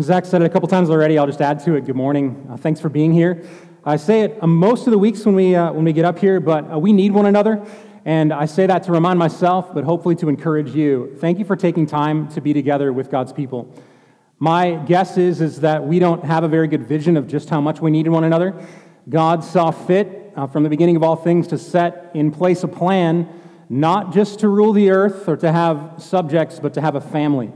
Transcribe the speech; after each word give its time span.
Zach 0.00 0.24
said 0.24 0.40
it 0.40 0.44
a 0.44 0.48
couple 0.48 0.68
times 0.68 0.88
already. 0.88 1.18
I'll 1.18 1.26
just 1.26 1.40
add 1.40 1.58
to 1.64 1.74
it. 1.74 1.84
Good 1.84 1.96
morning. 1.96 2.46
Uh, 2.48 2.56
thanks 2.56 2.80
for 2.80 2.88
being 2.88 3.12
here. 3.12 3.44
I 3.84 3.96
say 3.96 4.20
it 4.20 4.38
uh, 4.40 4.46
most 4.46 4.86
of 4.86 4.92
the 4.92 4.98
weeks 4.98 5.26
when 5.26 5.34
we, 5.34 5.56
uh, 5.56 5.72
when 5.72 5.84
we 5.84 5.92
get 5.92 6.04
up 6.04 6.16
here, 6.16 6.38
but 6.38 6.72
uh, 6.72 6.78
we 6.78 6.92
need 6.92 7.10
one 7.10 7.26
another. 7.26 7.66
And 8.04 8.32
I 8.32 8.46
say 8.46 8.66
that 8.66 8.84
to 8.84 8.92
remind 8.92 9.18
myself, 9.18 9.74
but 9.74 9.82
hopefully 9.82 10.14
to 10.16 10.28
encourage 10.28 10.70
you. 10.76 11.16
Thank 11.18 11.40
you 11.40 11.44
for 11.44 11.56
taking 11.56 11.86
time 11.86 12.28
to 12.34 12.40
be 12.40 12.52
together 12.52 12.92
with 12.92 13.10
God's 13.10 13.32
people. 13.32 13.74
My 14.38 14.76
guess 14.86 15.18
is, 15.18 15.40
is 15.40 15.60
that 15.62 15.84
we 15.84 15.98
don't 15.98 16.24
have 16.24 16.44
a 16.44 16.48
very 16.48 16.68
good 16.68 16.86
vision 16.86 17.16
of 17.16 17.26
just 17.26 17.50
how 17.50 17.60
much 17.60 17.80
we 17.80 17.90
need 17.90 18.06
one 18.06 18.22
another. 18.22 18.64
God 19.08 19.42
saw 19.42 19.72
fit 19.72 20.32
uh, 20.36 20.46
from 20.46 20.62
the 20.62 20.68
beginning 20.68 20.94
of 20.94 21.02
all 21.02 21.16
things 21.16 21.48
to 21.48 21.58
set 21.58 22.12
in 22.14 22.30
place 22.30 22.62
a 22.62 22.68
plan, 22.68 23.28
not 23.68 24.12
just 24.12 24.38
to 24.38 24.48
rule 24.48 24.72
the 24.72 24.90
earth 24.90 25.28
or 25.28 25.36
to 25.36 25.50
have 25.50 25.94
subjects, 25.98 26.60
but 26.60 26.74
to 26.74 26.80
have 26.80 26.94
a 26.94 27.00
family 27.00 27.50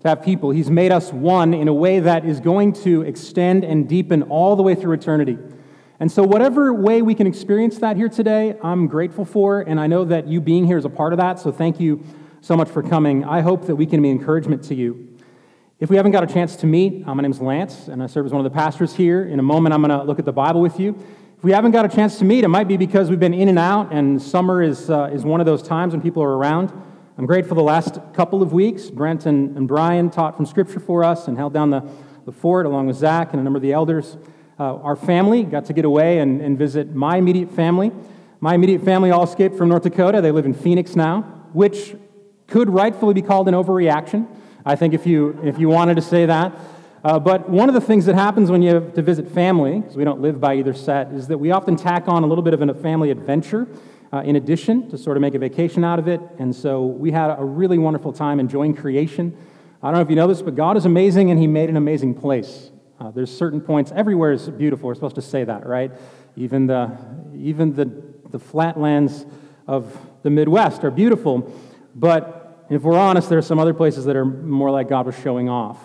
to 0.00 0.08
have 0.08 0.22
people. 0.22 0.50
He's 0.50 0.70
made 0.70 0.92
us 0.92 1.12
one 1.12 1.52
in 1.52 1.68
a 1.68 1.74
way 1.74 2.00
that 2.00 2.24
is 2.24 2.40
going 2.40 2.72
to 2.84 3.02
extend 3.02 3.64
and 3.64 3.88
deepen 3.88 4.22
all 4.24 4.56
the 4.56 4.62
way 4.62 4.74
through 4.74 4.92
eternity. 4.92 5.38
And 5.98 6.10
so, 6.10 6.22
whatever 6.22 6.72
way 6.72 7.02
we 7.02 7.14
can 7.14 7.26
experience 7.26 7.78
that 7.78 7.96
here 7.96 8.08
today, 8.08 8.56
I'm 8.62 8.86
grateful 8.86 9.26
for, 9.26 9.60
and 9.60 9.78
I 9.78 9.86
know 9.86 10.04
that 10.06 10.26
you 10.26 10.40
being 10.40 10.64
here 10.64 10.78
is 10.78 10.86
a 10.86 10.90
part 10.90 11.12
of 11.12 11.18
that, 11.18 11.38
so 11.38 11.52
thank 11.52 11.78
you 11.78 12.02
so 12.40 12.56
much 12.56 12.70
for 12.70 12.82
coming. 12.82 13.22
I 13.24 13.42
hope 13.42 13.66
that 13.66 13.76
we 13.76 13.84
can 13.84 14.00
be 14.00 14.08
encouragement 14.08 14.64
to 14.64 14.74
you. 14.74 15.18
If 15.78 15.90
we 15.90 15.96
haven't 15.96 16.12
got 16.12 16.24
a 16.24 16.26
chance 16.26 16.56
to 16.56 16.66
meet, 16.66 17.06
uh, 17.06 17.14
my 17.14 17.22
name 17.22 17.32
is 17.32 17.40
Lance, 17.40 17.88
and 17.88 18.02
I 18.02 18.06
serve 18.06 18.24
as 18.24 18.32
one 18.32 18.44
of 18.44 18.50
the 18.50 18.56
pastors 18.56 18.94
here. 18.94 19.24
In 19.24 19.38
a 19.38 19.42
moment, 19.42 19.74
I'm 19.74 19.82
going 19.82 19.98
to 19.98 20.04
look 20.04 20.18
at 20.18 20.24
the 20.24 20.32
Bible 20.32 20.62
with 20.62 20.80
you. 20.80 20.98
If 21.36 21.44
we 21.44 21.52
haven't 21.52 21.72
got 21.72 21.84
a 21.84 21.88
chance 21.88 22.18
to 22.18 22.24
meet, 22.24 22.44
it 22.44 22.48
might 22.48 22.68
be 22.68 22.78
because 22.78 23.10
we've 23.10 23.20
been 23.20 23.34
in 23.34 23.48
and 23.48 23.58
out, 23.58 23.92
and 23.92 24.20
summer 24.20 24.62
is, 24.62 24.88
uh, 24.88 25.10
is 25.12 25.24
one 25.24 25.40
of 25.40 25.46
those 25.46 25.62
times 25.62 25.92
when 25.92 26.00
people 26.00 26.22
are 26.22 26.36
around. 26.36 26.72
I'm 27.20 27.26
grateful 27.26 27.54
the 27.54 27.62
last 27.62 27.98
couple 28.14 28.40
of 28.40 28.54
weeks, 28.54 28.88
Brent 28.88 29.26
and, 29.26 29.54
and 29.54 29.68
Brian 29.68 30.08
taught 30.08 30.38
from 30.38 30.46
Scripture 30.46 30.80
for 30.80 31.04
us 31.04 31.28
and 31.28 31.36
held 31.36 31.52
down 31.52 31.68
the, 31.68 31.86
the 32.24 32.32
fort 32.32 32.64
along 32.64 32.86
with 32.86 32.96
Zach 32.96 33.34
and 33.34 33.40
a 33.40 33.44
number 33.44 33.58
of 33.58 33.62
the 33.62 33.74
elders. 33.74 34.16
Uh, 34.58 34.76
our 34.76 34.96
family 34.96 35.42
got 35.42 35.66
to 35.66 35.74
get 35.74 35.84
away 35.84 36.20
and, 36.20 36.40
and 36.40 36.56
visit 36.56 36.94
my 36.94 37.18
immediate 37.18 37.50
family. 37.50 37.92
My 38.40 38.54
immediate 38.54 38.82
family 38.82 39.10
all 39.10 39.22
escaped 39.22 39.54
from 39.58 39.68
North 39.68 39.82
Dakota. 39.82 40.22
They 40.22 40.30
live 40.30 40.46
in 40.46 40.54
Phoenix 40.54 40.96
now, 40.96 41.20
which 41.52 41.94
could 42.46 42.70
rightfully 42.70 43.12
be 43.12 43.20
called 43.20 43.48
an 43.48 43.54
overreaction. 43.54 44.26
I 44.64 44.74
think 44.74 44.94
if 44.94 45.06
you, 45.06 45.38
if 45.44 45.58
you 45.58 45.68
wanted 45.68 45.96
to 45.96 46.02
say 46.02 46.24
that. 46.24 46.58
Uh, 47.04 47.18
but 47.18 47.50
one 47.50 47.68
of 47.68 47.74
the 47.74 47.82
things 47.82 48.06
that 48.06 48.14
happens 48.14 48.50
when 48.50 48.62
you 48.62 48.72
have 48.72 48.94
to 48.94 49.02
visit 49.02 49.30
family, 49.30 49.80
because 49.80 49.94
we 49.94 50.04
don't 50.04 50.22
live 50.22 50.40
by 50.40 50.54
either 50.54 50.72
set, 50.72 51.12
is 51.12 51.28
that 51.28 51.36
we 51.36 51.50
often 51.50 51.76
tack 51.76 52.08
on 52.08 52.22
a 52.22 52.26
little 52.26 52.42
bit 52.42 52.54
of 52.54 52.62
a 52.62 52.72
family 52.72 53.10
adventure 53.10 53.68
uh, 54.12 54.18
in 54.18 54.36
addition 54.36 54.88
to 54.90 54.98
sort 54.98 55.16
of 55.16 55.20
make 55.20 55.34
a 55.34 55.38
vacation 55.38 55.84
out 55.84 55.98
of 55.98 56.08
it. 56.08 56.20
And 56.38 56.54
so 56.54 56.84
we 56.84 57.12
had 57.12 57.30
a 57.30 57.44
really 57.44 57.78
wonderful 57.78 58.12
time 58.12 58.40
enjoying 58.40 58.74
creation. 58.74 59.36
I 59.82 59.86
don't 59.86 59.94
know 59.94 60.00
if 60.00 60.10
you 60.10 60.16
know 60.16 60.26
this, 60.26 60.42
but 60.42 60.56
God 60.56 60.76
is 60.76 60.84
amazing 60.84 61.30
and 61.30 61.38
He 61.38 61.46
made 61.46 61.68
an 61.68 61.76
amazing 61.76 62.14
place. 62.14 62.70
Uh, 62.98 63.10
there's 63.10 63.34
certain 63.34 63.60
points, 63.60 63.92
everywhere 63.94 64.32
is 64.32 64.48
beautiful. 64.50 64.88
We're 64.88 64.94
supposed 64.94 65.14
to 65.14 65.22
say 65.22 65.44
that, 65.44 65.66
right? 65.66 65.90
Even 66.36 66.66
the, 66.66 66.98
even 67.34 67.74
the, 67.74 67.90
the 68.30 68.38
flatlands 68.38 69.24
of 69.66 69.96
the 70.22 70.30
Midwest 70.30 70.84
are 70.84 70.90
beautiful. 70.90 71.50
But 71.94 72.66
if 72.68 72.82
we're 72.82 72.98
honest, 72.98 73.28
there 73.28 73.38
are 73.38 73.42
some 73.42 73.58
other 73.58 73.72
places 73.72 74.04
that 74.04 74.16
are 74.16 74.24
more 74.24 74.70
like 74.70 74.88
God 74.88 75.06
was 75.06 75.18
showing 75.18 75.48
off. 75.48 75.78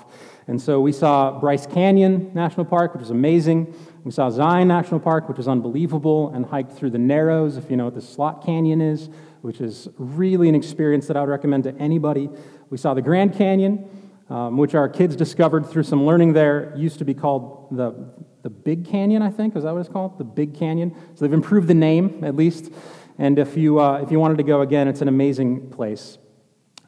And 0.47 0.61
so 0.61 0.81
we 0.81 0.91
saw 0.91 1.39
Bryce 1.39 1.65
Canyon 1.65 2.31
National 2.33 2.65
Park, 2.65 2.93
which 2.93 3.01
is 3.03 3.09
amazing. 3.09 3.73
We 4.05 4.11
saw 4.11 4.29
Zion 4.29 4.67
National 4.67 4.99
Park, 4.99 5.27
which 5.27 5.37
was 5.37 5.47
unbelievable, 5.47 6.29
and 6.29 6.45
hiked 6.45 6.73
through 6.73 6.91
the 6.91 6.99
Narrows, 6.99 7.57
if 7.57 7.71
you 7.71 7.75
know 7.75 7.85
what 7.85 7.95
the 7.95 8.03
Slot 8.03 8.45
Canyon 8.45 8.79
is, 8.79 9.09
which 9.41 9.59
is 9.59 9.87
really 9.97 10.47
an 10.47 10.53
experience 10.53 11.07
that 11.07 11.17
I 11.17 11.21
would 11.21 11.29
recommend 11.29 11.63
to 11.63 11.75
anybody. 11.77 12.29
We 12.69 12.77
saw 12.77 12.93
the 12.93 13.01
Grand 13.01 13.33
Canyon, 13.33 13.89
um, 14.29 14.57
which 14.57 14.75
our 14.75 14.87
kids 14.87 15.15
discovered 15.15 15.65
through 15.65 15.83
some 15.83 16.05
learning 16.05 16.33
there. 16.33 16.69
It 16.69 16.77
used 16.77 16.99
to 16.99 17.05
be 17.05 17.15
called 17.15 17.75
the, 17.75 17.95
the 18.43 18.51
Big 18.51 18.85
Canyon, 18.85 19.23
I 19.23 19.31
think. 19.31 19.55
Is 19.55 19.63
that 19.63 19.73
what 19.73 19.79
it's 19.79 19.89
called? 19.89 20.19
The 20.19 20.23
Big 20.23 20.53
Canyon. 20.53 20.95
So 21.15 21.25
they've 21.25 21.33
improved 21.33 21.67
the 21.67 21.73
name, 21.73 22.23
at 22.23 22.35
least. 22.35 22.71
And 23.17 23.39
if 23.39 23.57
you, 23.57 23.81
uh, 23.81 24.01
if 24.03 24.11
you 24.11 24.19
wanted 24.19 24.37
to 24.37 24.43
go 24.43 24.61
again, 24.61 24.87
it's 24.87 25.01
an 25.01 25.07
amazing 25.07 25.71
place. 25.71 26.19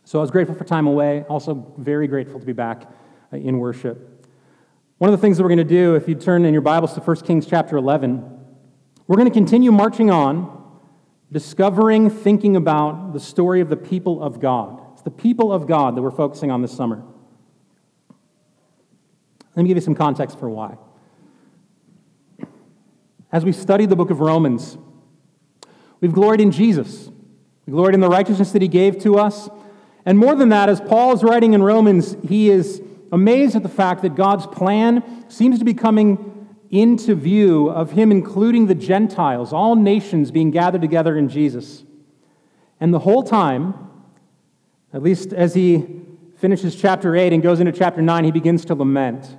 So 0.03 0.20
I 0.20 0.22
was 0.22 0.30
grateful 0.30 0.53
for 0.53 0.66
time 0.66 0.86
away. 0.86 1.24
Also, 1.24 1.74
very 1.80 2.08
grateful 2.08 2.40
to 2.40 2.46
be 2.46 2.53
back 2.53 2.84
uh, 3.34 3.38
in 3.38 3.58
worship. 3.58 4.16
One 4.97 5.13
of 5.13 5.19
the 5.19 5.22
things 5.22 5.38
that 5.38 5.44
we're 5.44 5.50
going 5.50 5.59
to 5.59 5.63
do, 5.63 5.94
if 5.94 6.08
you 6.09 6.16
turn 6.16 6.44
in 6.44 6.53
your 6.53 6.63
Bibles 6.63 6.94
to 6.96 7.02
1 7.02 7.18
Kings 7.18 7.46
chapter 7.46 7.78
11, 7.78 8.28
we're 9.06 9.16
going 9.16 9.28
to 9.28 9.34
continue 9.34 9.72
marching 9.72 10.09
on, 10.09 10.80
discovering, 11.31 12.09
thinking 12.09 12.56
about 12.56 13.13
the 13.13 13.19
story 13.19 13.62
of 13.62 13.69
the 13.69 13.78
people 13.78 14.24
of 14.24 14.40
God. 14.40 14.81
It's 14.94 15.03
the 15.03 15.12
people 15.12 15.53
of 15.53 15.68
God 15.68 15.96
that 15.96 16.02
we're 16.02 16.09
focusing 16.09 16.50
on 16.50 16.63
this 16.63 16.72
summer. 16.72 17.03
Let 19.56 19.62
me 19.62 19.68
give 19.68 19.78
you 19.78 19.81
some 19.81 19.94
context 19.94 20.40
for 20.40 20.50
why. 20.50 20.78
As 23.31 23.46
we 23.46 23.52
studied 23.52 23.91
the 23.91 23.96
book 23.96 24.09
of 24.09 24.19
Romans, 24.19 24.79
we've 26.02 26.14
gloried 26.14 26.41
in 26.41 26.50
Jesus. 26.50 27.12
We 27.68 27.72
gloried 27.72 27.94
in 27.94 28.00
the 28.00 28.09
righteousness 28.09 28.52
that 28.53 28.64
he 28.64 28.68
gave 28.68 28.97
to 29.03 29.19
us. 29.19 29.47
And 30.08 30.18
more 30.18 30.34
than 30.34 30.50
that, 30.50 30.69
as 30.69 30.81
Paul 30.81 31.14
is 31.14 31.24
writing 31.24 31.53
in 31.53 31.62
Romans, 31.62 32.18
he 32.28 32.50
is 32.50 32.81
amazed 33.12 33.56
at 33.56 33.63
the 33.63 33.69
fact 33.69 34.01
that 34.01 34.16
God's 34.16 34.47
plan 34.47 35.25
seems 35.29 35.59
to 35.59 35.66
be 35.66 35.73
coming 35.73 36.34
into 36.69 37.16
view 37.16 37.69
of 37.69 37.91
Him 37.91 38.12
including 38.12 38.68
the 38.68 38.75
Gentiles, 38.75 39.53
all 39.53 39.75
nations 39.75 40.31
being 40.31 40.51
gathered 40.51 40.81
together 40.81 41.17
in 41.17 41.29
Jesus. 41.29 41.84
And 42.79 42.94
the 42.94 43.00
whole 43.00 43.23
time, 43.23 43.73
at 44.94 45.01
least 45.01 45.34
as 45.34 45.53
he 45.53 45.85
finishes 46.38 46.75
chapter 46.75 47.16
8 47.16 47.34
and 47.34 47.41
goes 47.41 47.59
into 47.59 47.72
chapter 47.72 48.01
9, 48.01 48.23
he 48.23 48.31
begins 48.31 48.66
to 48.66 48.75
lament. 48.75 49.38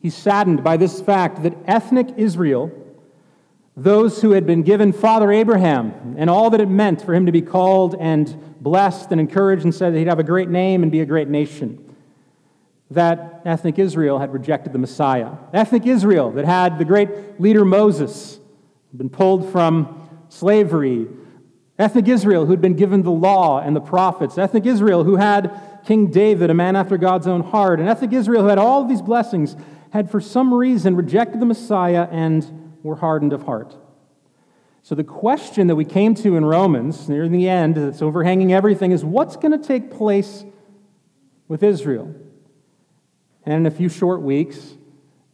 He's 0.00 0.14
saddened 0.14 0.64
by 0.64 0.76
this 0.76 1.00
fact 1.00 1.42
that 1.42 1.56
ethnic 1.66 2.14
Israel, 2.16 2.72
those 3.76 4.22
who 4.22 4.32
had 4.32 4.46
been 4.46 4.62
given 4.62 4.92
Father 4.92 5.30
Abraham 5.30 6.16
and 6.18 6.28
all 6.28 6.50
that 6.50 6.60
it 6.60 6.68
meant 6.68 7.02
for 7.02 7.14
him 7.14 7.26
to 7.26 7.32
be 7.32 7.42
called 7.42 7.94
and 8.00 8.62
blessed 8.62 9.12
and 9.12 9.20
encouraged 9.20 9.64
and 9.64 9.74
said 9.74 9.94
that 9.94 9.98
he'd 9.98 10.08
have 10.08 10.18
a 10.18 10.24
great 10.24 10.48
name 10.48 10.82
and 10.82 10.90
be 10.90 11.00
a 11.00 11.06
great 11.06 11.28
nation, 11.28 11.87
that 12.90 13.42
ethnic 13.44 13.78
Israel 13.78 14.18
had 14.18 14.32
rejected 14.32 14.72
the 14.72 14.78
Messiah. 14.78 15.32
Ethnic 15.52 15.86
Israel 15.86 16.30
that 16.32 16.44
had 16.44 16.78
the 16.78 16.84
great 16.84 17.40
leader 17.40 17.64
Moses, 17.64 18.38
been 18.96 19.10
pulled 19.10 19.50
from 19.52 20.08
slavery. 20.28 21.06
Ethnic 21.78 22.08
Israel 22.08 22.46
who'd 22.46 22.60
been 22.60 22.74
given 22.74 23.02
the 23.02 23.10
law 23.10 23.60
and 23.60 23.76
the 23.76 23.80
prophets. 23.80 24.38
Ethnic 24.38 24.64
Israel 24.64 25.04
who 25.04 25.16
had 25.16 25.82
King 25.84 26.10
David, 26.10 26.50
a 26.50 26.54
man 26.54 26.76
after 26.76 26.96
God's 26.96 27.26
own 27.26 27.42
heart. 27.42 27.78
And 27.78 27.88
ethnic 27.88 28.12
Israel 28.12 28.42
who 28.42 28.48
had 28.48 28.58
all 28.58 28.84
these 28.84 29.02
blessings 29.02 29.56
had 29.90 30.10
for 30.10 30.20
some 30.20 30.52
reason 30.52 30.96
rejected 30.96 31.40
the 31.40 31.46
Messiah 31.46 32.08
and 32.10 32.74
were 32.82 32.96
hardened 32.96 33.32
of 33.32 33.42
heart. 33.42 33.76
So, 34.82 34.94
the 34.94 35.04
question 35.04 35.66
that 35.66 35.76
we 35.76 35.84
came 35.84 36.14
to 36.16 36.36
in 36.36 36.44
Romans, 36.44 37.08
near 37.08 37.28
the 37.28 37.48
end, 37.48 37.74
that's 37.74 38.00
overhanging 38.00 38.54
everything, 38.54 38.92
is 38.92 39.04
what's 39.04 39.36
going 39.36 39.52
to 39.52 39.66
take 39.66 39.90
place 39.90 40.44
with 41.46 41.62
Israel? 41.62 42.14
And 43.48 43.64
in 43.64 43.66
a 43.66 43.74
few 43.74 43.88
short 43.88 44.20
weeks, 44.20 44.76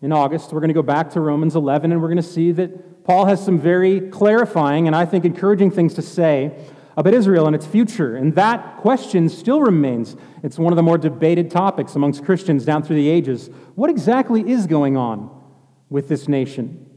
in 0.01 0.13
August, 0.13 0.53
we're 0.53 0.61
going 0.61 0.69
to 0.69 0.75
go 0.75 0.85
back 0.85 1.11
to 1.11 1.21
Romans 1.21 1.57
11 1.57 1.91
and 1.91 2.01
we're 2.01 2.07
going 2.07 2.17
to 2.17 2.23
see 2.23 2.53
that 2.53 3.03
Paul 3.03 3.25
has 3.25 3.45
some 3.45 3.59
very 3.59 4.03
clarifying 4.03 4.87
and 4.87 4.95
I 4.95 5.05
think 5.05 5.25
encouraging 5.25 5.73
things 5.73 5.95
to 5.95 6.03
say 6.03 6.57
about 6.97 7.13
Israel 7.13 7.49
and 7.49 7.57
its 7.57 7.67
future. 7.67 8.15
And 8.15 8.33
that 8.37 8.77
question 8.77 9.29
still 9.29 9.61
remains. 9.61 10.15
It's 10.45 10.61
one 10.61 10.73
of 10.73 10.77
the 10.77 10.83
more 10.85 10.97
debated 10.97 11.51
topics 11.51 11.97
amongst 11.97 12.25
Christians 12.25 12.65
down 12.65 12.85
through 12.85 12.95
the 12.95 13.09
ages. 13.09 13.51
What 13.75 13.91
exactly 13.91 14.49
is 14.49 14.69
going 14.69 14.97
on 14.97 15.29
with 15.91 16.09
this 16.09 16.29
nation? 16.29 16.89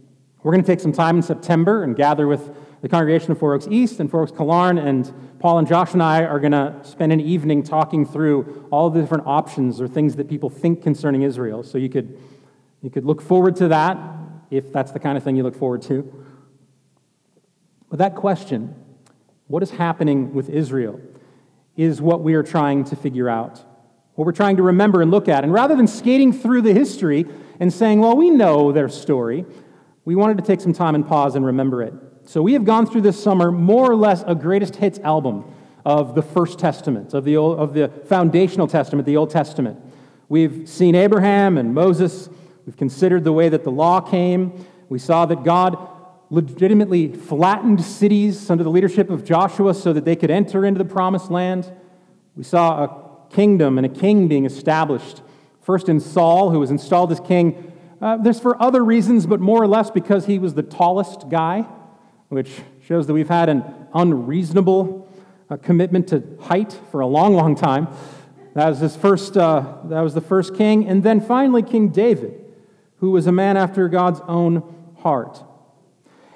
We're 0.44 0.52
going 0.52 0.64
to 0.64 0.68
take 0.68 0.82
some 0.82 0.94
time 0.94 1.16
in 1.16 1.24
September 1.24 1.84
and 1.84 1.96
gather 1.96 2.28
with 2.28 2.56
the 2.82 2.90
congregation 2.90 3.32
of 3.32 3.40
Four 3.40 3.54
Oaks 3.54 3.68
East 3.70 4.00
and 4.00 4.10
Four 4.10 4.24
Oaks 4.24 4.32
Killearn, 4.32 4.80
and 4.84 5.12
Paul 5.40 5.60
and 5.60 5.68
Josh 5.68 5.94
and 5.94 6.04
I 6.04 6.24
are 6.24 6.40
going 6.40 6.52
to 6.52 6.80
spend 6.84 7.12
an 7.12 7.20
evening 7.20 7.64
talking 7.64 8.06
through 8.06 8.68
all 8.72 8.90
the 8.90 9.02
different 9.02 9.26
options 9.26 9.82
or 9.82 9.88
things 9.88 10.16
that 10.16 10.30
people 10.30 10.50
think 10.50 10.82
concerning 10.84 11.24
Israel. 11.24 11.64
So 11.64 11.78
you 11.78 11.90
could, 11.90 12.20
you 12.82 12.90
could 12.90 13.06
look 13.06 13.22
forward 13.22 13.56
to 13.58 13.68
that 13.70 13.98
if 14.52 14.72
that's 14.72 14.92
the 14.92 15.00
kind 15.00 15.18
of 15.18 15.24
thing 15.24 15.36
you 15.36 15.44
look 15.44 15.56
forward 15.56 15.82
to. 15.84 16.26
But 17.90 18.00
that 18.00 18.16
question, 18.16 18.76
what 19.48 19.64
is 19.64 19.72
happening 19.72 20.34
with 20.34 20.50
Israel, 20.50 21.00
is 21.76 22.02
what 22.02 22.22
we 22.22 22.34
are 22.34 22.44
trying 22.44 22.84
to 22.86 22.96
figure 22.96 23.30
out, 23.30 23.64
what 24.16 24.26
we're 24.26 24.32
trying 24.32 24.58
to 24.58 24.64
remember 24.64 25.02
and 25.02 25.12
look 25.12 25.28
at. 25.28 25.44
And 25.44 25.54
rather 25.54 25.76
than 25.76 25.88
skating 25.88 26.34
through 26.34 26.64
the 26.64 26.74
history 26.74 27.26
and 27.60 27.72
saying, 27.72 28.00
well, 28.00 28.18
we 28.18 28.30
know 28.30 28.72
their 28.72 28.90
story, 28.90 29.46
we 30.04 30.16
wanted 30.16 30.38
to 30.38 30.44
take 30.44 30.62
some 30.62 30.74
time 30.74 30.96
and 30.96 31.08
pause 31.08 31.36
and 31.36 31.46
remember 31.46 31.84
it. 31.84 31.94
So 32.28 32.42
we 32.42 32.52
have 32.54 32.66
gone 32.66 32.86
through 32.86 33.02
this 33.02 33.24
summer 33.24 33.54
more 33.54 33.90
or 33.90 33.96
less 33.96 34.22
a 34.28 34.36
greatest 34.36 34.76
hits 34.76 35.00
album 35.00 35.46
of 35.86 36.14
the 36.14 36.22
First 36.22 36.60
Testament, 36.60 37.14
of 37.14 37.24
the, 37.24 37.38
Old, 37.38 37.58
of 37.58 37.74
the 37.74 37.88
foundational 38.04 38.68
testament, 38.68 39.06
the 39.06 39.16
Old 39.16 39.30
Testament. 39.30 39.80
We've 40.28 40.68
seen 40.68 40.94
Abraham 40.94 41.58
and 41.58 41.74
Moses. 41.74 42.28
We've 42.66 42.76
considered 42.76 43.24
the 43.24 43.32
way 43.32 43.48
that 43.48 43.64
the 43.64 43.72
law 43.72 44.02
came. 44.02 44.66
We 44.90 45.00
saw 45.00 45.26
that 45.26 45.46
God 45.46 45.78
legitimately 46.30 47.14
flattened 47.14 47.82
cities 47.82 48.50
under 48.50 48.66
the 48.66 48.72
leadership 48.72 49.10
of 49.10 49.24
Joshua 49.24 49.74
so 49.74 49.94
that 49.94 50.04
they 50.04 50.18
could 50.18 50.30
enter 50.30 50.66
into 50.66 50.80
the 50.80 50.90
promised 50.90 51.32
land. 51.32 51.72
We 52.36 52.44
saw 52.44 52.84
a 52.84 53.34
kingdom 53.34 53.78
and 53.78 53.86
a 53.86 53.90
king 53.90 54.28
being 54.28 54.46
established 54.46 55.22
First 55.62 55.88
in 55.88 56.02
Saul, 56.02 56.52
who 56.52 56.60
was 56.60 56.72
installed 56.72 57.14
as 57.14 57.22
king. 57.22 57.72
Uh, 58.02 58.34
for 58.34 58.62
other 58.62 58.84
reasons, 58.84 59.26
but 59.26 59.40
more 59.40 59.64
or 59.64 59.68
less 59.68 59.90
because 59.90 60.26
he 60.26 60.40
was 60.40 60.56
the 60.56 60.64
tallest 60.64 61.30
guy, 61.30 61.66
which 62.30 62.52
shows 62.86 63.08
that 63.08 63.14
we've 63.14 63.30
had 63.30 63.50
an 63.50 63.64
unreasonable 63.94 65.08
uh, 65.50 65.58
commitment 65.58 66.08
to 66.10 66.24
height 66.42 66.78
for 66.92 67.00
a 67.00 67.08
long, 67.08 67.34
long 67.34 67.56
time. 67.56 67.88
That 68.54 68.70
was 68.70 68.80
his 68.80 68.96
first. 68.96 69.38
Uh, 69.38 69.78
that 69.86 70.02
was 70.02 70.14
the 70.14 70.22
first 70.22 70.56
king, 70.56 70.88
and 70.88 71.04
then 71.04 71.22
finally 71.22 71.64
King 71.64 71.90
David, 71.90 72.44
who 72.98 73.12
was 73.12 73.28
a 73.28 73.32
man 73.32 73.56
after 73.56 73.88
God's 73.88 74.20
own 74.28 74.94
heart. 75.00 75.44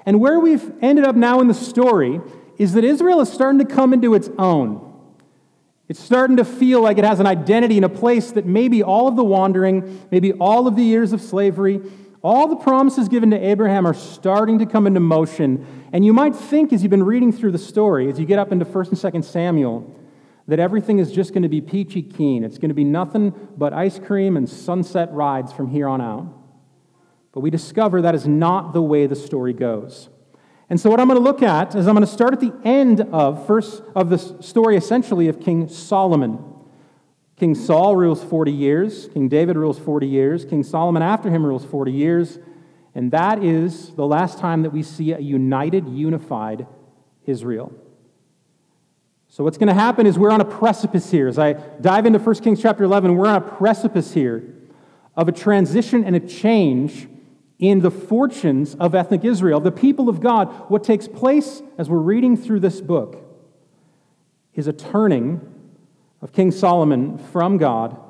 And 0.06 0.20
where 0.20 0.38
we've 0.40 0.72
ended 0.82 1.04
up 1.04 1.16
now 1.16 1.40
in 1.40 1.48
the 1.48 1.54
story 1.54 2.20
is 2.58 2.72
that 2.74 2.84
Israel 2.84 3.20
is 3.20 3.32
starting 3.32 3.58
to 3.58 3.64
come 3.64 3.92
into 3.92 4.14
its 4.14 4.30
own. 4.38 4.88
It's 5.88 6.00
starting 6.00 6.36
to 6.36 6.44
feel 6.44 6.80
like 6.80 6.98
it 6.98 7.04
has 7.04 7.20
an 7.20 7.26
identity 7.26 7.76
in 7.76 7.84
a 7.84 7.88
place 7.88 8.32
that 8.32 8.46
maybe 8.46 8.82
all 8.82 9.08
of 9.08 9.16
the 9.16 9.24
wandering, 9.24 10.06
maybe 10.10 10.32
all 10.32 10.66
of 10.66 10.76
the 10.76 10.82
years 10.82 11.12
of 11.12 11.20
slavery, 11.20 11.80
all 12.22 12.46
the 12.46 12.56
promises 12.56 13.08
given 13.08 13.30
to 13.30 13.36
Abraham 13.36 13.86
are 13.86 13.94
starting 13.94 14.60
to 14.60 14.66
come 14.66 14.86
into 14.86 15.00
motion. 15.00 15.66
And 15.92 16.04
you 16.04 16.12
might 16.12 16.36
think, 16.36 16.72
as 16.72 16.82
you've 16.82 16.90
been 16.90 17.02
reading 17.02 17.32
through 17.32 17.50
the 17.50 17.58
story, 17.58 18.08
as 18.08 18.18
you 18.18 18.26
get 18.26 18.38
up 18.38 18.52
into 18.52 18.64
1st 18.64 18.88
and 18.88 19.14
2nd 19.14 19.24
Samuel, 19.24 19.98
that 20.46 20.60
everything 20.60 20.98
is 20.98 21.12
just 21.12 21.32
going 21.32 21.42
to 21.42 21.48
be 21.48 21.60
peachy 21.60 22.02
keen. 22.02 22.44
It's 22.44 22.58
going 22.58 22.68
to 22.68 22.74
be 22.74 22.84
nothing 22.84 23.32
but 23.56 23.72
ice 23.72 23.98
cream 23.98 24.36
and 24.36 24.48
sunset 24.48 25.12
rides 25.12 25.52
from 25.52 25.68
here 25.68 25.88
on 25.88 26.00
out. 26.00 26.32
But 27.32 27.40
we 27.40 27.50
discover 27.50 28.02
that 28.02 28.14
is 28.14 28.26
not 28.26 28.72
the 28.72 28.82
way 28.82 29.06
the 29.06 29.16
story 29.16 29.52
goes. 29.52 30.08
And 30.68 30.80
so, 30.80 30.90
what 30.90 31.00
I'm 31.00 31.08
going 31.08 31.18
to 31.18 31.24
look 31.24 31.42
at 31.42 31.74
is 31.74 31.86
I'm 31.86 31.94
going 31.94 32.06
to 32.06 32.12
start 32.12 32.32
at 32.32 32.40
the 32.40 32.52
end 32.64 33.00
of 33.00 33.46
first 33.46 33.82
of 33.94 34.10
the 34.10 34.18
story, 34.18 34.76
essentially, 34.76 35.28
of 35.28 35.40
King 35.40 35.68
Solomon. 35.68 36.51
King 37.42 37.56
Saul 37.56 37.96
rules 37.96 38.22
40 38.22 38.52
years. 38.52 39.08
King 39.08 39.28
David 39.28 39.56
rules 39.56 39.76
40 39.76 40.06
years. 40.06 40.44
King 40.44 40.62
Solomon, 40.62 41.02
after 41.02 41.28
him, 41.28 41.44
rules 41.44 41.64
40 41.64 41.90
years. 41.90 42.38
And 42.94 43.10
that 43.10 43.42
is 43.42 43.90
the 43.96 44.06
last 44.06 44.38
time 44.38 44.62
that 44.62 44.70
we 44.70 44.84
see 44.84 45.10
a 45.10 45.18
united, 45.18 45.88
unified 45.88 46.68
Israel. 47.26 47.72
So, 49.28 49.42
what's 49.42 49.58
going 49.58 49.66
to 49.66 49.74
happen 49.74 50.06
is 50.06 50.16
we're 50.16 50.30
on 50.30 50.40
a 50.40 50.44
precipice 50.44 51.10
here. 51.10 51.26
As 51.26 51.36
I 51.36 51.54
dive 51.54 52.06
into 52.06 52.20
1 52.20 52.34
Kings 52.36 52.62
chapter 52.62 52.84
11, 52.84 53.16
we're 53.16 53.26
on 53.26 53.34
a 53.34 53.40
precipice 53.40 54.14
here 54.14 54.44
of 55.16 55.26
a 55.26 55.32
transition 55.32 56.04
and 56.04 56.14
a 56.14 56.20
change 56.20 57.08
in 57.58 57.80
the 57.80 57.90
fortunes 57.90 58.76
of 58.76 58.94
ethnic 58.94 59.24
Israel, 59.24 59.58
the 59.58 59.72
people 59.72 60.08
of 60.08 60.20
God. 60.20 60.46
What 60.70 60.84
takes 60.84 61.08
place 61.08 61.60
as 61.76 61.90
we're 61.90 61.98
reading 61.98 62.36
through 62.36 62.60
this 62.60 62.80
book 62.80 63.20
is 64.54 64.68
a 64.68 64.72
turning 64.72 65.51
of 66.22 66.32
King 66.32 66.50
Solomon 66.50 67.18
from 67.18 67.58
God 67.58 68.00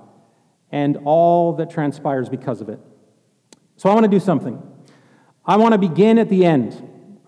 and 0.70 0.98
all 1.04 1.54
that 1.54 1.70
transpires 1.70 2.28
because 2.28 2.60
of 2.60 2.68
it. 2.68 2.78
So 3.76 3.90
I 3.90 3.94
want 3.94 4.04
to 4.04 4.10
do 4.10 4.20
something. 4.20 4.62
I 5.44 5.56
want 5.56 5.72
to 5.72 5.78
begin 5.78 6.18
at 6.18 6.28
the 6.28 6.44
end. 6.44 6.72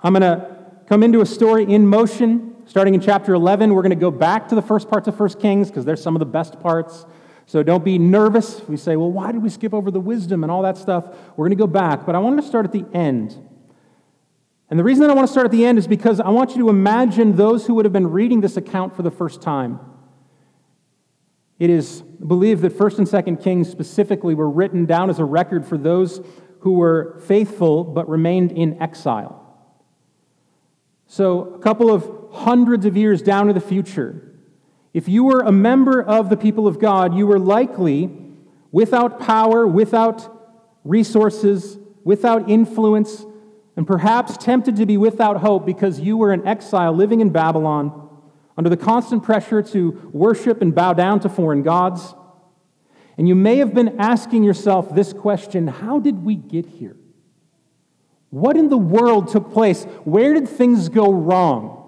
I'm 0.03 0.13
going 0.13 0.23
to 0.23 0.57
come 0.87 1.03
into 1.03 1.21
a 1.21 1.27
story 1.27 1.65
in 1.65 1.87
motion. 1.87 2.55
Starting 2.67 2.95
in 2.95 3.01
chapter 3.01 3.35
11, 3.35 3.75
we're 3.75 3.83
going 3.83 3.91
to 3.91 3.97
go 3.97 4.11
back 4.11 4.49
to 4.49 4.55
the 4.55 4.63
first 4.63 4.89
parts 4.89 5.09
of 5.09 5.19
1 5.19 5.31
Kings 5.41 5.69
because 5.69 5.85
they're 5.85 5.97
some 5.97 6.15
of 6.15 6.21
the 6.21 6.27
best 6.27 6.61
parts. 6.61 7.07
So 7.47 7.63
don't 7.63 7.85
be 7.85 7.99
nervous. 7.99 8.63
We 8.67 8.77
say, 8.77 8.97
well, 8.97 9.11
why 9.11 9.33
did 9.33 9.43
we 9.43 9.51
skip 9.51 9.75
over 9.75 9.91
the 9.91 10.01
wisdom 10.01 10.45
and 10.45 10.51
all 10.51 10.63
that 10.63 10.79
stuff? 10.79 11.05
We're 11.37 11.47
going 11.47 11.51
to 11.51 11.63
go 11.63 11.67
back, 11.67 12.07
but 12.07 12.15
I 12.15 12.19
want 12.19 12.41
to 12.41 12.47
start 12.47 12.65
at 12.65 12.73
the 12.73 12.87
end. 12.95 13.37
And 14.71 14.79
the 14.79 14.85
reason 14.85 15.03
that 15.03 15.11
I 15.11 15.15
want 15.15 15.29
to 15.29 15.33
start 15.33 15.45
at 15.45 15.51
the 15.51 15.67
end 15.67 15.77
is 15.77 15.87
because 15.87 16.21
I 16.21 16.31
want 16.31 16.53
you 16.53 16.63
to 16.63 16.71
imagine 16.71 17.37
those 17.37 17.67
who 17.67 17.75
would 17.75 17.85
have 17.85 17.93
been 17.93 18.11
reading 18.11 18.41
this 18.41 18.57
account 18.57 18.97
for 18.97 19.03
the 19.03 19.11
first 19.11 19.43
time. 19.43 19.79
It 21.59 21.71
is 21.71 22.03
believed 22.03 22.62
that 22.62 22.77
1st 22.77 22.99
and 22.99 23.06
2nd 23.06 23.43
Kings 23.43 23.71
specifically 23.71 24.35
were 24.35 24.51
written 24.51 24.87
down 24.87 25.09
as 25.09 25.19
a 25.19 25.25
record 25.25 25.65
for 25.65 25.79
those 25.79 26.21
who 26.61 26.73
were 26.73 27.21
faithful 27.27 27.85
but 27.85 28.09
remained 28.09 28.53
in 28.53 28.81
exile. 28.83 29.41
So, 31.06 31.55
a 31.55 31.59
couple 31.59 31.93
of 31.93 32.11
hundreds 32.33 32.87
of 32.87 32.97
years 32.97 33.23
down 33.23 33.47
to 33.47 33.53
the 33.53 33.61
future, 33.61 34.33
if 34.93 35.09
you 35.09 35.25
were 35.25 35.41
a 35.41 35.53
member 35.53 36.03
of 36.03 36.29
the 36.29 36.37
people 36.37 36.67
of 36.67 36.79
God, 36.81 37.15
you 37.15 37.27
were 37.27 37.39
likely 37.39 38.11
without 38.73 39.21
power, 39.21 39.67
without 39.67 40.29
resources, 40.83 41.79
without 42.03 42.50
influence, 42.50 43.25
and 43.77 43.87
perhaps 43.87 44.37
tempted 44.37 44.77
to 44.77 44.87
be 44.87 44.97
without 44.97 45.39
hope 45.39 45.67
because 45.67 46.00
you 46.00 46.17
were 46.17 46.33
in 46.33 46.47
exile 46.47 46.93
living 46.93 47.21
in 47.21 47.31
Babylon 47.31 48.04
under 48.56 48.71
the 48.71 48.77
constant 48.77 49.23
pressure 49.23 49.62
to 49.62 50.11
worship 50.12 50.62
and 50.62 50.75
bow 50.75 50.93
down 50.93 51.21
to 51.21 51.29
foreign 51.29 51.62
gods. 51.62 52.15
And 53.17 53.29
you 53.29 53.35
may 53.35 53.56
have 53.56 53.75
been 53.75 54.01
asking 54.01 54.45
yourself 54.45 54.95
this 54.95 55.12
question 55.12 55.67
How 55.67 55.99
did 55.99 56.25
we 56.25 56.37
get 56.37 56.67
here? 56.67 56.97
What 58.31 58.56
in 58.56 58.69
the 58.69 58.79
world 58.79 59.29
took 59.29 59.53
place? 59.53 59.85
Where 60.05 60.35
did 60.35 60.49
things 60.49 60.89
go 60.89 61.12
wrong? 61.12 61.81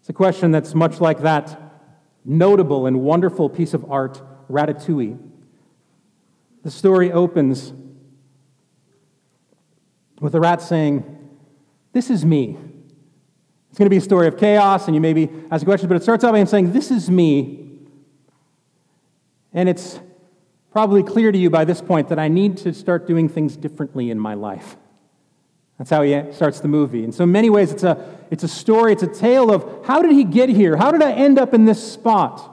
It's 0.00 0.08
a 0.08 0.12
question 0.12 0.52
that's 0.52 0.74
much 0.74 1.00
like 1.00 1.22
that 1.22 1.60
notable 2.24 2.86
and 2.86 3.00
wonderful 3.00 3.48
piece 3.48 3.74
of 3.74 3.90
art, 3.90 4.20
Ratatouille. 4.50 5.18
The 6.62 6.70
story 6.70 7.12
opens 7.12 7.72
with 10.20 10.32
the 10.32 10.40
rat 10.40 10.62
saying, 10.62 11.04
This 11.92 12.10
is 12.10 12.24
me. 12.24 12.58
It's 13.76 13.78
going 13.78 13.88
to 13.88 13.90
be 13.90 13.98
a 13.98 14.00
story 14.00 14.26
of 14.26 14.38
chaos, 14.38 14.86
and 14.86 14.94
you 14.94 15.02
maybe 15.02 15.28
ask 15.50 15.60
a 15.60 15.66
question, 15.66 15.86
but 15.86 15.96
it 15.96 16.02
starts 16.02 16.24
out 16.24 16.32
by 16.32 16.38
him 16.38 16.46
saying, 16.46 16.72
This 16.72 16.90
is 16.90 17.10
me. 17.10 17.78
And 19.52 19.68
it's 19.68 20.00
probably 20.72 21.02
clear 21.02 21.30
to 21.30 21.36
you 21.36 21.50
by 21.50 21.66
this 21.66 21.82
point 21.82 22.08
that 22.08 22.18
I 22.18 22.28
need 22.28 22.56
to 22.56 22.72
start 22.72 23.06
doing 23.06 23.28
things 23.28 23.54
differently 23.54 24.10
in 24.10 24.18
my 24.18 24.32
life. 24.32 24.78
That's 25.76 25.90
how 25.90 26.00
he 26.00 26.18
starts 26.32 26.60
the 26.60 26.68
movie. 26.68 27.04
And 27.04 27.14
so, 27.14 27.24
in 27.24 27.32
many 27.32 27.50
ways, 27.50 27.70
it's 27.70 27.82
a, 27.82 28.18
it's 28.30 28.44
a 28.44 28.48
story, 28.48 28.94
it's 28.94 29.02
a 29.02 29.08
tale 29.08 29.52
of 29.52 29.84
how 29.84 30.00
did 30.00 30.12
he 30.12 30.24
get 30.24 30.48
here? 30.48 30.78
How 30.78 30.90
did 30.90 31.02
I 31.02 31.12
end 31.12 31.38
up 31.38 31.52
in 31.52 31.66
this 31.66 31.92
spot? 31.92 32.50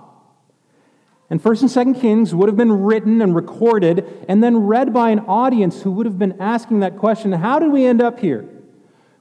And 1.29 1.41
1st 1.41 1.77
and 1.85 1.95
2nd 1.95 2.01
Kings 2.01 2.35
would 2.35 2.49
have 2.49 2.57
been 2.57 2.83
written 2.83 3.21
and 3.21 3.33
recorded 3.33 4.25
and 4.27 4.43
then 4.43 4.57
read 4.57 4.93
by 4.93 5.11
an 5.11 5.19
audience 5.19 5.83
who 5.83 5.91
would 5.93 6.05
have 6.05 6.19
been 6.19 6.41
asking 6.41 6.81
that 6.81 6.97
question 6.97 7.31
how 7.31 7.59
did 7.59 7.71
we 7.71 7.85
end 7.85 8.01
up 8.01 8.19
here? 8.19 8.52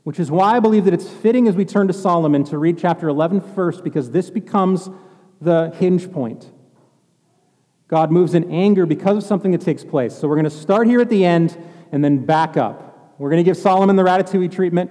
Which 0.05 0.19
is 0.19 0.31
why 0.31 0.57
I 0.57 0.61
believe 0.61 0.85
that 0.87 0.95
it's 0.95 1.09
fitting 1.09 1.47
as 1.47 1.55
we 1.55 1.65
turn 1.65 1.87
to 1.87 1.93
Solomon 1.93 2.45
to 2.45 2.59
read 2.59 2.79
chapter 2.79 3.09
11 3.09 3.41
first, 3.55 3.85
because 3.85 4.11
this 4.11 4.31
becomes 4.31 4.91
the 5.41 5.73
hinge 5.79 6.11
point. 6.11 6.51
God 7.89 8.11
moves 8.11 8.35
in 8.35 8.51
anger 8.51 8.87
because 8.87 9.19
of 9.19 9.23
something 9.23 9.53
that 9.53 9.61
takes 9.61 9.85
place. 9.85 10.17
So 10.17 10.27
we're 10.27 10.37
going 10.37 10.45
to 10.45 10.51
start 10.51 10.87
here 10.87 11.01
at 11.01 11.11
the 11.11 11.25
end 11.25 11.57
and 11.93 12.03
then 12.03 12.25
back 12.25 12.57
up. 12.57 13.15
We're 13.19 13.31
going 13.31 13.45
to 13.45 13.49
give 13.49 13.57
Solomon 13.57 13.97
the 13.97 14.03
Ratatouille 14.03 14.51
treatment. 14.51 14.91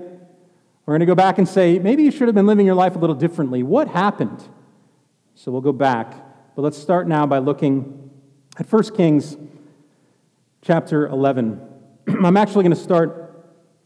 We're 0.85 0.93
going 0.93 0.99
to 1.01 1.05
go 1.05 1.15
back 1.15 1.37
and 1.37 1.47
say, 1.47 1.79
maybe 1.79 2.03
you 2.03 2.11
should 2.11 2.27
have 2.27 2.35
been 2.35 2.45
living 2.45 2.65
your 2.65 2.75
life 2.75 2.95
a 2.95 2.99
little 2.99 3.15
differently. 3.15 3.63
What 3.63 3.87
happened? 3.87 4.43
So 5.35 5.51
we'll 5.51 5.61
go 5.61 5.73
back. 5.73 6.13
But 6.55 6.61
let's 6.61 6.77
start 6.77 7.07
now 7.07 7.25
by 7.25 7.39
looking 7.39 8.11
at 8.57 8.71
1 8.71 8.83
Kings 8.95 9.37
chapter 10.61 11.07
11. 11.07 11.59
I'm 12.23 12.37
actually 12.37 12.63
going 12.63 12.75
to 12.75 12.81
start 12.81 13.20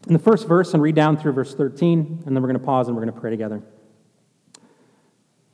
in 0.06 0.12
the 0.12 0.18
first 0.18 0.46
verse 0.46 0.72
and 0.72 0.82
read 0.82 0.94
down 0.94 1.16
through 1.16 1.32
verse 1.32 1.54
13, 1.54 2.22
and 2.24 2.36
then 2.36 2.42
we're 2.42 2.48
going 2.48 2.58
to 2.58 2.64
pause 2.64 2.86
and 2.86 2.96
we're 2.96 3.02
going 3.02 3.14
to 3.14 3.20
pray 3.20 3.30
together. 3.30 3.62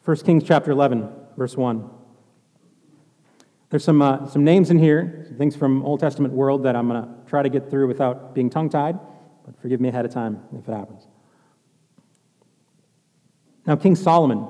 1 0.05 0.17
Kings 0.19 0.45
chapter 0.45 0.71
11, 0.71 1.09
verse 1.37 1.57
1. 1.57 1.89
There's 3.71 3.85
some, 3.85 4.03
uh, 4.03 4.27
some 4.29 4.45
names 4.45 4.71
in 4.71 4.79
here, 4.79 5.25
some 5.27 5.37
things 5.37 5.57
from 5.57 5.83
Old 5.85 6.01
Testament 6.01 6.35
world 6.35 6.65
that 6.65 6.77
I'm 6.77 6.89
going 6.89 7.03
to 7.03 7.09
try 7.27 7.43
to 7.43 7.49
get 7.49 7.71
through 7.71 7.89
without 7.89 8.35
being 8.35 8.51
tongue 8.51 8.69
tied, 8.69 8.99
but 9.47 9.59
forgive 9.61 9.81
me 9.81 9.89
ahead 9.89 10.05
of 10.05 10.13
time 10.13 10.43
if 10.59 10.69
it 10.69 10.73
happens. 10.73 11.07
Now, 13.67 13.77
King 13.77 13.97
Solomon 13.97 14.47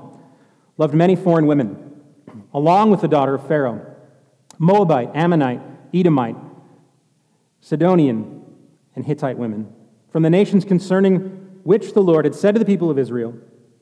loved 0.77 0.93
many 0.93 1.15
foreign 1.15 1.45
women, 1.45 2.01
along 2.53 2.91
with 2.91 3.01
the 3.01 3.07
daughter 3.07 3.35
of 3.35 3.47
Pharaoh 3.47 3.89
Moabite, 4.59 5.09
Ammonite, 5.15 5.61
Edomite, 5.93 6.35
Sidonian, 7.61 8.43
and 8.95 9.05
Hittite 9.05 9.37
women, 9.37 9.73
from 10.13 10.23
the 10.23 10.29
nations 10.29 10.63
concerning 10.63 11.59
which 11.63 11.93
the 11.93 12.01
Lord 12.01 12.23
had 12.23 12.35
said 12.35 12.55
to 12.55 12.59
the 12.59 12.65
people 12.65 12.89
of 12.89 12.97
Israel, 12.97 13.33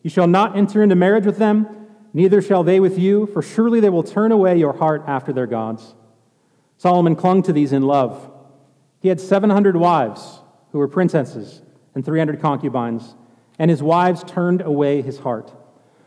You 0.02 0.10
shall 0.10 0.28
not 0.28 0.58
enter 0.58 0.82
into 0.82 0.96
marriage 0.96 1.28
with 1.28 1.38
them 1.38 1.82
Neither 2.14 2.42
shall 2.42 2.64
they 2.64 2.80
with 2.80 3.00
you, 3.00 3.26
for 3.28 3.42
surely 3.42 3.80
they 3.80 3.90
will 3.90 4.04
turn 4.04 4.32
away 4.32 4.58
your 4.58 4.74
heart 4.74 5.04
after 5.08 5.32
their 5.32 5.48
gods. 5.48 5.96
Solomon 6.78 7.16
clung 7.16 7.44
to 7.44 7.54
these 7.54 7.72
in 7.72 7.84
love. 7.84 8.30
He 9.00 9.08
had 9.08 9.20
700 9.20 9.76
wives 9.78 10.40
who 10.72 10.80
were 10.80 10.88
princesses 10.88 11.62
and 11.96 12.04
300 12.04 12.42
concubines, 12.42 13.16
and 13.58 13.72
his 13.72 13.82
wives 13.82 14.24
turned 14.24 14.62
away 14.62 15.02
his 15.02 15.20
heart. 15.20 15.54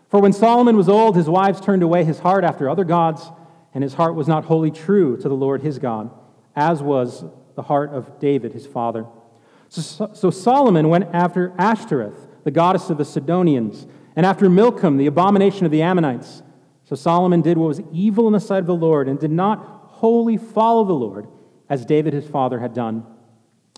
For 0.08 0.20
when 0.20 0.32
Solomon 0.32 0.76
was 0.76 0.88
old, 0.88 1.16
his 1.16 1.28
wives 1.28 1.60
turned 1.60 1.82
away 1.82 2.04
his 2.04 2.18
heart 2.18 2.44
after 2.44 2.68
other 2.68 2.84
gods, 2.84 3.30
and 3.72 3.82
his 3.82 3.94
heart 3.94 4.14
was 4.14 4.28
not 4.28 4.44
wholly 4.44 4.70
true 4.70 5.16
to 5.16 5.28
the 5.28 5.34
Lord 5.34 5.62
his 5.62 5.78
God, 5.78 6.10
as 6.54 6.82
was 6.82 7.24
the 7.54 7.62
heart 7.62 7.90
of 7.90 8.20
David 8.20 8.52
his 8.52 8.66
father. 8.66 9.06
So, 9.82 10.10
so 10.12 10.30
Solomon 10.30 10.88
went 10.88 11.08
after 11.12 11.52
Ashtoreth, 11.58 12.28
the 12.44 12.50
goddess 12.50 12.90
of 12.90 12.98
the 12.98 13.04
Sidonians 13.04 13.86
and 14.16 14.24
after 14.24 14.48
Milcom, 14.48 14.96
the 14.96 15.06
abomination 15.06 15.66
of 15.66 15.72
the 15.72 15.82
Ammonites. 15.82 16.42
So 16.84 16.94
Solomon 16.94 17.42
did 17.42 17.58
what 17.58 17.68
was 17.68 17.80
evil 17.92 18.26
in 18.26 18.32
the 18.32 18.40
sight 18.40 18.60
of 18.60 18.66
the 18.66 18.74
Lord 18.74 19.08
and 19.08 19.18
did 19.18 19.30
not 19.30 19.58
wholly 19.88 20.36
follow 20.36 20.84
the 20.84 20.92
Lord, 20.92 21.26
as 21.68 21.84
David 21.84 22.12
his 22.12 22.26
father 22.26 22.60
had 22.60 22.74
done. 22.74 23.04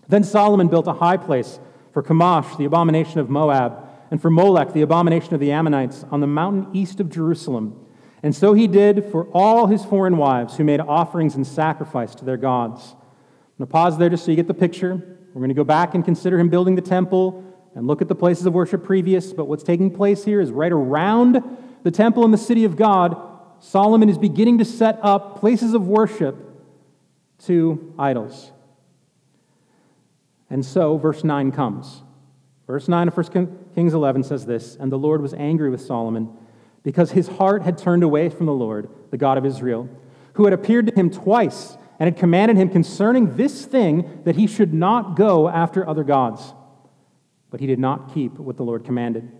Then 0.07 0.23
Solomon 0.23 0.67
built 0.67 0.87
a 0.87 0.93
high 0.93 1.17
place 1.17 1.59
for 1.93 2.03
Chemosh, 2.03 2.57
the 2.57 2.65
abomination 2.65 3.19
of 3.19 3.29
Moab, 3.29 3.87
and 4.11 4.21
for 4.21 4.29
Molech, 4.29 4.73
the 4.73 4.81
abomination 4.81 5.33
of 5.33 5.39
the 5.39 5.51
Ammonites, 5.51 6.05
on 6.11 6.21
the 6.21 6.27
mountain 6.27 6.67
east 6.73 6.99
of 6.99 7.09
Jerusalem. 7.09 7.85
And 8.23 8.35
so 8.35 8.53
he 8.53 8.67
did 8.67 9.05
for 9.11 9.27
all 9.33 9.67
his 9.67 9.83
foreign 9.83 10.17
wives 10.17 10.57
who 10.57 10.63
made 10.63 10.79
offerings 10.79 11.35
and 11.35 11.47
sacrifice 11.47 12.13
to 12.15 12.25
their 12.25 12.37
gods. 12.37 12.93
I'm 12.93 13.65
going 13.65 13.67
to 13.67 13.71
pause 13.71 13.97
there 13.97 14.09
just 14.09 14.25
so 14.25 14.31
you 14.31 14.37
get 14.37 14.47
the 14.47 14.53
picture. 14.53 15.16
We're 15.37 15.41
going 15.41 15.49
to 15.49 15.53
go 15.53 15.63
back 15.63 15.93
and 15.93 16.03
consider 16.03 16.39
him 16.39 16.49
building 16.49 16.73
the 16.73 16.81
temple 16.81 17.43
and 17.75 17.85
look 17.85 18.01
at 18.01 18.07
the 18.07 18.15
places 18.15 18.47
of 18.47 18.55
worship 18.55 18.83
previous. 18.83 19.33
But 19.33 19.45
what's 19.45 19.61
taking 19.61 19.93
place 19.93 20.25
here 20.25 20.41
is 20.41 20.49
right 20.49 20.71
around 20.71 21.43
the 21.83 21.91
temple 21.91 22.25
and 22.25 22.33
the 22.33 22.39
city 22.39 22.63
of 22.63 22.75
God, 22.75 23.15
Solomon 23.59 24.09
is 24.09 24.17
beginning 24.17 24.57
to 24.57 24.65
set 24.65 24.97
up 25.03 25.39
places 25.39 25.75
of 25.75 25.87
worship 25.87 26.35
to 27.43 27.93
idols. 27.99 28.51
And 30.49 30.65
so, 30.65 30.97
verse 30.97 31.23
9 31.23 31.51
comes. 31.51 32.01
Verse 32.65 32.87
9 32.87 33.09
of 33.09 33.15
1 33.15 33.69
Kings 33.75 33.93
11 33.93 34.23
says 34.23 34.47
this 34.47 34.75
And 34.77 34.91
the 34.91 34.97
Lord 34.97 35.21
was 35.21 35.35
angry 35.35 35.69
with 35.69 35.81
Solomon 35.81 36.35
because 36.81 37.11
his 37.11 37.27
heart 37.27 37.61
had 37.61 37.77
turned 37.77 38.01
away 38.01 38.29
from 38.29 38.47
the 38.47 38.53
Lord, 38.53 38.89
the 39.11 39.17
God 39.17 39.37
of 39.37 39.45
Israel, 39.45 39.87
who 40.33 40.45
had 40.45 40.53
appeared 40.53 40.87
to 40.87 40.95
him 40.95 41.11
twice 41.11 41.77
and 41.99 42.07
had 42.07 42.17
commanded 42.17 42.57
him 42.57 42.69
concerning 42.69 43.35
this 43.37 43.65
thing 43.65 44.21
that 44.23 44.35
he 44.35 44.47
should 44.47 44.73
not 44.73 45.15
go 45.15 45.49
after 45.49 45.87
other 45.87 46.03
gods. 46.03 46.53
But 47.49 47.59
he 47.59 47.67
did 47.67 47.79
not 47.79 48.13
keep 48.13 48.37
what 48.37 48.57
the 48.57 48.63
Lord 48.63 48.83
commanded. 48.83 49.31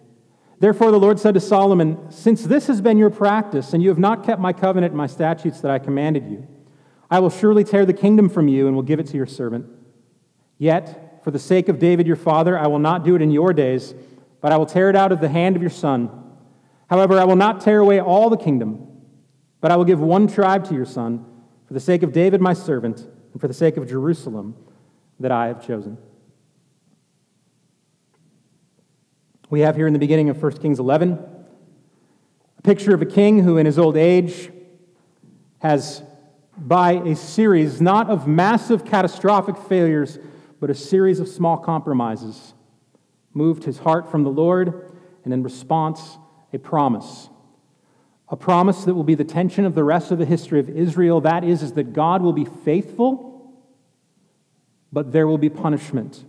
Therefore, 0.60 0.92
the 0.92 1.00
Lord 1.00 1.20
said 1.20 1.36
to 1.36 1.40
Solomon, 1.40 2.10
Since 2.10 2.44
this 2.44 2.68
has 2.68 2.82
been 2.82 2.98
your 2.98 3.12
practice, 3.12 3.74
and 3.74 3.84
you 3.84 3.90
have 3.90 4.00
not 4.00 4.24
kept 4.26 4.42
my 4.42 4.54
covenant 4.54 4.92
and 4.92 4.98
my 4.98 5.08
statutes 5.08 5.62
that 5.62 5.70
I 5.70 5.78
commanded 5.78 6.26
you, 6.28 6.48
I 7.12 7.20
will 7.20 7.30
surely 7.30 7.64
tear 7.64 7.86
the 7.86 7.94
kingdom 7.94 8.28
from 8.28 8.48
you 8.48 8.68
and 8.68 8.76
will 8.76 8.84
give 8.84 9.00
it 9.00 9.08
to 9.08 9.18
your 9.18 9.28
servant. 9.28 9.68
Yet, 10.58 11.22
for 11.24 11.32
the 11.32 11.40
sake 11.40 11.70
of 11.70 11.78
David 11.78 12.08
your 12.08 12.16
father, 12.16 12.58
I 12.58 12.68
will 12.68 12.80
not 12.80 13.04
do 13.04 13.16
it 13.16 13.22
in 13.22 13.30
your 13.30 13.54
days, 13.54 13.94
but 14.42 14.52
I 14.52 14.58
will 14.58 14.66
tear 14.66 14.90
it 14.90 14.96
out 14.96 15.12
of 15.12 15.22
the 15.22 15.30
hand 15.30 15.56
of 15.56 15.62
your 15.62 15.70
son. 15.70 16.10
However, 16.90 17.20
I 17.20 17.26
will 17.26 17.36
not 17.36 17.62
tear 17.62 17.80
away 17.80 18.00
all 18.00 18.30
the 18.30 18.38
kingdom, 18.38 18.88
but 19.62 19.72
I 19.72 19.76
will 19.76 19.86
give 19.86 20.00
one 20.00 20.28
tribe 20.28 20.66
to 20.70 20.74
your 20.74 20.86
son, 20.86 21.26
for 21.68 21.74
the 21.74 21.80
sake 21.80 22.02
of 22.02 22.14
David 22.14 22.42
my 22.42 22.54
servant, 22.54 23.06
and 23.34 23.42
for 23.42 23.48
the 23.48 23.54
sake 23.54 23.78
of 23.78 23.88
Jerusalem 23.88 24.56
that 25.20 25.32
I 25.32 25.48
have 25.48 25.66
chosen. 25.66 25.98
We 29.50 29.62
have 29.62 29.76
here 29.76 29.88
in 29.88 29.94
the 29.94 30.00
beginning 30.00 30.30
of 30.30 30.42
1 30.42 30.58
Kings 30.58 30.80
11 30.80 31.20
a 32.58 32.62
picture 32.64 32.94
of 32.94 33.02
a 33.02 33.06
king 33.06 33.44
who, 33.44 33.58
in 33.58 33.66
his 33.66 33.78
old 33.78 33.96
age, 33.98 34.50
has, 35.60 36.02
by 36.58 36.94
a 36.94 37.16
series 37.16 37.82
not 37.82 38.10
of 38.10 38.28
massive 38.28 38.84
catastrophic 38.84 39.58
failures, 39.58 40.18
but 40.60 40.70
a 40.70 40.76
series 40.76 41.20
of 41.20 41.28
small 41.28 41.58
compromises, 41.58 42.54
moved 43.34 43.64
his 43.64 43.78
heart 43.80 44.10
from 44.10 44.24
the 44.24 44.30
Lord, 44.30 44.92
and 45.24 45.34
in 45.34 45.44
response, 45.44 46.18
a 46.52 46.58
promise. 46.58 47.30
A 48.30 48.36
promise 48.36 48.84
that 48.84 48.94
will 48.94 49.04
be 49.04 49.16
the 49.16 49.24
tension 49.24 49.66
of 49.66 49.74
the 49.74 49.84
rest 49.84 50.12
of 50.12 50.18
the 50.18 50.26
history 50.26 50.60
of 50.60 50.70
Israel. 50.70 51.22
That 51.22 51.44
is, 51.44 51.64
is 51.64 51.74
that 51.74 51.94
God 51.94 52.22
will 52.22 52.34
be 52.34 52.46
faithful, 52.46 53.58
but 54.92 55.12
there 55.12 55.28
will 55.28 55.38
be 55.38 55.50
punishment. 55.50 56.26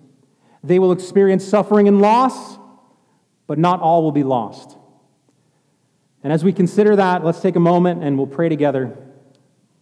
They 0.62 0.78
will 0.78 0.92
experience 0.92 1.44
suffering 1.44 1.88
and 1.88 2.00
loss, 2.00 2.58
but 3.46 3.58
not 3.58 3.80
all 3.80 4.02
will 4.02 4.12
be 4.12 4.22
lost. 4.22 4.76
And 6.22 6.32
as 6.32 6.44
we 6.44 6.52
consider 6.52 6.96
that, 6.96 7.24
let's 7.24 7.40
take 7.40 7.56
a 7.56 7.60
moment 7.60 8.02
and 8.04 8.16
we'll 8.16 8.26
pray 8.26 8.48
together 8.48 8.96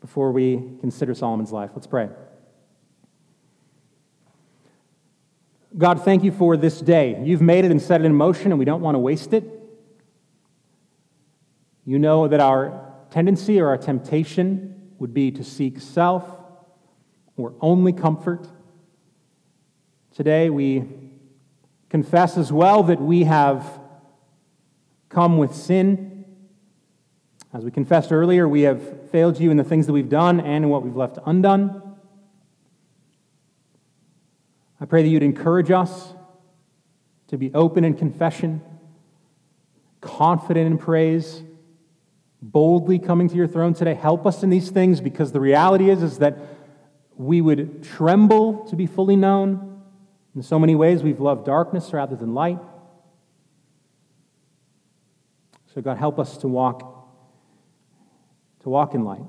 before 0.00 0.32
we 0.32 0.62
consider 0.80 1.14
Solomon's 1.14 1.52
life. 1.52 1.70
Let's 1.74 1.86
pray. 1.86 2.08
God, 5.76 6.04
thank 6.04 6.24
you 6.24 6.32
for 6.32 6.56
this 6.56 6.80
day. 6.80 7.20
You've 7.22 7.42
made 7.42 7.64
it 7.64 7.70
and 7.70 7.82
set 7.82 8.00
it 8.00 8.04
in 8.04 8.14
motion, 8.14 8.50
and 8.50 8.58
we 8.58 8.64
don't 8.64 8.80
want 8.80 8.94
to 8.94 8.98
waste 8.98 9.34
it. 9.34 9.44
You 11.86 12.00
know 12.00 12.26
that 12.26 12.40
our 12.40 12.92
tendency 13.10 13.60
or 13.60 13.68
our 13.68 13.78
temptation 13.78 14.90
would 14.98 15.14
be 15.14 15.30
to 15.30 15.44
seek 15.44 15.80
self 15.80 16.28
or 17.36 17.54
only 17.60 17.92
comfort. 17.92 18.48
Today, 20.12 20.50
we 20.50 20.84
confess 21.88 22.36
as 22.36 22.52
well 22.52 22.82
that 22.82 23.00
we 23.00 23.22
have 23.22 23.78
come 25.08 25.38
with 25.38 25.54
sin. 25.54 26.24
As 27.54 27.64
we 27.64 27.70
confessed 27.70 28.10
earlier, 28.10 28.48
we 28.48 28.62
have 28.62 29.08
failed 29.10 29.38
you 29.38 29.52
in 29.52 29.56
the 29.56 29.64
things 29.64 29.86
that 29.86 29.92
we've 29.92 30.08
done 30.08 30.40
and 30.40 30.64
in 30.64 30.70
what 30.70 30.82
we've 30.82 30.96
left 30.96 31.18
undone. 31.24 31.96
I 34.80 34.86
pray 34.86 35.02
that 35.02 35.08
you'd 35.08 35.22
encourage 35.22 35.70
us 35.70 36.14
to 37.28 37.38
be 37.38 37.54
open 37.54 37.84
in 37.84 37.94
confession, 37.94 38.60
confident 40.00 40.66
in 40.66 40.78
praise, 40.78 41.42
boldly 42.42 42.98
coming 42.98 43.28
to 43.28 43.34
your 43.34 43.46
throne 43.46 43.74
today. 43.74 43.94
Help 43.94 44.26
us 44.26 44.42
in 44.42 44.50
these 44.50 44.70
things 44.70 45.00
because 45.00 45.32
the 45.32 45.40
reality 45.40 45.90
is, 45.90 46.02
is 46.02 46.18
that 46.18 46.36
we 47.16 47.40
would 47.40 47.82
tremble 47.82 48.66
to 48.66 48.76
be 48.76 48.86
fully 48.86 49.16
known 49.16 49.66
in 50.36 50.42
so 50.42 50.58
many 50.58 50.74
ways, 50.74 51.02
we've 51.02 51.18
loved 51.18 51.46
darkness 51.46 51.94
rather 51.94 52.14
than 52.14 52.34
light. 52.34 52.58
So, 55.74 55.80
God, 55.80 55.96
help 55.96 56.18
us 56.18 56.36
to 56.38 56.48
walk, 56.48 57.08
to 58.60 58.68
walk 58.68 58.94
in 58.94 59.02
light. 59.02 59.24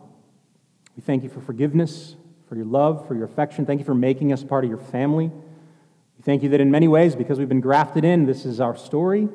We 0.97 1.01
thank 1.01 1.23
you 1.23 1.29
for 1.29 1.39
forgiveness, 1.39 2.17
for 2.49 2.57
your 2.57 2.65
love, 2.65 3.07
for 3.07 3.15
your 3.15 3.23
affection. 3.23 3.65
Thank 3.65 3.79
you 3.79 3.85
for 3.85 3.95
making 3.95 4.33
us 4.33 4.43
part 4.43 4.65
of 4.65 4.69
your 4.69 4.79
family. 4.79 5.27
We 5.27 6.23
thank 6.23 6.43
you 6.43 6.49
that 6.49 6.59
in 6.59 6.71
many 6.71 6.89
ways, 6.89 7.15
because 7.15 7.39
we've 7.39 7.47
been 7.47 7.61
grafted 7.61 8.03
in, 8.03 8.25
this 8.25 8.45
is 8.45 8.59
our 8.59 8.75
story. 8.75 9.29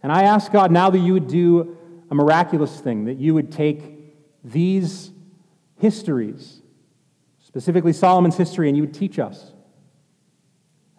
And 0.00 0.12
I 0.12 0.22
ask 0.22 0.52
God 0.52 0.70
now 0.70 0.90
that 0.90 0.98
you 0.98 1.12
would 1.12 1.26
do 1.26 1.76
a 2.12 2.14
miraculous 2.14 2.78
thing, 2.78 3.06
that 3.06 3.16
you 3.16 3.32
would 3.32 3.50
take 3.50 3.82
these 4.44 5.10
histories, 5.78 6.60
specifically 7.38 7.94
Solomon's 7.94 8.36
history, 8.36 8.68
and 8.68 8.76
you 8.76 8.82
would 8.82 8.92
teach 8.92 9.18
us. 9.18 9.54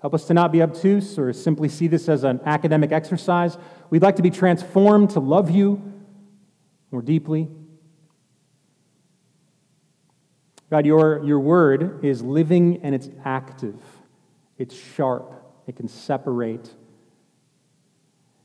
Help 0.02 0.16
us 0.16 0.26
to 0.26 0.34
not 0.34 0.52
be 0.52 0.64
obtuse 0.64 1.20
or 1.20 1.32
simply 1.32 1.70
see 1.70 1.86
this 1.86 2.10
as 2.10 2.24
an 2.24 2.42
academic 2.46 2.92
exercise. 2.92 3.60
We'd 3.92 4.02
like 4.02 4.16
to 4.16 4.24
be 4.24 4.32
transformed 4.32 5.12
to 5.12 5.20
love 5.20 5.52
you 5.52 5.84
more 6.90 7.04
deeply. 7.04 7.48
God, 10.72 10.84
your, 10.88 11.24
your 11.24 11.40
word 11.40 12.04
is 12.04 12.24
living 12.24 12.80
and 12.82 12.96
it's 12.96 13.10
active, 13.24 13.80
it's 14.58 14.76
sharp, 14.76 15.32
it 15.68 15.76
can 15.76 15.88
separate. 15.88 16.74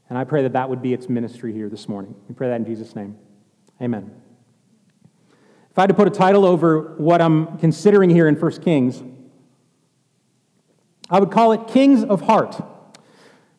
And 0.09 0.19
I 0.19 0.25
pray 0.25 0.43
that 0.43 0.55
that 0.55 0.69
would 0.69 0.81
be 0.81 0.95
its 0.95 1.09
ministry 1.09 1.53
here 1.53 1.69
this 1.69 1.89
morning. 1.89 2.15
We 2.29 2.35
pray 2.35 2.49
that 2.49 2.57
in 2.57 2.65
Jesus' 2.65 2.97
name. 2.97 3.17
Amen. 3.81 4.11
If 5.71 5.79
I 5.79 5.83
had 5.83 5.89
to 5.89 5.95
put 5.95 6.09
a 6.09 6.11
title 6.11 6.45
over 6.45 6.95
what 6.97 7.21
I'm 7.21 7.59
considering 7.59 8.11
here 8.11 8.27
in 8.27 8.35
1 8.35 8.63
Kings, 8.63 9.03
I 11.11 11.21
would 11.21 11.31
call 11.31 11.53
it 11.53 11.69
Kings 11.69 12.05
of 12.05 12.23
Heart. 12.23 12.63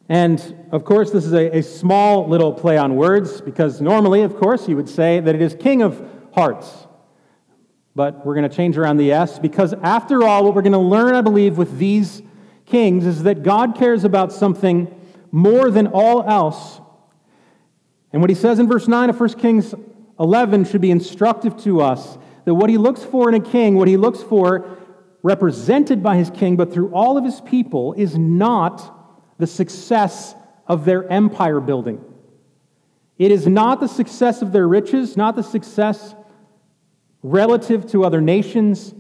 And 0.09 0.67
of 0.71 0.83
course, 0.85 1.11
this 1.11 1.25
is 1.25 1.33
a, 1.33 1.57
a, 1.59 1.63
small 1.63 2.27
little 2.27 2.51
play 2.51 2.77
on 2.77 2.95
words 2.95 3.41
because 3.41 3.79
normally, 3.79 4.23
of 4.23 4.35
course, 4.35 4.67
you 4.67 4.75
would 4.75 4.89
say 4.89 5.19
that 5.19 5.35
it 5.35 5.41
is 5.41 5.55
King 5.55 5.83
of 5.83 6.03
Hearts. 6.33 6.87
But 7.95 8.25
we're 8.25 8.33
going 8.33 8.49
to 8.49 8.55
change 8.55 8.77
around 8.77 8.97
the 8.97 9.11
S 9.11 9.37
because, 9.37 9.73
after 9.83 10.23
all, 10.23 10.45
what 10.45 10.55
we're 10.55 10.63
going 10.63 10.73
to 10.73 10.79
learn, 10.79 11.13
I 11.13 11.21
believe, 11.21 11.57
with 11.57 11.77
these 11.77 12.23
kings 12.65 13.05
is 13.05 13.23
that 13.23 13.43
God 13.43 13.75
cares 13.75 14.03
about 14.03 14.31
something 14.31 14.98
more 15.31 15.71
than 15.71 15.87
all 15.87 16.23
else. 16.23 16.79
And 18.11 18.21
what 18.21 18.29
he 18.29 18.35
says 18.35 18.59
in 18.59 18.67
verse 18.67 18.87
9 18.87 19.09
of 19.09 19.19
1 19.19 19.29
Kings 19.33 19.73
11 20.19 20.65
should 20.65 20.81
be 20.81 20.91
instructive 20.91 21.55
to 21.63 21.81
us 21.81 22.17
that 22.45 22.53
what 22.53 22.69
he 22.69 22.77
looks 22.77 23.03
for 23.03 23.29
in 23.29 23.35
a 23.35 23.39
king, 23.39 23.75
what 23.75 23.87
he 23.87 23.97
looks 23.97 24.21
for 24.21 24.77
represented 25.21 26.01
by 26.01 26.17
his 26.17 26.29
king, 26.29 26.55
but 26.55 26.73
through 26.73 26.89
all 26.93 27.17
of 27.17 27.23
his 27.23 27.41
people, 27.41 27.93
is 27.93 28.17
not 28.17 29.37
the 29.37 29.47
success 29.47 30.35
of 30.67 30.85
their 30.85 31.07
empire 31.09 31.59
building. 31.59 32.03
It 33.17 33.31
is 33.31 33.45
not 33.47 33.79
the 33.79 33.87
success 33.87 34.41
of 34.41 34.51
their 34.51 34.67
riches, 34.67 35.17
not 35.17 35.35
the 35.35 35.43
success 35.43 36.15
relative 37.21 37.85
to 37.91 38.05
other 38.05 38.21
nations, 38.21 38.93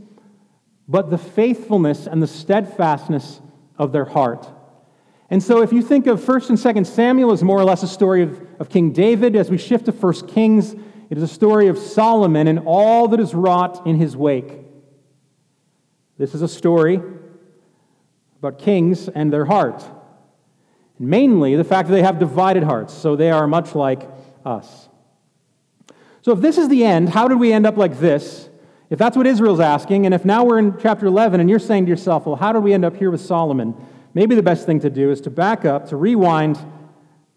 but 0.87 1.09
the 1.09 1.17
faithfulness 1.17 2.05
and 2.05 2.21
the 2.21 2.27
steadfastness 2.27 3.39
of 3.77 3.93
their 3.93 4.05
heart. 4.05 4.47
And 5.31 5.43
so, 5.43 5.61
if 5.61 5.71
you 5.71 5.81
think 5.81 6.07
of 6.07 6.19
1st 6.19 6.49
and 6.49 6.57
2nd 6.57 6.87
Samuel 6.87 7.31
as 7.31 7.43
more 7.43 7.59
or 7.59 7.63
less 7.63 7.83
a 7.83 7.87
story 7.87 8.23
of, 8.23 8.41
of 8.59 8.69
King 8.69 8.91
David, 8.91 9.35
as 9.35 9.49
we 9.51 9.57
shift 9.57 9.85
to 9.85 9.91
1st 9.91 10.27
Kings, 10.27 10.75
it 11.09 11.17
is 11.17 11.23
a 11.23 11.27
story 11.27 11.67
of 11.67 11.77
Solomon 11.77 12.47
and 12.47 12.59
all 12.65 13.07
that 13.09 13.19
is 13.19 13.33
wrought 13.33 13.85
in 13.85 13.95
his 13.95 14.15
wake. 14.15 14.59
This 16.17 16.35
is 16.35 16.41
a 16.41 16.47
story 16.47 17.01
about 18.39 18.59
kings 18.59 19.07
and 19.07 19.31
their 19.31 19.45
heart. 19.45 19.83
And 20.97 21.07
mainly 21.07 21.55
the 21.55 21.63
fact 21.63 21.89
that 21.89 21.93
they 21.93 22.03
have 22.03 22.19
divided 22.19 22.63
hearts, 22.63 22.93
so 22.93 23.15
they 23.15 23.31
are 23.31 23.47
much 23.47 23.75
like 23.75 24.09
us. 24.45 24.89
So, 26.21 26.33
if 26.33 26.41
this 26.41 26.57
is 26.57 26.69
the 26.69 26.83
end, 26.83 27.09
how 27.09 27.27
did 27.27 27.39
we 27.39 27.53
end 27.53 27.65
up 27.65 27.77
like 27.77 27.99
this 27.99 28.49
If 28.89 28.97
that's 28.97 29.15
what 29.15 29.27
Israel's 29.27 29.59
asking, 29.59 30.05
and 30.05 30.13
if 30.13 30.25
now 30.25 30.43
we're 30.43 30.59
in 30.59 30.77
chapter 30.79 31.05
11 31.05 31.39
and 31.39 31.49
you're 31.49 31.59
saying 31.59 31.85
to 31.85 31.89
yourself, 31.89 32.25
well, 32.25 32.35
how 32.35 32.51
did 32.51 32.63
we 32.63 32.73
end 32.73 32.83
up 32.83 32.95
here 32.95 33.11
with 33.11 33.21
Solomon? 33.21 33.75
Maybe 34.13 34.35
the 34.35 34.43
best 34.43 34.65
thing 34.65 34.79
to 34.81 34.89
do 34.89 35.11
is 35.11 35.21
to 35.21 35.29
back 35.29 35.65
up, 35.65 35.89
to 35.89 35.97
rewind, 35.97 36.57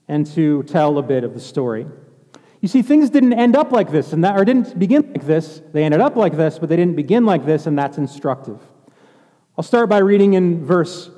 and 0.08 0.26
to 0.28 0.62
tell 0.64 0.98
a 0.98 1.02
bit 1.02 1.24
of 1.24 1.34
the 1.34 1.40
story. 1.40 1.86
You 2.60 2.68
see, 2.68 2.82
things 2.82 3.10
didn't 3.10 3.32
end 3.32 3.56
up 3.56 3.72
like 3.72 3.90
this, 3.90 4.12
and 4.12 4.24
that, 4.24 4.38
or 4.38 4.44
didn't 4.44 4.78
begin 4.78 5.12
like 5.12 5.26
this. 5.26 5.60
They 5.72 5.84
ended 5.84 6.00
up 6.00 6.16
like 6.16 6.36
this, 6.36 6.58
but 6.58 6.68
they 6.68 6.76
didn't 6.76 6.96
begin 6.96 7.26
like 7.26 7.44
this, 7.44 7.66
and 7.66 7.78
that's 7.78 7.98
instructive. 7.98 8.60
I'll 9.58 9.64
start 9.64 9.88
by 9.88 9.98
reading 9.98 10.34
in 10.34 10.64
verse 10.64 11.10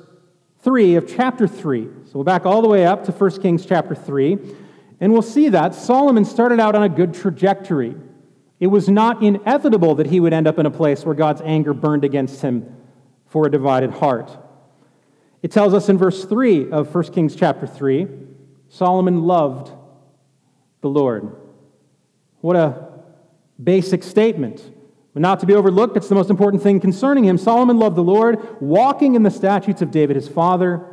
3 0.61 0.95
of 0.95 1.07
chapter 1.07 1.47
3. 1.47 1.83
So 2.05 2.11
we'll 2.15 2.23
back 2.23 2.45
all 2.45 2.61
the 2.61 2.67
way 2.67 2.85
up 2.85 3.03
to 3.05 3.11
1 3.11 3.41
Kings 3.41 3.65
chapter 3.65 3.95
3, 3.95 4.37
and 4.99 5.13
we'll 5.13 5.21
see 5.21 5.49
that 5.49 5.75
Solomon 5.75 6.25
started 6.25 6.59
out 6.59 6.75
on 6.75 6.83
a 6.83 6.89
good 6.89 7.13
trajectory. 7.13 7.95
It 8.59 8.67
was 8.67 8.89
not 8.89 9.21
inevitable 9.21 9.95
that 9.95 10.07
he 10.07 10.19
would 10.19 10.33
end 10.33 10.47
up 10.47 10.57
in 10.57 10.65
a 10.65 10.71
place 10.71 11.05
where 11.05 11.15
God's 11.15 11.41
anger 11.45 11.73
burned 11.73 12.03
against 12.03 12.41
him 12.41 12.75
for 13.27 13.45
a 13.45 13.51
divided 13.51 13.91
heart. 13.91 14.35
It 15.41 15.51
tells 15.51 15.73
us 15.73 15.89
in 15.89 15.97
verse 15.97 16.25
3 16.25 16.71
of 16.71 16.93
1 16.93 17.03
Kings 17.13 17.35
chapter 17.35 17.67
3 17.67 18.07
Solomon 18.67 19.23
loved 19.23 19.71
the 20.81 20.89
Lord. 20.89 21.35
What 22.41 22.55
a 22.55 22.89
basic 23.63 24.03
statement. 24.03 24.71
But 25.13 25.21
not 25.21 25.39
to 25.39 25.45
be 25.45 25.53
overlooked, 25.53 25.95
it's 25.95 26.09
the 26.09 26.15
most 26.15 26.29
important 26.29 26.61
thing 26.61 26.79
concerning 26.81 27.23
him. 27.23 27.37
Solomon 27.37 27.79
loved 27.79 27.95
the 27.95 28.03
Lord, 28.03 28.61
walking 28.61 29.15
in 29.15 29.23
the 29.23 29.31
statutes 29.31 29.81
of 29.81 29.89
David 29.89 30.17
his 30.17 30.27
father, 30.27 30.85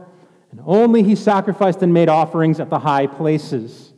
and 0.53 0.61
only 0.65 1.03
he 1.03 1.17
sacrificed 1.17 1.83
and 1.83 1.93
made 1.93 2.09
offerings 2.09 2.61
at 2.61 2.71
the 2.71 2.79
high 2.79 3.09
places. 3.09 3.93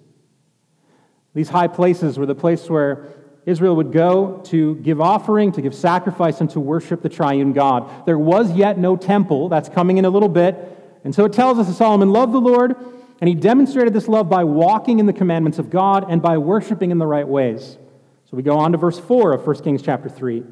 These 1.34 1.50
high 1.50 1.66
places 1.66 2.16
were 2.16 2.26
the 2.26 2.34
place 2.34 2.70
where 2.70 3.08
Israel 3.46 3.76
would 3.76 3.92
go 3.92 4.40
to 4.44 4.76
give 4.76 5.00
offering, 5.00 5.52
to 5.52 5.62
give 5.62 5.74
sacrifice, 5.74 6.40
and 6.40 6.48
to 6.50 6.60
worship 6.60 7.02
the 7.02 7.08
triune 7.08 7.52
God. 7.52 8.06
There 8.06 8.18
was 8.18 8.52
yet 8.52 8.78
no 8.78 8.96
temple. 8.96 9.48
That's 9.48 9.68
coming 9.68 9.98
in 9.98 10.04
a 10.04 10.10
little 10.10 10.28
bit. 10.28 10.56
And 11.04 11.14
so 11.14 11.26
it 11.26 11.32
tells 11.34 11.58
us 11.58 11.66
that 11.66 11.74
Solomon 11.74 12.10
loved 12.10 12.32
the 12.32 12.40
Lord, 12.40 12.74
and 13.20 13.28
he 13.28 13.34
demonstrated 13.34 13.92
this 13.92 14.08
love 14.08 14.30
by 14.30 14.44
walking 14.44 14.98
in 14.98 15.06
the 15.06 15.12
commandments 15.12 15.58
of 15.58 15.68
God 15.68 16.06
and 16.08 16.22
by 16.22 16.38
worshiping 16.38 16.90
in 16.90 16.98
the 16.98 17.06
right 17.06 17.28
ways. 17.28 17.76
So 18.30 18.36
we 18.36 18.42
go 18.42 18.58
on 18.58 18.72
to 18.72 18.78
verse 18.78 18.98
4 18.98 19.32
of 19.32 19.46
1 19.46 19.56
Kings 19.62 19.82
chapter 19.82 20.08
3. 20.08 20.42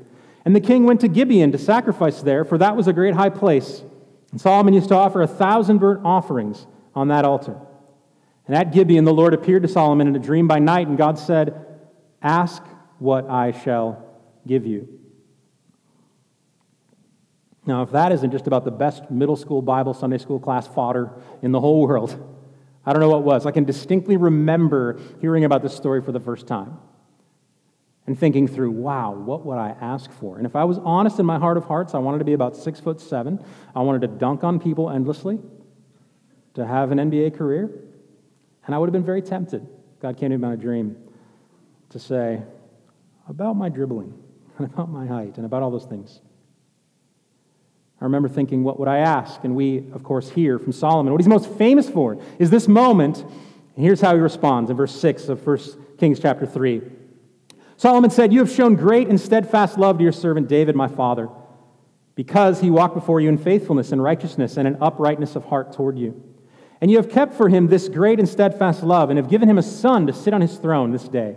And 0.44 0.54
the 0.54 0.60
king 0.60 0.84
went 0.84 1.00
to 1.00 1.08
Gibeon 1.08 1.52
to 1.52 1.58
sacrifice 1.58 2.20
there, 2.20 2.44
for 2.44 2.58
that 2.58 2.76
was 2.76 2.88
a 2.88 2.92
great 2.92 3.14
high 3.14 3.30
place. 3.30 3.82
And 4.32 4.40
Solomon 4.40 4.74
used 4.74 4.88
to 4.88 4.94
offer 4.94 5.22
a 5.22 5.26
thousand 5.26 5.78
burnt 5.78 6.04
offerings 6.04 6.66
on 6.94 7.08
that 7.08 7.24
altar. 7.24 7.56
And 8.46 8.56
at 8.56 8.72
Gibeon, 8.72 9.04
the 9.04 9.14
Lord 9.14 9.34
appeared 9.34 9.62
to 9.62 9.68
Solomon 9.68 10.08
in 10.08 10.16
a 10.16 10.18
dream 10.18 10.48
by 10.48 10.58
night, 10.58 10.88
and 10.88 10.98
God 10.98 11.18
said, 11.18 11.66
Ask 12.20 12.62
what 13.02 13.28
I 13.28 13.50
shall 13.50 14.04
give 14.46 14.64
you. 14.64 14.88
Now, 17.66 17.82
if 17.82 17.92
that 17.92 18.12
isn't 18.12 18.30
just 18.30 18.46
about 18.46 18.64
the 18.64 18.70
best 18.70 19.10
middle 19.10 19.36
school 19.36 19.62
Bible 19.62 19.94
Sunday 19.94 20.18
school 20.18 20.40
class 20.40 20.66
fodder 20.66 21.10
in 21.42 21.52
the 21.52 21.60
whole 21.60 21.86
world, 21.86 22.28
I 22.86 22.92
don't 22.92 23.00
know 23.00 23.10
what 23.10 23.22
was. 23.22 23.46
I 23.46 23.52
can 23.52 23.64
distinctly 23.64 24.16
remember 24.16 24.98
hearing 25.20 25.44
about 25.44 25.62
this 25.62 25.74
story 25.74 26.02
for 26.02 26.10
the 26.10 26.18
first 26.18 26.46
time 26.46 26.78
and 28.06 28.18
thinking 28.18 28.48
through, 28.48 28.72
wow, 28.72 29.12
what 29.12 29.46
would 29.46 29.58
I 29.58 29.76
ask 29.80 30.10
for? 30.10 30.36
And 30.36 30.46
if 30.46 30.56
I 30.56 30.64
was 30.64 30.78
honest 30.78 31.20
in 31.20 31.26
my 31.26 31.38
heart 31.38 31.56
of 31.56 31.64
hearts, 31.64 31.94
I 31.94 31.98
wanted 31.98 32.18
to 32.18 32.24
be 32.24 32.32
about 32.32 32.56
six 32.56 32.80
foot 32.80 33.00
seven. 33.00 33.44
I 33.76 33.80
wanted 33.82 34.00
to 34.02 34.08
dunk 34.08 34.42
on 34.42 34.58
people 34.58 34.90
endlessly, 34.90 35.38
to 36.54 36.66
have 36.66 36.90
an 36.90 36.98
NBA 36.98 37.36
career. 37.36 37.70
And 38.66 38.74
I 38.74 38.78
would 38.78 38.88
have 38.88 38.92
been 38.92 39.04
very 39.04 39.22
tempted. 39.22 39.66
God 40.00 40.16
came 40.16 40.30
to 40.30 40.38
me 40.38 40.46
in 40.48 40.52
a 40.52 40.56
dream 40.56 40.96
to 41.90 42.00
say, 42.00 42.42
about 43.28 43.54
my 43.54 43.68
dribbling 43.68 44.14
and 44.58 44.72
about 44.72 44.90
my 44.90 45.06
height 45.06 45.36
and 45.36 45.46
about 45.46 45.62
all 45.62 45.70
those 45.70 45.86
things. 45.86 46.20
I 48.00 48.04
remember 48.04 48.28
thinking, 48.28 48.64
what 48.64 48.80
would 48.80 48.88
I 48.88 48.98
ask? 48.98 49.44
And 49.44 49.54
we, 49.54 49.78
of 49.92 50.02
course, 50.02 50.28
hear 50.28 50.58
from 50.58 50.72
Solomon. 50.72 51.12
What 51.12 51.20
he's 51.20 51.28
most 51.28 51.48
famous 51.52 51.88
for 51.88 52.18
is 52.40 52.50
this 52.50 52.66
moment. 52.66 53.18
And 53.22 53.84
here's 53.84 54.00
how 54.00 54.12
he 54.12 54.20
responds 54.20 54.70
in 54.70 54.76
verse 54.76 54.92
6 55.00 55.28
of 55.28 55.46
1 55.46 55.58
Kings 55.98 56.18
chapter 56.18 56.44
3. 56.44 56.82
Solomon 57.76 58.10
said, 58.10 58.32
You 58.32 58.40
have 58.40 58.50
shown 58.50 58.74
great 58.74 59.06
and 59.06 59.20
steadfast 59.20 59.78
love 59.78 59.98
to 59.98 60.02
your 60.02 60.12
servant 60.12 60.48
David, 60.48 60.74
my 60.74 60.88
father, 60.88 61.28
because 62.16 62.60
he 62.60 62.70
walked 62.70 62.96
before 62.96 63.20
you 63.20 63.28
in 63.28 63.38
faithfulness 63.38 63.92
and 63.92 64.02
righteousness 64.02 64.56
and 64.56 64.66
in 64.66 64.82
uprightness 64.82 65.36
of 65.36 65.44
heart 65.44 65.72
toward 65.72 65.96
you. 65.96 66.20
And 66.80 66.90
you 66.90 66.96
have 66.96 67.08
kept 67.08 67.34
for 67.34 67.48
him 67.48 67.68
this 67.68 67.88
great 67.88 68.18
and 68.18 68.28
steadfast 68.28 68.82
love, 68.82 69.10
and 69.10 69.16
have 69.16 69.30
given 69.30 69.48
him 69.48 69.58
a 69.58 69.62
son 69.62 70.08
to 70.08 70.12
sit 70.12 70.34
on 70.34 70.40
his 70.40 70.56
throne 70.56 70.90
this 70.90 71.08
day. 71.08 71.36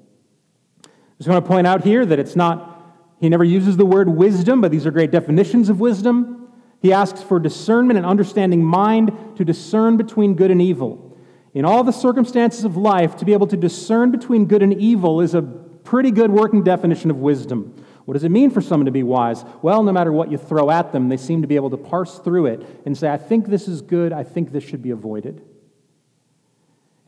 Just 1.21 1.29
want 1.29 1.45
to 1.45 1.47
point 1.47 1.67
out 1.67 1.83
here 1.83 2.03
that 2.03 2.17
it's 2.17 2.35
not, 2.35 2.83
he 3.19 3.29
never 3.29 3.43
uses 3.43 3.77
the 3.77 3.85
word 3.85 4.09
wisdom, 4.09 4.59
but 4.59 4.71
these 4.71 4.87
are 4.87 4.91
great 4.91 5.11
definitions 5.11 5.69
of 5.69 5.79
wisdom. 5.79 6.51
He 6.81 6.91
asks 6.91 7.21
for 7.21 7.39
discernment 7.39 7.97
and 7.97 8.07
understanding 8.07 8.63
mind 8.63 9.11
to 9.35 9.45
discern 9.45 9.97
between 9.97 10.33
good 10.33 10.49
and 10.49 10.59
evil. 10.59 11.15
In 11.53 11.63
all 11.63 11.83
the 11.83 11.91
circumstances 11.91 12.63
of 12.63 12.75
life, 12.75 13.17
to 13.17 13.25
be 13.25 13.33
able 13.33 13.45
to 13.45 13.55
discern 13.55 14.09
between 14.09 14.45
good 14.45 14.63
and 14.63 14.73
evil 14.73 15.21
is 15.21 15.35
a 15.35 15.43
pretty 15.43 16.09
good 16.09 16.31
working 16.31 16.63
definition 16.63 17.11
of 17.11 17.17
wisdom. 17.17 17.75
What 18.05 18.15
does 18.15 18.23
it 18.23 18.29
mean 18.29 18.49
for 18.49 18.59
someone 18.59 18.87
to 18.87 18.91
be 18.91 19.03
wise? 19.03 19.45
Well, 19.61 19.83
no 19.83 19.91
matter 19.91 20.11
what 20.11 20.31
you 20.31 20.39
throw 20.39 20.71
at 20.71 20.91
them, 20.91 21.07
they 21.07 21.17
seem 21.17 21.43
to 21.43 21.47
be 21.47 21.55
able 21.55 21.69
to 21.69 21.77
parse 21.77 22.17
through 22.17 22.47
it 22.47 22.81
and 22.83 22.97
say, 22.97 23.11
I 23.11 23.17
think 23.17 23.45
this 23.45 23.67
is 23.67 23.83
good, 23.83 24.11
I 24.11 24.23
think 24.23 24.51
this 24.51 24.63
should 24.63 24.81
be 24.81 24.89
avoided. 24.89 25.43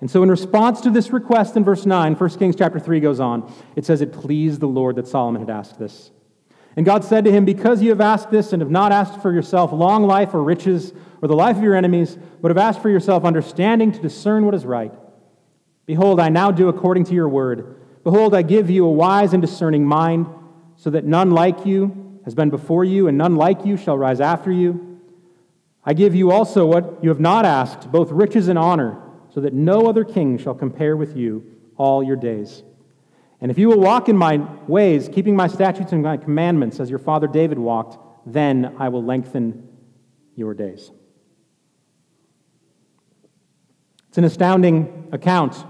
And 0.03 0.11
so, 0.11 0.21
in 0.21 0.29
response 0.29 0.81
to 0.81 0.89
this 0.89 1.11
request 1.11 1.55
in 1.55 1.63
verse 1.63 1.85
9, 1.85 2.15
1 2.15 2.29
Kings 2.31 2.57
chapter 2.57 2.77
3 2.77 2.99
goes 2.99 3.21
on. 3.21 3.49
It 3.77 3.85
says, 3.85 4.01
It 4.01 4.11
pleased 4.11 4.59
the 4.59 4.67
Lord 4.67 4.97
that 4.97 5.07
Solomon 5.07 5.39
had 5.39 5.49
asked 5.49 5.79
this. 5.79 6.11
And 6.75 6.85
God 6.85 7.05
said 7.05 7.23
to 7.23 7.31
him, 7.31 7.45
Because 7.45 7.81
you 7.81 7.87
have 7.91 8.01
asked 8.01 8.29
this 8.29 8.51
and 8.51 8.61
have 8.61 8.69
not 8.69 8.91
asked 8.91 9.21
for 9.21 9.31
yourself 9.31 9.71
long 9.71 10.03
life 10.03 10.33
or 10.33 10.43
riches 10.43 10.91
or 11.21 11.29
the 11.29 11.37
life 11.37 11.55
of 11.55 11.63
your 11.63 11.73
enemies, 11.73 12.17
but 12.41 12.49
have 12.49 12.57
asked 12.57 12.81
for 12.81 12.89
yourself 12.89 13.23
understanding 13.23 13.93
to 13.93 14.01
discern 14.01 14.45
what 14.45 14.53
is 14.53 14.65
right, 14.65 14.91
behold, 15.85 16.19
I 16.19 16.27
now 16.27 16.51
do 16.51 16.67
according 16.67 17.05
to 17.05 17.13
your 17.13 17.29
word. 17.29 17.77
Behold, 18.03 18.35
I 18.35 18.41
give 18.41 18.69
you 18.69 18.85
a 18.85 18.91
wise 18.91 19.31
and 19.31 19.41
discerning 19.41 19.85
mind 19.85 20.27
so 20.75 20.89
that 20.89 21.05
none 21.05 21.31
like 21.31 21.65
you 21.65 22.19
has 22.25 22.35
been 22.35 22.49
before 22.49 22.83
you, 22.83 23.07
and 23.07 23.17
none 23.17 23.37
like 23.37 23.65
you 23.65 23.77
shall 23.77 23.97
rise 23.97 24.19
after 24.19 24.51
you. 24.51 24.99
I 25.85 25.93
give 25.93 26.13
you 26.13 26.29
also 26.29 26.65
what 26.65 27.01
you 27.01 27.07
have 27.07 27.21
not 27.21 27.45
asked, 27.45 27.89
both 27.89 28.11
riches 28.11 28.49
and 28.49 28.59
honor, 28.59 28.99
so 29.33 29.41
that 29.41 29.53
no 29.53 29.87
other 29.87 30.03
king 30.03 30.37
shall 30.37 30.53
compare 30.53 30.95
with 30.95 31.17
you 31.17 31.43
all 31.77 32.03
your 32.03 32.15
days. 32.15 32.63
And 33.41 33.51
if 33.51 33.57
you 33.57 33.67
will 33.67 33.79
walk 33.79 34.07
in 34.07 34.15
my 34.15 34.37
ways, 34.67 35.09
keeping 35.11 35.35
my 35.35 35.47
statutes 35.47 35.91
and 35.91 36.03
my 36.03 36.17
commandments 36.17 36.79
as 36.79 36.89
your 36.89 36.99
father 36.99 37.27
David 37.27 37.57
walked, 37.59 37.97
then 38.25 38.75
I 38.79 38.89
will 38.89 39.03
lengthen 39.03 39.67
your 40.35 40.53
days. 40.53 40.91
It's 44.07 44.17
an 44.17 44.23
astounding 44.23 45.09
account 45.11 45.65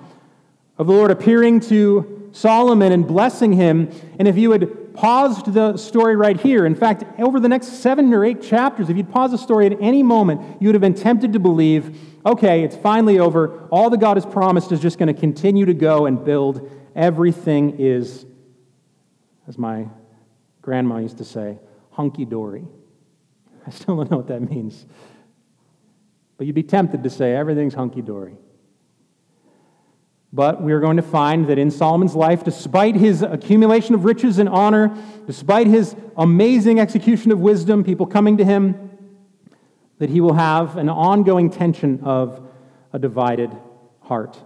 of 0.78 0.88
the 0.88 0.94
Lord 0.94 1.12
appearing 1.12 1.62
to 1.62 2.30
Solomon 2.34 2.92
and 2.92 3.08
blessing 3.08 3.54
him. 3.54 3.90
And 4.20 4.28
if 4.28 4.38
you 4.38 4.52
had 4.52 4.94
paused 4.94 5.54
the 5.54 5.78
story 5.78 6.16
right 6.16 6.40
here, 6.40 6.66
in 6.66 6.76
fact, 6.76 7.06
over 7.20 7.40
the 7.40 7.48
next 7.48 7.82
seven 7.82 8.14
or 8.14 8.26
eight 8.26 8.42
chapters, 8.42 8.90
if 8.90 8.98
you'd 8.98 9.10
paused 9.10 9.34
the 9.34 9.38
story 9.38 9.66
at 9.68 9.78
any 9.80 10.04
moment, 10.04 10.62
you 10.62 10.68
would 10.68 10.76
have 10.76 10.82
been 10.82 10.94
tempted 10.94 11.34
to 11.34 11.40
believe, 11.40 11.98
okay, 12.26 12.64
it's 12.64 12.76
finally 12.76 13.20
over. 13.20 13.68
All 13.70 13.90
that 13.90 14.00
God 14.00 14.18
has 14.18 14.26
promised 14.26 14.72
is 14.72 14.80
just 14.80 14.98
going 14.98 15.14
to 15.14 15.20
continue 15.20 15.66
to 15.66 15.74
go 15.74 16.06
and 16.06 16.24
build. 16.24 16.70
Everything 16.96 17.80
is, 17.80 18.26
as 19.48 19.58
my 19.58 19.88
grandma 20.62 20.98
used 20.98 21.18
to 21.18 21.26
say, 21.26 21.60
hunky 21.92 22.26
dory. 22.26 22.66
I 23.68 23.72
still 23.72 23.98
don't 23.98 24.12
know 24.12 24.18
what 24.18 24.28
that 24.28 24.42
means. 24.42 24.86
But 26.38 26.48
you'd 26.48 26.56
be 26.56 26.64
tempted 26.64 27.04
to 27.04 27.10
say 27.10 27.36
everything's 27.36 27.74
hunky 27.74 28.02
dory. 28.02 28.36
But 30.34 30.64
we 30.64 30.74
are 30.74 30.80
going 30.80 30.98
to 30.98 31.04
find 31.04 31.48
that 31.48 31.60
in 31.60 31.70
Solomon's 31.70 32.16
life, 32.16 32.44
despite 32.44 32.96
his 32.96 33.22
accumulation 33.22 33.94
of 33.94 34.04
riches 34.04 34.40
and 34.40 34.50
honor, 34.50 34.98
despite 35.28 35.68
his 35.68 35.96
amazing 36.18 36.80
execution 36.80 37.32
of 37.32 37.40
wisdom, 37.40 37.84
people 37.84 38.08
coming 38.08 38.38
to 38.38 38.44
him, 38.44 38.93
that 40.04 40.10
he 40.10 40.20
will 40.20 40.34
have 40.34 40.76
an 40.76 40.90
ongoing 40.90 41.50
tension 41.50 42.02
of 42.04 42.46
a 42.92 43.00
divided 43.00 43.50
heart. 44.02 44.38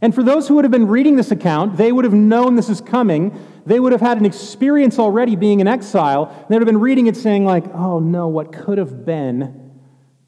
And 0.00 0.14
for 0.14 0.22
those 0.22 0.46
who 0.46 0.54
would 0.54 0.64
have 0.64 0.70
been 0.70 0.86
reading 0.86 1.16
this 1.16 1.32
account, 1.32 1.76
they 1.76 1.90
would 1.90 2.04
have 2.04 2.14
known 2.14 2.54
this 2.54 2.68
is 2.68 2.80
coming. 2.80 3.36
They 3.66 3.80
would 3.80 3.90
have 3.90 4.00
had 4.00 4.18
an 4.18 4.24
experience 4.24 5.00
already 5.00 5.34
being 5.34 5.58
in 5.58 5.66
exile. 5.66 6.26
They 6.48 6.54
would 6.54 6.62
have 6.62 6.72
been 6.72 6.78
reading 6.78 7.08
it 7.08 7.16
saying, 7.16 7.44
like, 7.44 7.64
oh 7.74 7.98
no, 7.98 8.28
what 8.28 8.52
could 8.52 8.78
have 8.78 9.04
been, 9.04 9.72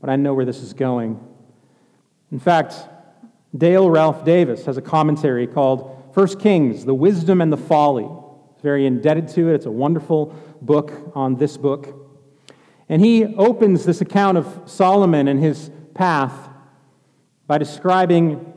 but 0.00 0.10
I 0.10 0.16
know 0.16 0.34
where 0.34 0.44
this 0.44 0.64
is 0.64 0.72
going. 0.72 1.24
In 2.32 2.40
fact, 2.40 2.74
Dale 3.56 3.88
Ralph 3.88 4.24
Davis 4.24 4.64
has 4.64 4.78
a 4.78 4.82
commentary 4.82 5.46
called 5.46 6.12
First 6.12 6.40
Kings, 6.40 6.84
The 6.84 6.92
Wisdom 6.92 7.40
and 7.40 7.52
the 7.52 7.56
Folly. 7.56 8.08
It's 8.52 8.62
very 8.62 8.84
indebted 8.84 9.28
to 9.28 9.50
it. 9.50 9.54
It's 9.54 9.66
a 9.66 9.70
wonderful 9.70 10.34
book 10.60 11.12
on 11.14 11.36
this 11.36 11.56
book. 11.56 11.97
And 12.88 13.02
he 13.02 13.24
opens 13.36 13.84
this 13.84 14.00
account 14.00 14.38
of 14.38 14.62
Solomon 14.64 15.28
and 15.28 15.40
his 15.40 15.70
path 15.94 16.48
by 17.46 17.58
describing 17.58 18.54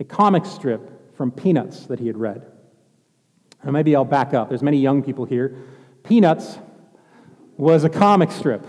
a 0.00 0.04
comic 0.04 0.44
strip 0.44 1.14
from 1.16 1.30
Peanuts 1.30 1.86
that 1.86 2.00
he 2.00 2.06
had 2.06 2.16
read. 2.16 2.46
Maybe 3.64 3.96
I'll 3.96 4.04
back 4.04 4.34
up. 4.34 4.48
There's 4.48 4.62
many 4.62 4.78
young 4.78 5.02
people 5.02 5.24
here. 5.24 5.56
Peanuts 6.02 6.58
was 7.56 7.84
a 7.84 7.88
comic 7.88 8.30
strip. 8.30 8.66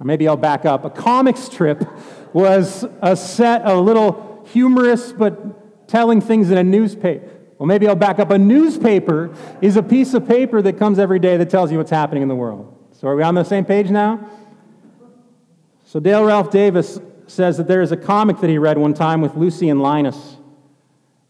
Or 0.00 0.06
maybe 0.06 0.26
I'll 0.28 0.36
back 0.36 0.64
up. 0.64 0.84
A 0.84 0.90
comic 0.90 1.36
strip 1.36 1.84
was 2.32 2.86
a 3.02 3.16
set 3.16 3.62
of 3.62 3.84
little 3.84 4.46
humorous 4.52 5.12
but 5.12 5.88
telling 5.88 6.20
things 6.20 6.50
in 6.50 6.56
a 6.56 6.64
newspaper. 6.64 7.28
Well, 7.58 7.66
maybe 7.66 7.88
I'll 7.88 7.96
back 7.96 8.20
up. 8.20 8.30
A 8.30 8.38
newspaper 8.38 9.34
is 9.60 9.76
a 9.76 9.82
piece 9.82 10.14
of 10.14 10.26
paper 10.26 10.62
that 10.62 10.78
comes 10.78 10.98
every 10.98 11.18
day 11.18 11.36
that 11.36 11.50
tells 11.50 11.72
you 11.72 11.78
what's 11.78 11.90
happening 11.90 12.22
in 12.22 12.28
the 12.28 12.36
world. 12.36 12.77
So, 12.98 13.06
are 13.06 13.14
we 13.14 13.22
on 13.22 13.36
the 13.36 13.44
same 13.44 13.64
page 13.64 13.90
now? 13.90 14.28
So, 15.84 16.00
Dale 16.00 16.24
Ralph 16.24 16.50
Davis 16.50 16.98
says 17.28 17.56
that 17.58 17.68
there 17.68 17.80
is 17.80 17.92
a 17.92 17.96
comic 17.96 18.40
that 18.40 18.50
he 18.50 18.58
read 18.58 18.76
one 18.76 18.92
time 18.92 19.20
with 19.20 19.36
Lucy 19.36 19.68
and 19.68 19.80
Linus. 19.80 20.36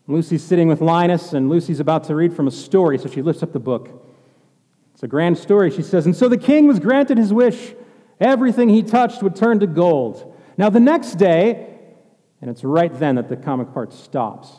Lucy's 0.07 0.43
sitting 0.43 0.69
with 0.69 0.81
Linus, 0.81 1.35
and 1.35 1.51
Lucy's 1.51 1.79
about 1.79 2.05
to 2.05 2.15
read 2.15 2.33
from 2.33 2.49
a 2.49 2.51
story, 2.51 2.97
so 2.97 3.07
she 3.07 3.21
lifts 3.21 3.43
up 3.43 3.53
the 3.53 3.61
book. 3.61 4.03
It's 4.95 5.03
a 5.03 5.07
grand 5.07 5.37
story, 5.37 5.71
she 5.71 5.83
says. 5.83 6.07
And 6.07 6.17
so 6.17 6.27
the 6.27 6.39
king 6.39 6.67
was 6.67 6.79
granted 6.79 7.19
his 7.19 7.35
wish. 7.35 7.75
Everything 8.19 8.71
he 8.71 8.83
touched 8.83 9.23
would 9.23 9.37
turn 9.37 9.61
to 9.61 9.67
gold. 9.67 10.35
Now, 10.57 10.71
the 10.71 10.81
next 10.81 11.17
day, 11.17 11.81
and 12.41 12.51
it's 12.51 12.65
right 12.65 12.99
then 12.99 13.17
that 13.17 13.29
the 13.29 13.37
comic 13.37 13.75
part 13.75 13.93
stops, 13.93 14.51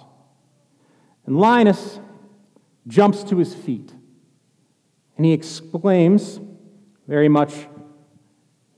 and 1.25 1.39
Linus 1.39 1.99
jumps 2.85 3.23
to 3.23 3.37
his 3.37 3.55
feet, 3.55 3.95
and 5.17 5.25
he 5.25 5.31
exclaims, 5.33 6.39
very 7.09 7.27
much 7.27 7.51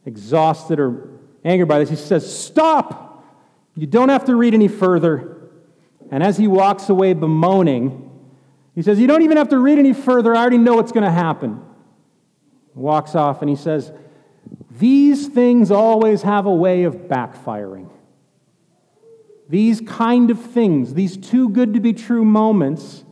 exhausted 0.06 0.80
or 0.80 1.20
angered 1.44 1.68
by 1.68 1.80
this, 1.80 1.90
he 1.90 1.98
says, 1.98 2.34
Stop! 2.34 3.26
You 3.76 3.86
don't 3.86 4.08
have 4.08 4.26
to 4.26 4.36
read 4.36 4.54
any 4.54 4.70
further. 4.70 5.50
And 6.10 6.24
as 6.24 6.38
he 6.38 6.48
walks 6.48 6.88
away 6.88 7.14
bemoaning, 7.14 8.10
he 8.74 8.82
says, 8.82 9.00
You 9.00 9.08
don't 9.08 9.22
even 9.24 9.36
have 9.36 9.50
to 9.50 9.58
read 9.58 9.80
any 9.80 9.92
further. 9.92 10.34
I 10.34 10.40
already 10.40 10.58
know 10.58 10.76
what's 10.76 10.94
going 10.94 11.04
to 11.04 11.12
happen. 11.12 11.62
Walks 12.74 13.16
off 13.16 13.42
and 13.42 13.50
he 13.50 13.56
says, 13.58 13.92
These 14.80 15.28
things 15.28 15.70
always 15.70 16.22
have 16.22 16.46
a 16.46 16.54
way 16.54 16.84
of 16.84 16.96
backfiring. 16.96 17.90
These 19.50 19.82
kind 19.82 20.32
of 20.32 20.40
things, 20.40 20.94
these 20.94 21.18
too 21.18 21.50
good 21.50 21.74
to 21.74 21.82
be 21.82 21.92
true 21.92 22.24
moments, 22.24 23.04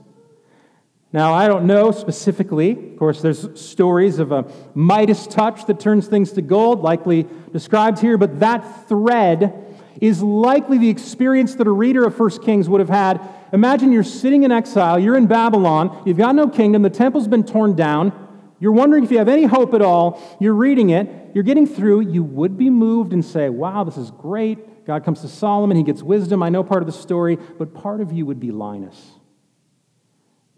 now, 1.12 1.34
I 1.34 1.48
don't 1.48 1.66
know 1.66 1.92
specifically. 1.92 2.72
Of 2.72 3.00
course, 3.00 3.22
there's 3.22 3.60
stories 3.60 4.20
of 4.20 4.32
a 4.32 4.46
Midas 4.76 5.26
touch 5.26 5.66
that 5.66 5.80
turns 5.80 6.08
things 6.08 6.34
to 6.34 6.44
gold, 6.44 6.82
likely 6.82 7.26
described 7.52 8.00
here, 8.00 8.16
but 8.18 8.40
that 8.42 8.88
thread 8.88 9.66
is 10.00 10.22
likely 10.22 10.78
the 10.78 10.90
experience 10.90 11.56
that 11.56 11.66
a 11.66 11.72
reader 11.72 12.06
of 12.06 12.18
1 12.18 12.44
Kings 12.44 12.70
would 12.70 12.80
have 12.80 12.90
had. 12.90 13.28
Imagine 13.52 13.92
you're 13.92 14.04
sitting 14.04 14.44
in 14.44 14.52
exile, 14.52 15.00
you're 15.00 15.18
in 15.18 15.26
Babylon, 15.26 16.04
you've 16.06 16.18
got 16.18 16.36
no 16.36 16.48
kingdom, 16.48 16.84
the 16.84 16.92
temple's 16.92 17.28
been 17.28 17.44
torn 17.44 17.76
down, 17.76 18.14
you're 18.60 18.72
wondering 18.72 19.04
if 19.04 19.10
you 19.10 19.18
have 19.18 19.30
any 19.30 19.46
hope 19.46 19.74
at 19.74 19.82
all, 19.82 20.22
you're 20.40 20.54
reading 20.54 20.92
it, 20.92 21.10
you're 21.34 21.44
getting 21.44 21.66
through, 21.66 22.02
you 22.02 22.24
would 22.24 22.56
be 22.56 22.70
moved 22.70 23.14
and 23.14 23.26
say, 23.26 23.50
Wow, 23.50 23.84
this 23.84 23.98
is 23.98 24.12
great. 24.12 24.86
God 24.86 25.04
comes 25.04 25.22
to 25.22 25.28
Solomon, 25.28 25.76
he 25.76 25.84
gets 25.84 26.04
wisdom. 26.04 26.44
I 26.44 26.50
know 26.50 26.64
part 26.64 26.82
of 26.82 26.88
the 26.88 26.94
story, 26.94 27.36
but 27.58 27.74
part 27.74 28.02
of 28.02 28.12
you 28.12 28.26
would 28.26 28.40
be 28.40 28.52
Linus. 28.52 29.19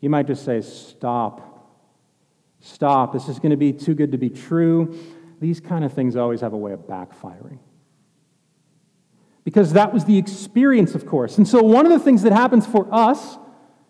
You 0.02 0.10
might 0.10 0.28
just 0.28 0.44
say, 0.44 0.62
Stop. 0.62 1.48
Stop. 2.60 3.14
This 3.14 3.28
is 3.28 3.40
going 3.40 3.52
to 3.52 3.58
be 3.58 3.74
too 3.74 3.96
good 3.96 4.12
to 4.12 4.18
be 4.18 4.30
true. 4.30 4.96
These 5.40 5.60
kind 5.60 5.84
of 5.84 5.94
things 5.94 6.16
always 6.16 6.42
have 6.42 6.54
a 6.54 6.58
way 6.58 6.74
of 6.74 6.82
backfiring. 6.82 7.58
Because 9.44 9.74
that 9.74 9.92
was 9.92 10.06
the 10.06 10.18
experience, 10.20 10.94
of 10.94 11.08
course. 11.08 11.40
And 11.40 11.48
so, 11.48 11.64
one 11.64 11.88
of 11.88 11.92
the 11.92 12.00
things 12.00 12.22
that 12.22 12.32
happens 12.32 12.68
for 12.68 12.88
us, 12.94 13.38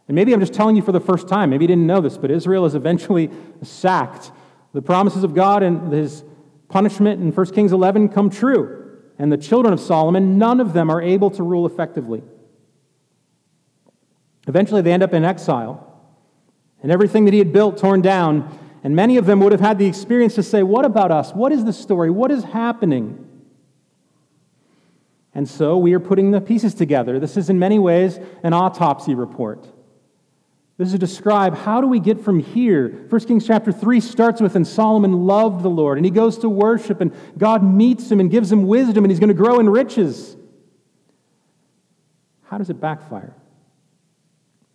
and 0.08 0.16
maybe 0.16 0.34
I'm 0.34 0.40
just 0.40 0.54
telling 0.54 0.78
you 0.78 0.82
for 0.82 0.94
the 0.94 1.02
first 1.02 1.28
time, 1.28 1.50
maybe 1.50 1.66
you 1.66 1.68
didn't 1.68 1.88
know 1.88 2.00
this, 2.00 2.18
but 2.18 2.32
Israel 2.32 2.66
is 2.66 2.76
eventually 2.76 3.30
sacked. 3.62 4.32
The 4.74 4.82
promises 4.82 5.26
of 5.26 5.34
God 5.36 5.64
and 5.64 5.92
his 5.92 6.24
punishment 6.70 7.22
in 7.22 7.34
1 7.34 7.46
Kings 7.48 7.74
11 7.74 8.08
come 8.10 8.30
true. 8.30 9.02
And 9.20 9.30
the 9.30 9.38
children 9.38 9.74
of 9.74 9.82
Solomon, 9.82 10.38
none 10.38 10.62
of 10.62 10.72
them 10.72 10.90
are 10.90 11.02
able 11.02 11.30
to 11.32 11.44
rule 11.44 11.66
effectively. 11.66 12.24
Eventually, 14.48 14.82
they 14.82 14.94
end 14.94 15.04
up 15.04 15.14
in 15.14 15.26
exile 15.26 15.91
and 16.82 16.92
everything 16.92 17.26
that 17.26 17.34
he 17.34 17.40
had 17.40 17.54
built 17.54 17.78
torn 17.78 18.02
down. 18.02 18.58
And 18.84 18.96
many 18.96 19.18
of 19.18 19.26
them 19.26 19.40
would 19.42 19.52
have 19.52 19.62
had 19.62 19.78
the 19.78 19.86
experience 19.86 20.36
to 20.36 20.44
say, 20.44 20.64
What 20.64 20.86
about 20.86 21.12
us? 21.12 21.32
What 21.32 21.52
is 21.52 21.66
the 21.66 21.74
story? 21.74 22.10
What 22.10 22.32
is 22.32 22.44
happening? 22.44 23.28
And 25.34 25.48
so 25.48 25.78
we 25.78 25.94
are 25.94 26.00
putting 26.00 26.32
the 26.32 26.42
pieces 26.42 26.74
together. 26.74 27.20
This 27.20 27.38
is, 27.38 27.50
in 27.50 27.58
many 27.58 27.80
ways, 27.80 28.20
an 28.44 28.54
autopsy 28.54 29.16
report. 29.16 29.66
This 30.78 30.88
is 30.88 30.94
to 30.94 30.98
describe 30.98 31.56
how 31.56 31.80
do 31.80 31.88
we 31.88 32.00
get 32.00 32.20
from 32.20 32.40
here. 32.40 33.06
1 33.08 33.22
Kings 33.28 33.46
chapter 33.46 33.72
3 33.72 34.00
starts 34.00 34.42
with, 34.42 34.56
and 34.56 34.68
Solomon 34.68 35.28
loved 35.28 35.64
the 35.64 35.70
Lord, 35.70 35.98
and 35.98 36.06
he 36.06 36.12
goes 36.12 36.40
to 36.40 36.50
worship, 36.50 37.00
and 37.02 37.14
God 37.38 37.64
meets 37.64 38.12
him 38.12 38.20
and 38.20 38.32
gives 38.32 38.52
him 38.52 38.68
wisdom, 38.68 39.06
and 39.06 39.12
he's 39.12 39.20
going 39.20 39.30
to 39.30 39.34
grow 39.34 39.60
in 39.60 39.70
riches. 39.70 40.36
How 42.46 42.58
does 42.58 42.70
it 42.70 42.82
backfire? 42.82 43.36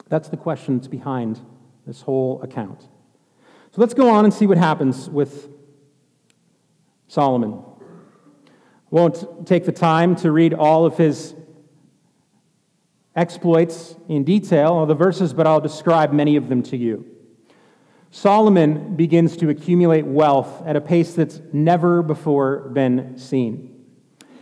That's 0.08 0.28
the 0.28 0.36
question 0.36 0.78
that's 0.78 0.88
behind 0.88 1.40
this 1.86 2.02
whole 2.02 2.42
account. 2.42 2.80
So 2.80 3.80
let's 3.80 3.94
go 3.94 4.10
on 4.10 4.24
and 4.24 4.34
see 4.34 4.46
what 4.46 4.58
happens 4.58 5.08
with 5.08 5.48
Solomon. 7.08 7.62
Won't 8.90 9.46
take 9.46 9.64
the 9.64 9.72
time 9.72 10.16
to 10.16 10.32
read 10.32 10.54
all 10.54 10.86
of 10.86 10.96
his 10.96 11.34
exploits 13.14 13.96
in 14.08 14.24
detail, 14.24 14.72
all 14.72 14.86
the 14.86 14.94
verses, 14.94 15.32
but 15.32 15.46
I'll 15.46 15.60
describe 15.60 16.12
many 16.12 16.36
of 16.36 16.48
them 16.48 16.62
to 16.64 16.76
you. 16.76 17.04
Solomon 18.10 18.96
begins 18.96 19.36
to 19.38 19.48
accumulate 19.50 20.06
wealth 20.06 20.62
at 20.64 20.76
a 20.76 20.80
pace 20.80 21.14
that's 21.14 21.40
never 21.52 22.02
before 22.02 22.68
been 22.70 23.18
seen. 23.18 23.84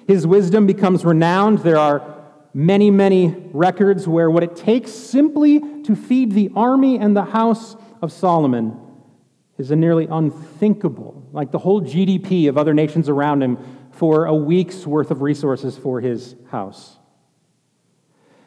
His 0.07 0.27
wisdom 0.27 0.67
becomes 0.67 1.05
renowned. 1.05 1.59
There 1.59 1.79
are 1.79 2.14
many, 2.55 2.91
many 2.91 3.35
records 3.53 4.07
where 4.07 4.31
what 4.31 4.45
it 4.45 4.55
takes 4.55 4.93
simply 4.93 5.61
to 5.83 5.97
feed 5.97 6.33
the 6.33 6.51
army 6.55 6.97
and 6.97 7.17
the 7.17 7.25
house 7.25 7.77
of 8.01 8.13
Solomon 8.13 8.81
is 9.59 9.71
a 9.71 9.77
nearly 9.77 10.07
unthinkable, 10.07 11.29
like 11.33 11.51
the 11.51 11.59
whole 11.59 11.83
GDP 11.83 12.49
of 12.49 12.57
other 12.57 12.73
nations 12.73 13.09
around 13.09 13.43
him 13.43 13.59
for 13.93 14.27
a 14.27 14.35
week's 14.35 14.87
worth 14.87 15.11
of 15.11 15.21
resources 15.23 15.77
for 15.77 16.01
his 16.01 16.35
house. 16.51 16.97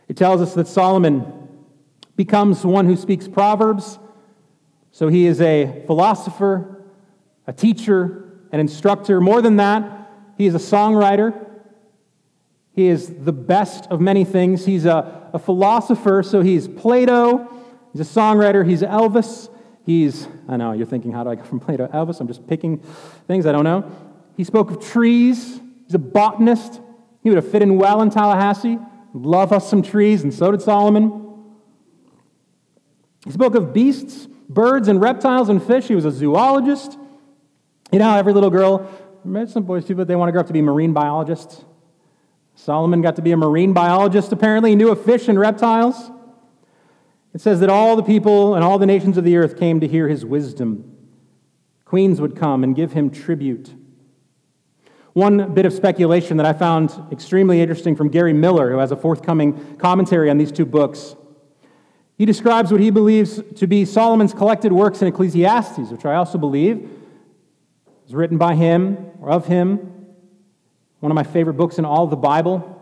It 0.07 0.17
tells 0.17 0.41
us 0.41 0.53
that 0.55 0.67
Solomon 0.67 1.25
becomes 2.15 2.65
one 2.65 2.85
who 2.85 2.95
speaks 2.95 3.27
Proverbs, 3.27 3.99
so 4.91 5.07
he 5.09 5.27
is 5.27 5.39
a 5.41 5.83
philosopher, 5.85 6.83
a 7.45 7.53
teacher, 7.53 8.39
an 8.51 8.59
instructor. 8.59 9.21
More 9.21 9.41
than 9.41 9.57
that, 9.57 10.09
he 10.37 10.47
is 10.47 10.55
a 10.55 10.59
songwriter. 10.59 11.56
He 12.77 12.89
is 12.89 13.11
the 13.11 13.33
best 13.33 13.87
of 13.87 13.99
many 13.99 14.23
things. 14.23 14.63
He's 14.63 14.85
a, 14.85 15.31
a 15.33 15.39
philosopher, 15.39 16.21
so 16.21 16.41
he's 16.41 16.67
Plato. 16.67 17.49
He's 17.91 18.01
a 18.01 18.19
songwriter. 18.19 18.63
He's 18.63 18.83
Elvis. 18.83 19.49
He's, 19.83 20.27
I 20.47 20.57
know, 20.57 20.73
you're 20.73 20.85
thinking, 20.85 21.11
how 21.11 21.23
do 21.23 21.31
I 21.31 21.35
go 21.35 21.43
from 21.43 21.59
Plato 21.59 21.87
to 21.87 21.93
Elvis? 21.93 22.21
I'm 22.21 22.27
just 22.27 22.45
picking 22.45 22.77
things 23.27 23.47
I 23.47 23.51
don't 23.51 23.63
know. 23.63 23.91
He 24.37 24.43
spoke 24.43 24.69
of 24.69 24.85
trees. 24.85 25.59
He's 25.85 25.95
a 25.95 25.99
botanist. 25.99 26.79
He 27.23 27.31
would 27.31 27.37
have 27.37 27.49
fit 27.49 27.63
in 27.63 27.79
well 27.79 28.03
in 28.03 28.11
Tallahassee. 28.11 28.77
Love 29.11 29.51
us 29.51 29.67
some 29.67 29.81
trees, 29.81 30.21
and 30.21 30.31
so 30.31 30.51
did 30.51 30.61
Solomon. 30.61 31.55
He 33.25 33.31
spoke 33.31 33.55
of 33.55 33.73
beasts, 33.73 34.27
birds, 34.49 34.87
and 34.87 35.01
reptiles 35.01 35.49
and 35.49 35.63
fish. 35.63 35.87
He 35.87 35.95
was 35.95 36.05
a 36.05 36.11
zoologist. 36.11 36.95
You 37.91 37.97
know, 37.97 38.15
every 38.15 38.33
little 38.33 38.51
girl, 38.51 38.87
some 39.47 39.63
boys 39.63 39.83
too, 39.83 39.95
but 39.95 40.07
they 40.07 40.15
want 40.15 40.27
to 40.27 40.31
grow 40.31 40.41
up 40.41 40.47
to 40.47 40.53
be 40.53 40.61
marine 40.61 40.93
biologists. 40.93 41.65
Solomon 42.67 43.01
got 43.01 43.15
to 43.15 43.21
be 43.21 43.31
a 43.31 43.37
marine 43.37 43.71
biologist, 43.71 44.33
apparently. 44.33 44.71
He 44.71 44.75
knew 44.75 44.91
of 44.91 45.05
fish 45.05 45.29
and 45.29 45.39
reptiles. 45.39 46.11
It 47.33 47.39
says 47.39 47.61
that 47.61 47.69
all 47.69 47.95
the 47.95 48.03
people 48.03 48.55
and 48.55 48.61
all 48.61 48.77
the 48.77 48.85
nations 48.85 49.17
of 49.17 49.23
the 49.23 49.37
earth 49.37 49.57
came 49.57 49.79
to 49.79 49.87
hear 49.87 50.09
his 50.09 50.25
wisdom. 50.25 50.93
Queens 51.85 52.19
would 52.19 52.35
come 52.35 52.65
and 52.65 52.75
give 52.75 52.91
him 52.91 53.09
tribute. 53.09 53.73
One 55.13 55.53
bit 55.53 55.65
of 55.65 55.71
speculation 55.71 56.35
that 56.35 56.45
I 56.45 56.51
found 56.51 56.91
extremely 57.09 57.61
interesting 57.61 57.95
from 57.95 58.09
Gary 58.09 58.33
Miller, 58.33 58.69
who 58.69 58.79
has 58.79 58.91
a 58.91 58.97
forthcoming 58.97 59.77
commentary 59.77 60.29
on 60.29 60.37
these 60.37 60.51
two 60.51 60.65
books. 60.65 61.15
He 62.17 62.25
describes 62.25 62.69
what 62.69 62.81
he 62.81 62.89
believes 62.89 63.41
to 63.55 63.65
be 63.65 63.85
Solomon's 63.85 64.33
collected 64.33 64.73
works 64.73 65.01
in 65.01 65.07
Ecclesiastes, 65.07 65.89
which 65.89 66.03
I 66.03 66.15
also 66.15 66.37
believe 66.37 66.89
is 68.05 68.13
written 68.13 68.37
by 68.37 68.55
him 68.55 69.11
or 69.21 69.29
of 69.29 69.45
him, 69.45 69.96
one 70.99 71.11
of 71.11 71.15
my 71.15 71.23
favorite 71.23 71.53
books 71.53 71.77
in 71.77 71.85
all 71.85 72.07
the 72.07 72.15
Bible. 72.15 72.73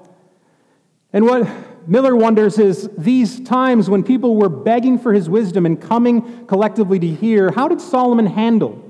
And 1.12 1.26
what 1.26 1.48
Miller 1.88 2.16
wonders 2.16 2.58
is 2.60 2.90
these 2.98 3.40
times 3.42 3.90
when 3.90 4.04
people 4.04 4.36
were 4.36 4.50
begging 4.50 4.98
for 4.98 5.14
his 5.14 5.30
wisdom 5.30 5.66
and 5.66 5.80
coming 5.82 6.46
collectively 6.48 7.00
to 7.00 7.08
hear, 7.08 7.52
how 7.52 7.68
did 7.68 7.82
Solomon 7.82 8.26
handle 8.26 8.82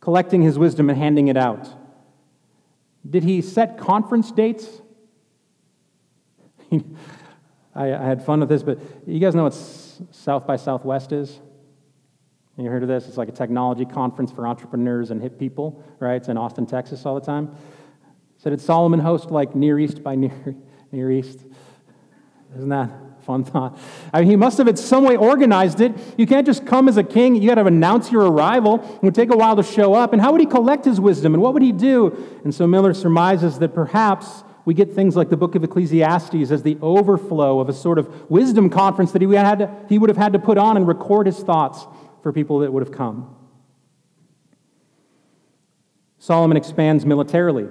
collecting 0.00 0.42
his 0.42 0.58
wisdom 0.58 0.88
and 0.88 0.98
handing 0.98 1.28
it 1.28 1.36
out? 1.36 1.68
Did 3.08 3.24
he 3.24 3.42
set 3.42 3.78
conference 3.78 4.30
dates? 4.32 4.66
I, 6.72 6.82
I, 7.74 8.02
had 8.02 8.24
fun 8.24 8.40
with 8.40 8.48
this, 8.48 8.62
but 8.62 8.78
you 9.06 9.20
guys 9.20 9.34
know 9.34 9.44
what 9.44 9.54
South 10.10 10.46
by 10.46 10.56
Southwest 10.56 11.12
is? 11.12 11.38
You 12.58 12.70
heard 12.70 12.82
of 12.82 12.88
this? 12.88 13.06
It's 13.06 13.18
like 13.18 13.28
a 13.28 13.32
technology 13.32 13.84
conference 13.84 14.32
for 14.32 14.46
entrepreneurs 14.46 15.10
and 15.10 15.20
hip 15.20 15.38
people, 15.38 15.84
right? 16.00 16.14
It's 16.14 16.28
in 16.28 16.38
Austin, 16.38 16.66
Texas 16.66 17.04
all 17.04 17.14
the 17.14 17.24
time. 17.24 17.54
So 18.38 18.48
did 18.48 18.60
Solomon 18.60 19.00
host 19.00 19.30
like 19.30 19.54
Near 19.54 19.78
East 19.78 20.02
by 20.02 20.14
Near, 20.16 20.56
Near 20.90 21.10
East? 21.10 21.40
Isn't 22.56 22.70
that 22.70 22.90
fun 23.26 23.42
thought. 23.42 23.76
I 24.12 24.20
mean, 24.20 24.30
he 24.30 24.36
must 24.36 24.56
have 24.58 24.68
in 24.68 24.76
some 24.76 25.02
way 25.02 25.16
organized 25.16 25.80
it. 25.80 25.92
You 26.16 26.28
can't 26.28 26.46
just 26.46 26.64
come 26.64 26.88
as 26.88 26.96
a 26.96 27.02
king. 27.02 27.34
You 27.34 27.48
got 27.48 27.56
to 27.56 27.66
announce 27.66 28.12
your 28.12 28.22
arrival. 28.22 28.76
It 28.76 29.02
would 29.02 29.16
take 29.16 29.32
a 29.32 29.36
while 29.36 29.56
to 29.56 29.64
show 29.64 29.94
up. 29.94 30.12
And 30.12 30.22
how 30.22 30.30
would 30.30 30.40
he 30.40 30.46
collect 30.46 30.84
his 30.84 31.00
wisdom? 31.00 31.34
And 31.34 31.42
what 31.42 31.52
would 31.52 31.62
he 31.62 31.72
do? 31.72 32.40
And 32.44 32.54
so 32.54 32.68
Miller 32.68 32.94
surmises 32.94 33.58
that 33.58 33.74
perhaps 33.74 34.44
we 34.64 34.74
get 34.74 34.92
things 34.92 35.16
like 35.16 35.28
the 35.28 35.36
book 35.36 35.56
of 35.56 35.64
Ecclesiastes 35.64 36.50
as 36.52 36.62
the 36.62 36.78
overflow 36.80 37.58
of 37.58 37.68
a 37.68 37.72
sort 37.72 37.98
of 37.98 38.30
wisdom 38.30 38.70
conference 38.70 39.10
that 39.10 39.22
he, 39.22 39.34
had 39.34 39.58
to, 39.58 39.70
he 39.88 39.98
would 39.98 40.08
have 40.08 40.16
had 40.16 40.32
to 40.32 40.38
put 40.38 40.56
on 40.56 40.76
and 40.76 40.86
record 40.86 41.26
his 41.26 41.38
thoughts 41.40 41.84
for 42.26 42.32
people 42.32 42.58
that 42.58 42.72
would 42.72 42.82
have 42.82 42.90
come. 42.90 43.36
Solomon 46.18 46.56
expands 46.56 47.06
militarily. 47.06 47.68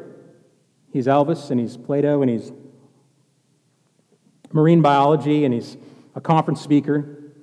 He's 0.93 1.07
Elvis 1.07 1.51
and 1.51 1.59
he's 1.59 1.75
Plato 1.75 2.21
and 2.21 2.31
he's 2.31 2.53
marine 4.53 4.81
biology, 4.81 5.43
and 5.43 5.53
he's 5.53 5.75
a 6.15 6.21
conference 6.21 6.61
speaker. 6.61 7.33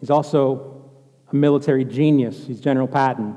He's 0.00 0.08
also 0.08 0.90
a 1.30 1.36
military 1.36 1.84
genius. 1.84 2.46
He's 2.46 2.58
General 2.58 2.88
Patton. 2.88 3.36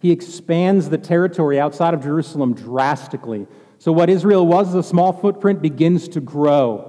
He 0.00 0.10
expands 0.10 0.88
the 0.88 0.96
territory 0.96 1.60
outside 1.60 1.92
of 1.92 2.02
Jerusalem 2.02 2.54
drastically. 2.54 3.46
So, 3.76 3.92
what 3.92 4.08
Israel 4.08 4.46
was 4.46 4.68
as 4.68 4.74
a 4.74 4.82
small 4.82 5.12
footprint 5.12 5.60
begins 5.60 6.08
to 6.08 6.20
grow. 6.22 6.87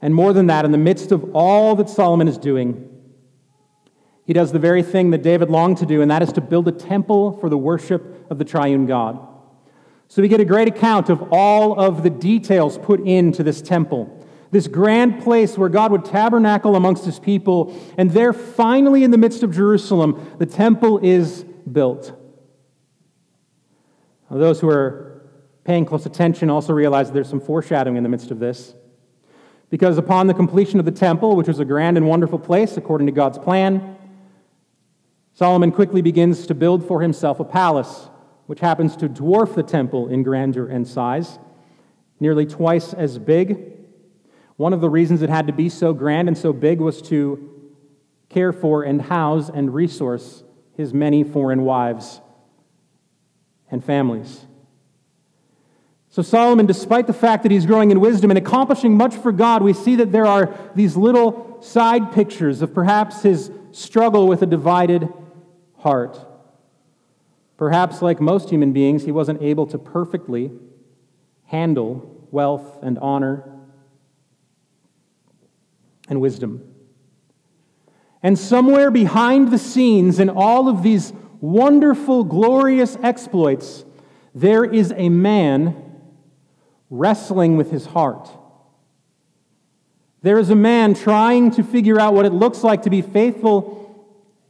And 0.00 0.14
more 0.14 0.32
than 0.32 0.46
that, 0.46 0.64
in 0.64 0.72
the 0.72 0.78
midst 0.78 1.12
of 1.12 1.34
all 1.34 1.74
that 1.76 1.88
Solomon 1.88 2.28
is 2.28 2.38
doing, 2.38 2.90
he 4.26 4.32
does 4.32 4.52
the 4.52 4.58
very 4.58 4.82
thing 4.82 5.10
that 5.10 5.22
David 5.22 5.50
longed 5.50 5.78
to 5.78 5.86
do, 5.86 6.02
and 6.02 6.10
that 6.10 6.22
is 6.22 6.32
to 6.32 6.40
build 6.40 6.68
a 6.68 6.72
temple 6.72 7.38
for 7.38 7.48
the 7.48 7.56
worship 7.56 8.30
of 8.30 8.38
the 8.38 8.44
triune 8.44 8.86
God. 8.86 9.18
So 10.08 10.20
we 10.22 10.28
get 10.28 10.40
a 10.40 10.44
great 10.44 10.68
account 10.68 11.08
of 11.08 11.32
all 11.32 11.78
of 11.78 12.02
the 12.02 12.10
details 12.10 12.78
put 12.78 13.00
into 13.00 13.42
this 13.42 13.62
temple. 13.62 14.12
This 14.50 14.68
grand 14.68 15.22
place 15.22 15.58
where 15.58 15.68
God 15.68 15.90
would 15.92 16.04
tabernacle 16.04 16.76
amongst 16.76 17.04
his 17.04 17.18
people. 17.18 17.76
And 17.98 18.10
there, 18.10 18.32
finally, 18.32 19.02
in 19.02 19.10
the 19.10 19.18
midst 19.18 19.42
of 19.42 19.52
Jerusalem, 19.52 20.36
the 20.38 20.46
temple 20.46 20.98
is 21.02 21.44
built. 21.70 22.12
Now, 24.30 24.38
those 24.38 24.60
who 24.60 24.68
are 24.68 25.22
paying 25.64 25.84
close 25.84 26.06
attention 26.06 26.50
also 26.50 26.72
realize 26.72 27.10
there's 27.10 27.28
some 27.28 27.40
foreshadowing 27.40 27.96
in 27.96 28.02
the 28.02 28.08
midst 28.08 28.30
of 28.30 28.38
this. 28.38 28.74
Because 29.68 29.98
upon 29.98 30.26
the 30.26 30.34
completion 30.34 30.78
of 30.78 30.84
the 30.84 30.92
temple, 30.92 31.36
which 31.36 31.48
was 31.48 31.58
a 31.58 31.64
grand 31.64 31.96
and 31.96 32.06
wonderful 32.06 32.38
place 32.38 32.76
according 32.76 33.06
to 33.06 33.12
God's 33.12 33.38
plan, 33.38 33.96
Solomon 35.32 35.72
quickly 35.72 36.00
begins 36.00 36.46
to 36.46 36.54
build 36.54 36.86
for 36.86 37.02
himself 37.02 37.40
a 37.40 37.44
palace 37.44 38.08
which 38.46 38.60
happens 38.60 38.96
to 38.96 39.08
dwarf 39.08 39.54
the 39.54 39.62
temple 39.62 40.08
in 40.08 40.22
grandeur 40.22 40.66
and 40.66 40.86
size, 40.86 41.38
nearly 42.20 42.46
twice 42.46 42.94
as 42.94 43.18
big. 43.18 43.72
One 44.56 44.72
of 44.72 44.80
the 44.80 44.88
reasons 44.88 45.20
it 45.20 45.28
had 45.28 45.48
to 45.48 45.52
be 45.52 45.68
so 45.68 45.92
grand 45.92 46.28
and 46.28 46.38
so 46.38 46.52
big 46.52 46.80
was 46.80 47.02
to 47.02 47.52
care 48.28 48.52
for 48.52 48.84
and 48.84 49.02
house 49.02 49.50
and 49.52 49.74
resource 49.74 50.44
his 50.76 50.94
many 50.94 51.24
foreign 51.24 51.62
wives 51.62 52.20
and 53.70 53.84
families. 53.84 54.45
So, 56.16 56.22
Solomon, 56.22 56.64
despite 56.64 57.06
the 57.06 57.12
fact 57.12 57.42
that 57.42 57.52
he's 57.52 57.66
growing 57.66 57.90
in 57.90 58.00
wisdom 58.00 58.30
and 58.30 58.38
accomplishing 58.38 58.96
much 58.96 59.14
for 59.14 59.32
God, 59.32 59.62
we 59.62 59.74
see 59.74 59.96
that 59.96 60.12
there 60.12 60.24
are 60.24 60.56
these 60.74 60.96
little 60.96 61.58
side 61.60 62.10
pictures 62.10 62.62
of 62.62 62.72
perhaps 62.72 63.20
his 63.20 63.50
struggle 63.70 64.26
with 64.26 64.40
a 64.40 64.46
divided 64.46 65.12
heart. 65.76 66.18
Perhaps, 67.58 68.00
like 68.00 68.18
most 68.18 68.48
human 68.48 68.72
beings, 68.72 69.04
he 69.04 69.12
wasn't 69.12 69.42
able 69.42 69.66
to 69.66 69.76
perfectly 69.76 70.50
handle 71.44 72.26
wealth 72.30 72.78
and 72.82 72.98
honor 73.00 73.52
and 76.08 76.18
wisdom. 76.22 76.66
And 78.22 78.38
somewhere 78.38 78.90
behind 78.90 79.50
the 79.50 79.58
scenes 79.58 80.18
in 80.18 80.30
all 80.30 80.70
of 80.70 80.82
these 80.82 81.12
wonderful, 81.42 82.24
glorious 82.24 82.96
exploits, 83.02 83.84
there 84.34 84.64
is 84.64 84.94
a 84.96 85.10
man 85.10 85.82
wrestling 86.90 87.56
with 87.56 87.70
his 87.70 87.86
heart. 87.86 88.28
There 90.22 90.38
is 90.38 90.50
a 90.50 90.56
man 90.56 90.94
trying 90.94 91.50
to 91.52 91.62
figure 91.62 92.00
out 92.00 92.14
what 92.14 92.26
it 92.26 92.32
looks 92.32 92.64
like 92.64 92.82
to 92.82 92.90
be 92.90 93.02
faithful 93.02 93.76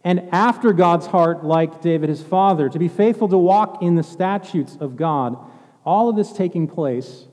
and 0.06 0.28
after 0.30 0.72
God's 0.72 1.06
heart, 1.06 1.44
like 1.44 1.82
David 1.82 2.08
his 2.08 2.22
father, 2.22 2.68
to 2.68 2.78
be 2.78 2.86
faithful 2.86 3.26
to 3.26 3.36
walk 3.36 3.82
in 3.82 3.96
the 3.96 4.04
statutes 4.04 4.76
of 4.78 4.96
God. 4.96 5.36
All 5.84 6.08
of 6.08 6.14
this 6.14 6.32
taking 6.32 6.68
place 6.68 7.24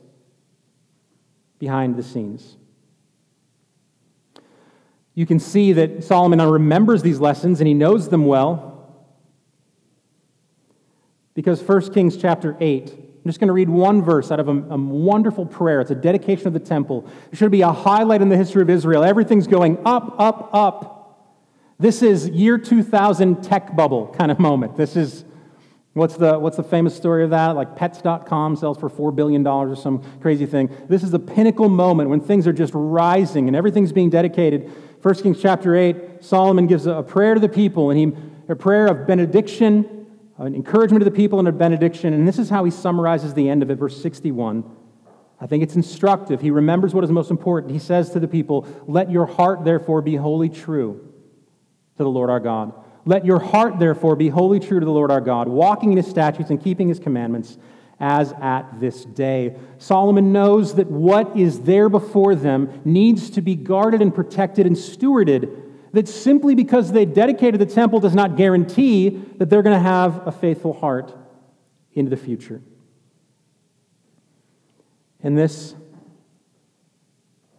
behind 1.59 1.95
the 1.95 2.01
scenes. 2.01 2.57
You 5.13 5.27
can 5.27 5.39
see 5.39 5.71
that 5.73 6.03
Solomon 6.03 6.41
remembers 6.41 7.03
these 7.03 7.19
lessons 7.19 7.61
and 7.61 7.67
he 7.67 7.75
knows 7.75 8.09
them 8.09 8.25
well. 8.25 8.91
Because 11.35 11.61
1 11.61 11.93
Kings 11.93 12.17
chapter 12.17 12.57
8, 12.59 12.91
I'm 13.23 13.29
just 13.29 13.39
going 13.39 13.47
to 13.47 13.53
read 13.53 13.69
one 13.69 14.01
verse 14.01 14.31
out 14.31 14.41
of 14.41 14.49
a, 14.49 14.51
a, 14.51 14.77
wonderful 14.77 15.45
prayer. 15.45 15.79
It's 15.79 15.91
a 15.91 15.95
dedication 15.95 16.47
of 16.47 16.53
the 16.53 16.59
temple. 16.59 17.07
It 17.31 17.37
should 17.37 17.51
be 17.51 17.61
a 17.61 17.71
highlight 17.71 18.21
in 18.21 18.27
the 18.27 18.35
history 18.35 18.61
of 18.61 18.69
Israel. 18.69 19.01
Everything's 19.01 19.47
going 19.47 19.77
up, 19.85 20.19
up, 20.19 20.49
up. 20.53 21.33
This 21.79 22.01
is 22.01 22.27
year 22.27 22.57
2000 22.57 23.41
tech 23.41 23.77
bubble 23.77 24.13
kind 24.17 24.29
of 24.29 24.39
moment. 24.39 24.75
This 24.75 24.97
is, 24.97 25.23
what's 25.93 26.17
the, 26.17 26.37
what's 26.37 26.57
the 26.57 26.63
famous 26.63 26.97
story 26.97 27.23
of 27.23 27.29
that? 27.29 27.51
Like 27.55 27.77
pets.com 27.77 28.57
sells 28.57 28.77
for 28.77 28.89
$4 28.89 29.15
billion 29.15 29.47
or 29.47 29.73
some 29.77 30.03
crazy 30.19 30.45
thing. 30.45 30.69
This 30.89 31.01
is 31.01 31.11
the 31.11 31.19
pinnacle 31.19 31.69
moment 31.69 32.09
when 32.09 32.19
things 32.19 32.45
are 32.45 32.53
just 32.53 32.73
rising 32.75 33.47
and 33.47 33.55
everything's 33.55 33.93
being 33.93 34.09
dedicated. 34.09 34.69
1 35.01 35.15
Kings 35.15 35.41
chapter 35.41 35.77
8, 35.77 36.21
Solomon 36.21 36.67
gives 36.67 36.87
a 36.87 37.01
prayer 37.03 37.35
to 37.35 37.39
the 37.39 37.49
people, 37.49 37.89
and 37.89 37.99
he, 37.99 38.11
a 38.49 38.55
prayer 38.55 38.87
of 38.87 39.07
benediction, 39.07 40.02
Uh, 40.39 40.45
an 40.45 40.55
encouragement 40.55 41.01
to 41.01 41.05
the 41.09 41.15
people, 41.15 41.39
and 41.39 41.47
a 41.47 41.51
benediction. 41.51 42.13
And 42.13 42.27
this 42.27 42.39
is 42.39 42.49
how 42.49 42.63
he 42.63 42.71
summarizes 42.71 43.33
the 43.33 43.49
end 43.49 43.61
of 43.61 43.69
it, 43.69 43.75
verse 43.75 44.01
61. 44.01 44.63
I 45.39 45.47
think 45.47 45.61
it's 45.61 45.75
instructive. 45.75 46.41
He 46.41 46.51
remembers 46.51 46.93
what 46.93 47.03
is 47.03 47.11
most 47.11 47.29
important. 47.29 47.73
He 47.73 47.79
says 47.79 48.11
to 48.11 48.19
the 48.19 48.27
people, 48.27 48.67
Let 48.87 49.11
your 49.11 49.25
heart, 49.25 49.65
therefore, 49.65 50.01
be 50.01 50.15
wholly 50.15 50.49
true 50.49 51.13
to 51.97 52.03
the 52.03 52.09
Lord 52.09 52.29
our 52.29 52.39
God. 52.39 52.73
Let 53.05 53.25
your 53.25 53.39
heart, 53.39 53.79
therefore, 53.79 54.15
be 54.15 54.29
wholly 54.29 54.59
true 54.59 54.79
to 54.79 54.85
the 54.85 54.91
Lord 54.91 55.11
our 55.11 55.21
God, 55.21 55.49
walking 55.49 55.91
in 55.91 55.97
his 55.97 56.07
statutes 56.07 56.49
and 56.49 56.63
keeping 56.63 56.87
his 56.87 56.99
commandments 56.99 57.57
as 57.99 58.33
at 58.41 58.79
this 58.79 59.05
day. 59.05 59.55
Solomon 59.77 60.31
knows 60.31 60.75
that 60.75 60.87
what 60.87 61.37
is 61.37 61.61
there 61.61 61.89
before 61.89 62.35
them 62.35 62.81
needs 62.85 63.29
to 63.31 63.41
be 63.41 63.55
guarded 63.55 64.01
and 64.01 64.13
protected 64.13 64.65
and 64.65 64.75
stewarded. 64.75 65.62
That 65.93 66.07
simply 66.07 66.55
because 66.55 66.91
they 66.91 67.05
dedicated 67.05 67.61
the 67.61 67.67
temple 67.67 67.99
does 67.99 68.15
not 68.15 68.35
guarantee 68.35 69.09
that 69.37 69.49
they're 69.49 69.61
going 69.61 69.77
to 69.77 69.83
have 69.83 70.27
a 70.27 70.31
faithful 70.31 70.73
heart 70.73 71.15
into 71.93 72.09
the 72.09 72.17
future. 72.17 72.61
And 75.21 75.37
this 75.37 75.75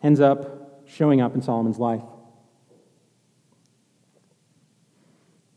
ends 0.03 0.21
up 0.21 0.83
showing 0.87 1.21
up 1.21 1.35
in 1.35 1.43
Solomon's 1.43 1.79
life. 1.79 2.03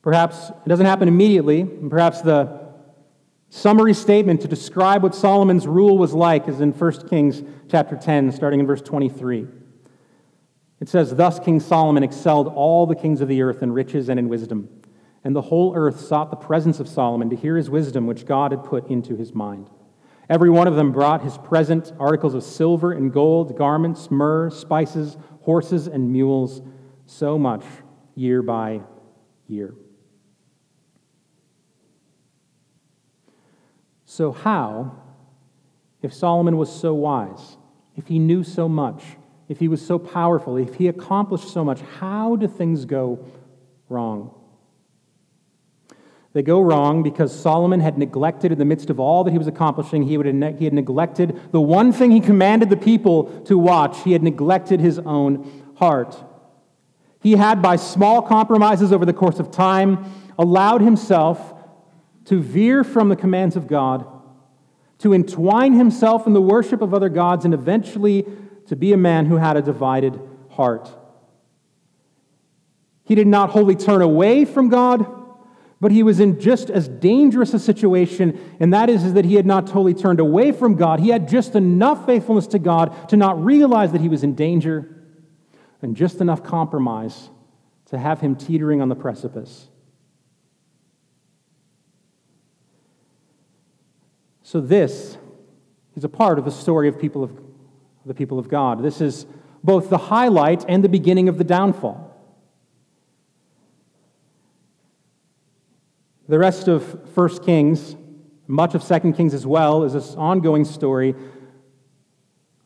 Perhaps 0.04 0.52
it 0.66 0.70
doesn't 0.70 0.86
happen 0.86 1.08
immediately, 1.08 1.62
and 1.62 1.90
perhaps 1.90 2.22
the 2.22 2.62
summary 3.50 3.94
statement 3.94 4.42
to 4.42 4.48
describe 4.48 5.04
what 5.04 5.16
Solomon's 5.16 5.68
rule 5.68 5.98
was 5.98 6.14
like 6.14 6.48
is 6.48 6.62
in 6.62 6.72
1 6.72 7.08
Kings 7.10 7.42
chapter 7.70 7.98
10, 7.98 8.32
starting 8.32 8.60
in 8.60 8.68
verse 8.68 8.82
23. 8.82 9.48
It 10.80 10.90
says, 10.90 11.16
Thus 11.16 11.40
King 11.40 11.60
Solomon 11.60 12.04
excelled 12.04 12.48
all 12.48 12.86
the 12.86 12.96
kings 12.96 13.22
of 13.22 13.28
the 13.28 13.42
earth 13.42 13.64
in 13.64 13.72
riches 13.72 14.10
and 14.10 14.20
in 14.20 14.30
wisdom, 14.30 14.70
And 15.24 15.36
the 15.36 15.42
whole 15.42 15.76
earth 15.76 16.00
sought 16.00 16.30
the 16.30 16.38
presence 16.38 16.80
of 16.80 16.88
Solomon 16.88 17.30
to 17.30 17.36
hear 17.36 17.58
his 17.58 17.70
wisdom, 17.70 18.06
which 18.06 18.26
God 18.26 18.52
had 18.52 18.64
put 18.64 18.88
into 18.88 19.16
his 19.16 19.34
mind. 19.34 19.70
Every 20.30 20.50
one 20.50 20.68
of 20.68 20.76
them 20.76 20.92
brought 20.92 21.24
his 21.24 21.38
present 21.38 21.94
articles 22.00 22.34
of 22.34 22.44
silver 22.44 22.92
and 22.92 23.12
gold, 23.14 23.58
garments, 23.58 24.12
myrrh, 24.12 24.50
spices, 24.50 25.18
horses, 25.42 25.88
and 25.88 26.12
mules, 26.12 26.62
so 27.06 27.40
much 27.40 27.64
year 28.16 28.42
by 28.42 28.82
year. 29.48 29.74
So, 34.04 34.32
how, 34.32 34.98
if 36.02 36.14
Solomon 36.14 36.58
was 36.58 36.74
so 36.74 36.94
wise, 36.94 37.58
if 37.96 38.08
he 38.08 38.20
knew 38.20 38.44
so 38.44 38.68
much, 38.68 39.04
if 39.50 39.60
he 39.60 39.68
was 39.68 39.86
so 39.86 39.98
powerful, 39.98 40.58
if 40.58 40.76
he 40.76 40.88
accomplished 40.88 41.50
so 41.50 41.64
much, 41.64 41.82
how 42.00 42.36
do 42.36 42.48
things 42.48 42.86
go 42.86 43.20
wrong? 43.90 44.34
They 46.34 46.44
go 46.44 46.62
wrong 46.62 47.02
because 47.02 47.38
Solomon 47.38 47.80
had 47.80 47.98
neglected, 47.98 48.52
in 48.52 48.60
the 48.60 48.66
midst 48.66 48.90
of 48.90 49.00
all 49.00 49.24
that 49.24 49.32
he 49.32 49.38
was 49.38 49.48
accomplishing, 49.48 50.04
he, 50.04 50.10
he 50.12 50.66
had 50.66 50.74
neglected 50.74 51.52
the 51.52 51.62
one 51.62 51.92
thing 51.92 52.12
he 52.12 52.20
commanded 52.20 52.70
the 52.70 52.78
people 52.78 53.42
to 53.46 53.58
watch. 53.58 54.04
He 54.04 54.12
had 54.12 54.22
neglected 54.22 54.80
his 54.80 55.00
own 55.00 55.64
heart. 55.78 56.16
He 57.22 57.32
had, 57.32 57.62
by 57.62 57.78
small 57.78 58.22
compromises 58.22 58.92
over 58.92 59.06
the 59.06 59.14
course 59.14 59.40
of 59.40 59.50
time, 59.50 60.14
allowed 60.38 60.82
himself 60.82 61.56
to 62.26 62.40
veer 62.40 62.84
from 62.84 63.10
the 63.10 63.16
commands 63.16 63.56
of 63.56 63.68
God, 63.68 64.06
to 65.00 65.14
entwine 65.14 65.74
himself 65.74 66.28
in 66.28 66.34
the 66.34 66.42
worship 66.42 66.82
of 66.82 66.94
other 66.94 67.10
gods, 67.10 67.46
and 67.46 67.54
eventually 67.54 68.26
to 68.68 68.76
be 68.76 68.94
a 68.94 68.98
man 68.98 69.26
who 69.26 69.38
had 69.38 69.58
a 69.58 69.62
divided 69.62 70.20
heart. 70.52 70.90
He 73.04 73.16
did 73.16 73.28
not 73.28 73.50
wholly 73.50 73.76
turn 73.76 74.02
away 74.02 74.46
from 74.46 74.70
God 74.70 75.18
but 75.80 75.92
he 75.92 76.02
was 76.02 76.20
in 76.20 76.40
just 76.40 76.70
as 76.70 76.88
dangerous 76.88 77.54
a 77.54 77.60
situation, 77.60 78.58
and 78.60 78.74
that 78.74 78.90
is, 78.90 79.04
is 79.04 79.14
that 79.14 79.26
he 79.26 79.36
had 79.36 79.46
not 79.46 79.68
totally 79.68 79.94
turned 79.94 80.20
away 80.20 80.52
from 80.52 80.76
God. 80.76 81.00
He 81.00 81.10
had 81.10 81.30
just 81.30 81.56
enough 81.56 82.06
faithfulness 82.06 82.48
to 82.48 82.60
God 82.60 83.10
to 83.10 83.18
not 83.18 83.44
realize 83.44 83.92
that 83.92 84.02
he 84.02 84.10
was 84.10 84.24
in 84.24 84.34
danger, 84.34 84.94
and 85.82 85.96
just 85.96 86.20
enough 86.20 86.44
compromise 86.44 87.30
to 87.86 87.98
have 87.98 88.20
him 88.22 88.36
teetering 88.36 88.82
on 88.82 88.90
the 88.90 88.96
precipice. 88.96 89.68
So, 94.42 94.62
this 94.62 95.18
is 95.96 96.04
a 96.04 96.10
part 96.10 96.40
of 96.40 96.46
the 96.46 96.52
story 96.52 96.88
of 96.88 97.00
people 97.00 97.24
of, 97.24 97.40
the 98.08 98.14
people 98.14 98.40
of 98.40 98.48
God. 98.48 98.82
This 98.82 99.02
is 99.02 99.26
both 99.64 99.90
the 99.90 99.98
highlight 99.98 100.66
and 100.68 100.84
the 100.84 100.90
beginning 100.90 101.28
of 101.30 101.38
the 101.38 101.44
downfall. 101.44 102.04
The 106.30 106.40
rest 106.40 106.68
of 106.68 107.16
1 107.16 107.44
Kings, 107.44 107.96
much 108.48 108.76
of 108.76 108.84
2 108.84 109.14
Kings 109.14 109.34
as 109.34 109.46
well, 109.46 109.84
is 109.84 109.94
this 109.94 110.16
ongoing 110.16 110.66
story 110.66 111.16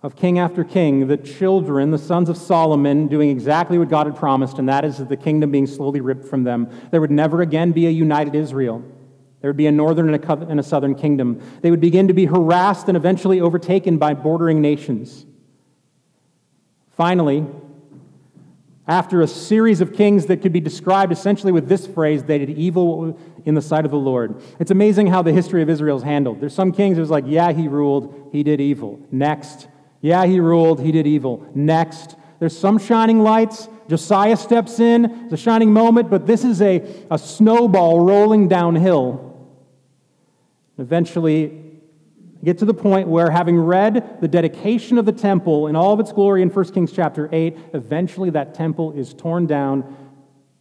of 0.03 0.15
king 0.15 0.39
after 0.39 0.63
king, 0.63 1.07
the 1.07 1.17
children, 1.17 1.91
the 1.91 1.97
sons 1.97 2.27
of 2.27 2.35
Solomon, 2.35 3.07
doing 3.07 3.29
exactly 3.29 3.77
what 3.77 3.87
God 3.87 4.07
had 4.07 4.15
promised, 4.15 4.57
and 4.57 4.67
that 4.67 4.83
is 4.83 4.97
the 4.97 5.17
kingdom 5.17 5.51
being 5.51 5.67
slowly 5.67 6.01
ripped 6.01 6.25
from 6.25 6.43
them. 6.43 6.69
There 6.89 6.99
would 6.99 7.11
never 7.11 7.41
again 7.41 7.71
be 7.71 7.85
a 7.85 7.91
united 7.91 8.33
Israel. 8.33 8.83
There 9.41 9.49
would 9.49 9.57
be 9.57 9.67
a 9.67 9.71
northern 9.71 10.11
and 10.11 10.59
a 10.59 10.63
southern 10.63 10.95
kingdom. 10.95 11.41
They 11.61 11.69
would 11.69 11.81
begin 11.81 12.07
to 12.07 12.13
be 12.15 12.25
harassed 12.25 12.87
and 12.87 12.97
eventually 12.97 13.41
overtaken 13.41 13.97
by 13.97 14.15
bordering 14.15 14.59
nations. 14.59 15.27
Finally, 16.91 17.45
after 18.87 19.21
a 19.21 19.27
series 19.27 19.79
of 19.79 19.93
kings 19.93 20.25
that 20.25 20.41
could 20.41 20.51
be 20.51 20.59
described 20.59 21.11
essentially 21.11 21.51
with 21.51 21.69
this 21.69 21.87
phrase, 21.87 22.23
they 22.23 22.37
did 22.37 22.49
evil 22.49 23.17
in 23.45 23.55
the 23.55 23.61
sight 23.61 23.85
of 23.85 23.91
the 23.91 23.97
Lord. 23.97 24.41
It's 24.59 24.71
amazing 24.71 25.07
how 25.07 25.21
the 25.21 25.31
history 25.31 25.61
of 25.61 25.69
Israel 25.69 25.97
is 25.97 26.03
handled. 26.03 26.41
There's 26.41 26.53
some 26.53 26.71
kings 26.71 26.97
who's 26.97 27.09
like, 27.09 27.23
yeah, 27.27 27.51
he 27.53 27.67
ruled, 27.67 28.29
he 28.31 28.43
did 28.43 28.59
evil. 28.59 28.99
Next. 29.11 29.67
Yeah, 30.01 30.25
he 30.25 30.39
ruled, 30.39 30.81
he 30.81 30.91
did 30.91 31.07
evil. 31.07 31.47
Next. 31.55 32.15
There's 32.39 32.57
some 32.57 32.79
shining 32.79 33.21
lights. 33.21 33.69
Josiah 33.87 34.35
steps 34.35 34.79
in. 34.79 35.05
It's 35.25 35.33
a 35.33 35.37
shining 35.37 35.71
moment, 35.71 36.09
but 36.09 36.25
this 36.25 36.43
is 36.43 36.61
a, 36.61 36.83
a 37.11 37.17
snowball 37.17 37.99
rolling 37.99 38.47
downhill. 38.47 39.47
Eventually, 40.77 41.60
get 42.43 42.57
to 42.59 42.65
the 42.65 42.73
point 42.73 43.07
where, 43.07 43.29
having 43.29 43.57
read 43.57 44.19
the 44.21 44.27
dedication 44.27 44.97
of 44.97 45.05
the 45.05 45.11
temple 45.11 45.67
in 45.67 45.75
all 45.75 45.93
of 45.93 45.99
its 45.99 46.11
glory 46.11 46.41
in 46.41 46.49
1 46.49 46.65
Kings 46.71 46.91
chapter 46.91 47.29
8, 47.31 47.57
eventually 47.73 48.29
that 48.31 48.53
temple 48.53 48.93
is 48.93 49.13
torn 49.13 49.45
down. 49.45 49.95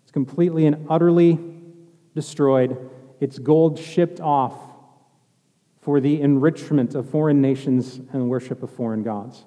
It's 0.03 0.13
completely 0.13 0.67
and 0.67 0.87
utterly 0.91 1.39
destroyed, 2.15 2.91
its 3.21 3.39
gold 3.39 3.79
shipped 3.79 4.21
off 4.21 4.55
for 5.81 6.01
the 6.01 6.21
enrichment 6.21 6.95
of 6.95 7.09
foreign 7.09 7.41
nations 7.41 7.99
and 8.13 8.29
worship 8.29 8.63
of 8.63 8.71
foreign 8.71 9.03
gods. 9.03 9.45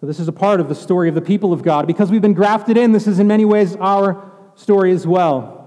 So, 0.00 0.06
this 0.06 0.18
is 0.18 0.28
a 0.28 0.32
part 0.32 0.60
of 0.60 0.68
the 0.68 0.74
story 0.74 1.08
of 1.08 1.14
the 1.14 1.22
people 1.22 1.52
of 1.52 1.62
God. 1.62 1.86
Because 1.86 2.10
we've 2.10 2.22
been 2.22 2.34
grafted 2.34 2.76
in, 2.76 2.92
this 2.92 3.06
is 3.06 3.18
in 3.18 3.26
many 3.26 3.44
ways 3.44 3.76
our 3.76 4.32
story 4.54 4.92
as 4.92 5.06
well. 5.06 5.63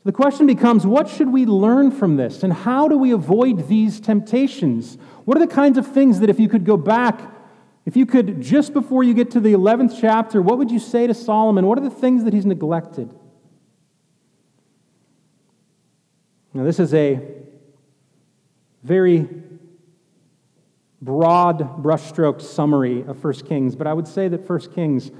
So 0.00 0.08
the 0.08 0.12
question 0.12 0.46
becomes 0.46 0.86
what 0.86 1.10
should 1.10 1.30
we 1.30 1.44
learn 1.44 1.90
from 1.90 2.16
this, 2.16 2.42
and 2.42 2.50
how 2.50 2.88
do 2.88 2.96
we 2.96 3.10
avoid 3.10 3.68
these 3.68 4.00
temptations? 4.00 4.96
What 5.26 5.36
are 5.36 5.40
the 5.40 5.52
kinds 5.52 5.76
of 5.76 5.86
things 5.86 6.20
that 6.20 6.30
if 6.30 6.40
you 6.40 6.48
could 6.48 6.64
go 6.64 6.78
back, 6.78 7.20
if 7.84 7.98
you 7.98 8.06
could, 8.06 8.40
just 8.40 8.72
before 8.72 9.04
you 9.04 9.12
get 9.12 9.30
to 9.32 9.40
the 9.40 9.52
11th 9.52 9.98
chapter, 10.00 10.40
what 10.40 10.56
would 10.56 10.70
you 10.70 10.78
say 10.78 11.06
to 11.06 11.12
Solomon? 11.12 11.66
What 11.66 11.76
are 11.76 11.82
the 11.82 11.90
things 11.90 12.24
that 12.24 12.32
he's 12.32 12.46
neglected? 12.46 13.14
Now, 16.54 16.64
this 16.64 16.80
is 16.80 16.94
a 16.94 17.20
very 18.82 19.28
broad 21.02 21.82
brushstroke 21.82 22.40
summary 22.40 23.02
of 23.02 23.22
1 23.22 23.34
Kings, 23.46 23.76
but 23.76 23.86
I 23.86 23.92
would 23.92 24.08
say 24.08 24.28
that 24.28 24.48
1 24.48 24.60
Kings 24.74 25.10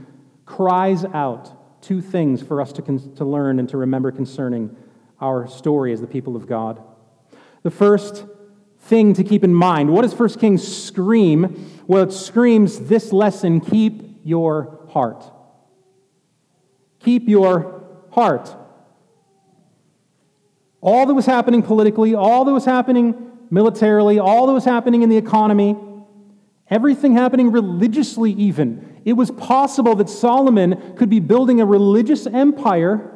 cries 0.46 1.04
out 1.04 1.52
two 1.80 2.00
things 2.00 2.42
for 2.42 2.60
us 2.60 2.72
to, 2.72 2.82
con- 2.82 3.14
to 3.16 3.24
learn 3.24 3.58
and 3.58 3.68
to 3.70 3.76
remember 3.76 4.12
concerning 4.12 4.76
our 5.20 5.48
story 5.48 5.92
as 5.92 6.00
the 6.00 6.06
people 6.06 6.36
of 6.36 6.46
God. 6.46 6.82
The 7.62 7.70
first 7.70 8.26
thing 8.80 9.12
to 9.14 9.24
keep 9.24 9.44
in 9.44 9.54
mind 9.54 9.90
what 9.90 10.02
does 10.02 10.14
1 10.14 10.30
Kings 10.40 10.66
scream? 10.66 11.70
Well, 11.86 12.04
it 12.04 12.12
screams 12.12 12.80
this 12.80 13.12
lesson 13.12 13.60
keep 13.60 14.20
your 14.24 14.86
heart. 14.90 15.24
Keep 17.00 17.28
your 17.28 17.84
heart. 18.10 18.54
All 20.80 21.06
that 21.06 21.14
was 21.14 21.26
happening 21.26 21.62
politically, 21.62 22.14
all 22.14 22.44
that 22.44 22.52
was 22.52 22.64
happening 22.64 23.30
militarily, 23.50 24.18
all 24.18 24.46
that 24.46 24.52
was 24.52 24.64
happening 24.64 25.02
in 25.02 25.10
the 25.10 25.16
economy, 25.16 25.76
everything 26.70 27.14
happening 27.14 27.50
religiously, 27.50 28.32
even, 28.32 29.00
it 29.04 29.14
was 29.14 29.30
possible 29.30 29.94
that 29.96 30.08
Solomon 30.08 30.94
could 30.96 31.10
be 31.10 31.20
building 31.20 31.60
a 31.60 31.66
religious 31.66 32.26
empire, 32.26 33.12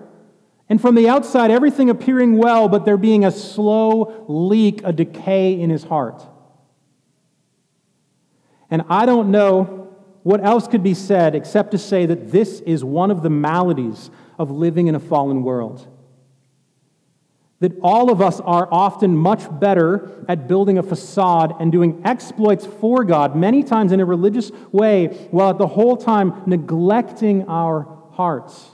and 0.69 0.81
from 0.81 0.95
the 0.95 1.09
outside, 1.09 1.51
everything 1.51 1.91
appearing 1.91 2.37
well, 2.37 2.69
but 2.69 2.85
there 2.85 2.97
being 2.97 3.25
a 3.25 3.31
slow 3.31 4.25
leak, 4.29 4.81
a 4.85 4.93
decay 4.93 5.61
in 5.61 5.71
his 5.71 5.85
heart. 5.85 6.23
And 8.71 8.83
I 8.89 9.07
don't 9.07 9.31
know 9.31 9.95
what 10.23 10.43
else 10.43 10.67
could 10.67 10.83
be 10.83 10.95
said 10.95 11.35
except 11.35 11.71
to 11.73 11.79
say 11.79 12.07
that 12.07 12.33
this 12.33 12.61
is 12.61 12.83
one 12.83 13.11
of 13.11 13.23
the 13.23 13.31
maladies 13.31 14.11
of 14.39 14.51
living 14.51 14.87
in 14.87 14.95
a 14.95 15.01
fallen 15.01 15.43
world 15.43 15.87
that 17.61 17.73
all 17.83 18.11
of 18.11 18.21
us 18.21 18.41
are 18.41 18.69
often 18.71 19.17
much 19.17 19.43
better 19.61 20.25
at 20.29 20.49
building 20.49 20.79
a 20.79 20.83
facade 20.83 21.55
and 21.61 21.71
doing 21.71 22.03
exploits 22.05 22.67
for 22.67 23.05
God, 23.05 23.37
many 23.37 23.63
times 23.63 23.93
in 23.93 24.01
a 24.01 24.05
religious 24.05 24.51
way, 24.73 25.07
while 25.31 25.51
at 25.51 25.59
the 25.59 25.67
whole 25.67 25.97
time 25.97 26.43
neglecting 26.47 27.49
our 27.49 27.87
hearts. 28.13 28.71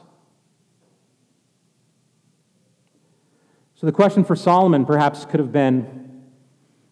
So 3.74 3.86
the 3.86 3.92
question 3.92 4.24
for 4.24 4.36
Solomon 4.36 4.84
perhaps 4.84 5.24
could 5.24 5.40
have 5.40 5.52
been 5.52 6.22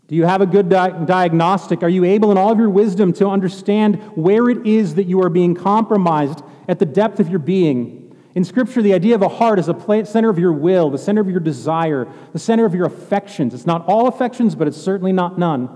Do 0.06 0.14
you 0.14 0.24
have 0.24 0.40
a 0.40 0.46
good 0.46 0.70
di- 0.70 1.04
diagnostic? 1.04 1.82
Are 1.82 1.88
you 1.88 2.04
able, 2.04 2.30
in 2.30 2.38
all 2.38 2.50
of 2.50 2.58
your 2.58 2.70
wisdom, 2.70 3.12
to 3.14 3.28
understand 3.28 3.96
where 4.14 4.48
it 4.48 4.66
is 4.66 4.94
that 4.94 5.04
you 5.04 5.22
are 5.22 5.28
being 5.28 5.54
compromised 5.54 6.42
at 6.66 6.78
the 6.78 6.86
depth 6.86 7.20
of 7.20 7.28
your 7.28 7.40
being? 7.40 8.07
In 8.34 8.44
Scripture, 8.44 8.82
the 8.82 8.94
idea 8.94 9.14
of 9.14 9.22
a 9.22 9.28
heart 9.28 9.58
is 9.58 9.66
the 9.66 10.04
center 10.04 10.28
of 10.28 10.38
your 10.38 10.52
will, 10.52 10.90
the 10.90 10.98
center 10.98 11.20
of 11.20 11.30
your 11.30 11.40
desire, 11.40 12.06
the 12.32 12.38
center 12.38 12.66
of 12.66 12.74
your 12.74 12.86
affections. 12.86 13.54
It's 13.54 13.66
not 13.66 13.86
all 13.86 14.06
affections, 14.06 14.54
but 14.54 14.68
it's 14.68 14.76
certainly 14.76 15.12
not 15.12 15.38
none. 15.38 15.68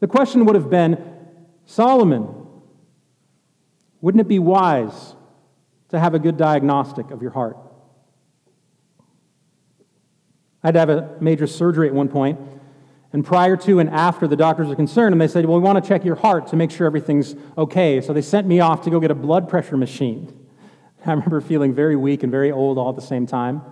The 0.00 0.06
question 0.06 0.44
would 0.44 0.56
have 0.56 0.68
been 0.68 1.02
Solomon, 1.64 2.28
wouldn't 4.00 4.20
it 4.20 4.28
be 4.28 4.38
wise 4.38 5.14
to 5.88 5.98
have 5.98 6.14
a 6.14 6.18
good 6.18 6.36
diagnostic 6.36 7.10
of 7.10 7.22
your 7.22 7.30
heart? 7.30 7.56
I 10.62 10.68
had 10.68 10.74
to 10.74 10.80
have 10.80 10.90
a 10.90 11.16
major 11.20 11.46
surgery 11.46 11.86
at 11.88 11.94
one 11.94 12.08
point, 12.08 12.40
and 13.12 13.24
prior 13.24 13.56
to 13.58 13.78
and 13.78 13.88
after, 13.88 14.26
the 14.26 14.36
doctors 14.36 14.66
were 14.66 14.76
concerned, 14.76 15.12
and 15.12 15.20
they 15.20 15.28
said, 15.28 15.46
Well, 15.46 15.58
we 15.58 15.62
want 15.62 15.82
to 15.82 15.88
check 15.88 16.04
your 16.04 16.16
heart 16.16 16.48
to 16.48 16.56
make 16.56 16.72
sure 16.72 16.86
everything's 16.86 17.36
okay. 17.56 18.00
So 18.00 18.12
they 18.12 18.22
sent 18.22 18.46
me 18.46 18.60
off 18.60 18.82
to 18.82 18.90
go 18.90 18.98
get 18.98 19.12
a 19.12 19.14
blood 19.14 19.48
pressure 19.48 19.76
machine. 19.76 20.45
I 21.08 21.12
remember 21.12 21.40
feeling 21.40 21.72
very 21.72 21.94
weak 21.94 22.22
and 22.24 22.32
very 22.32 22.50
old 22.50 22.78
all 22.78 22.88
at 22.88 22.96
the 22.96 23.02
same 23.02 23.26
time. 23.26 23.62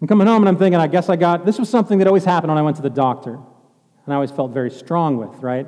I'm 0.00 0.08
coming 0.08 0.26
home 0.26 0.42
and 0.42 0.48
I'm 0.48 0.56
thinking, 0.56 0.80
I 0.80 0.86
guess 0.86 1.08
I 1.08 1.16
got 1.16 1.44
this 1.44 1.58
was 1.58 1.68
something 1.68 1.98
that 1.98 2.06
always 2.06 2.24
happened 2.24 2.50
when 2.50 2.58
I 2.58 2.62
went 2.62 2.76
to 2.76 2.82
the 2.82 2.90
doctor. 2.90 3.34
And 3.34 4.12
I 4.12 4.14
always 4.14 4.30
felt 4.30 4.52
very 4.52 4.70
strong 4.70 5.16
with, 5.16 5.42
right? 5.42 5.66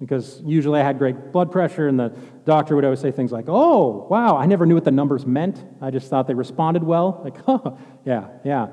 Because 0.00 0.42
usually 0.44 0.80
I 0.80 0.84
had 0.84 0.98
great 0.98 1.32
blood 1.32 1.50
pressure, 1.50 1.88
and 1.88 1.98
the 1.98 2.14
doctor 2.44 2.74
would 2.74 2.84
always 2.84 3.00
say 3.00 3.10
things 3.10 3.32
like, 3.32 3.46
Oh, 3.48 4.06
wow, 4.10 4.36
I 4.36 4.46
never 4.46 4.66
knew 4.66 4.74
what 4.74 4.84
the 4.84 4.90
numbers 4.90 5.24
meant. 5.24 5.62
I 5.80 5.90
just 5.90 6.08
thought 6.08 6.26
they 6.26 6.34
responded 6.34 6.84
well. 6.84 7.22
Like, 7.24 7.74
yeah, 8.04 8.28
yeah. 8.44 8.68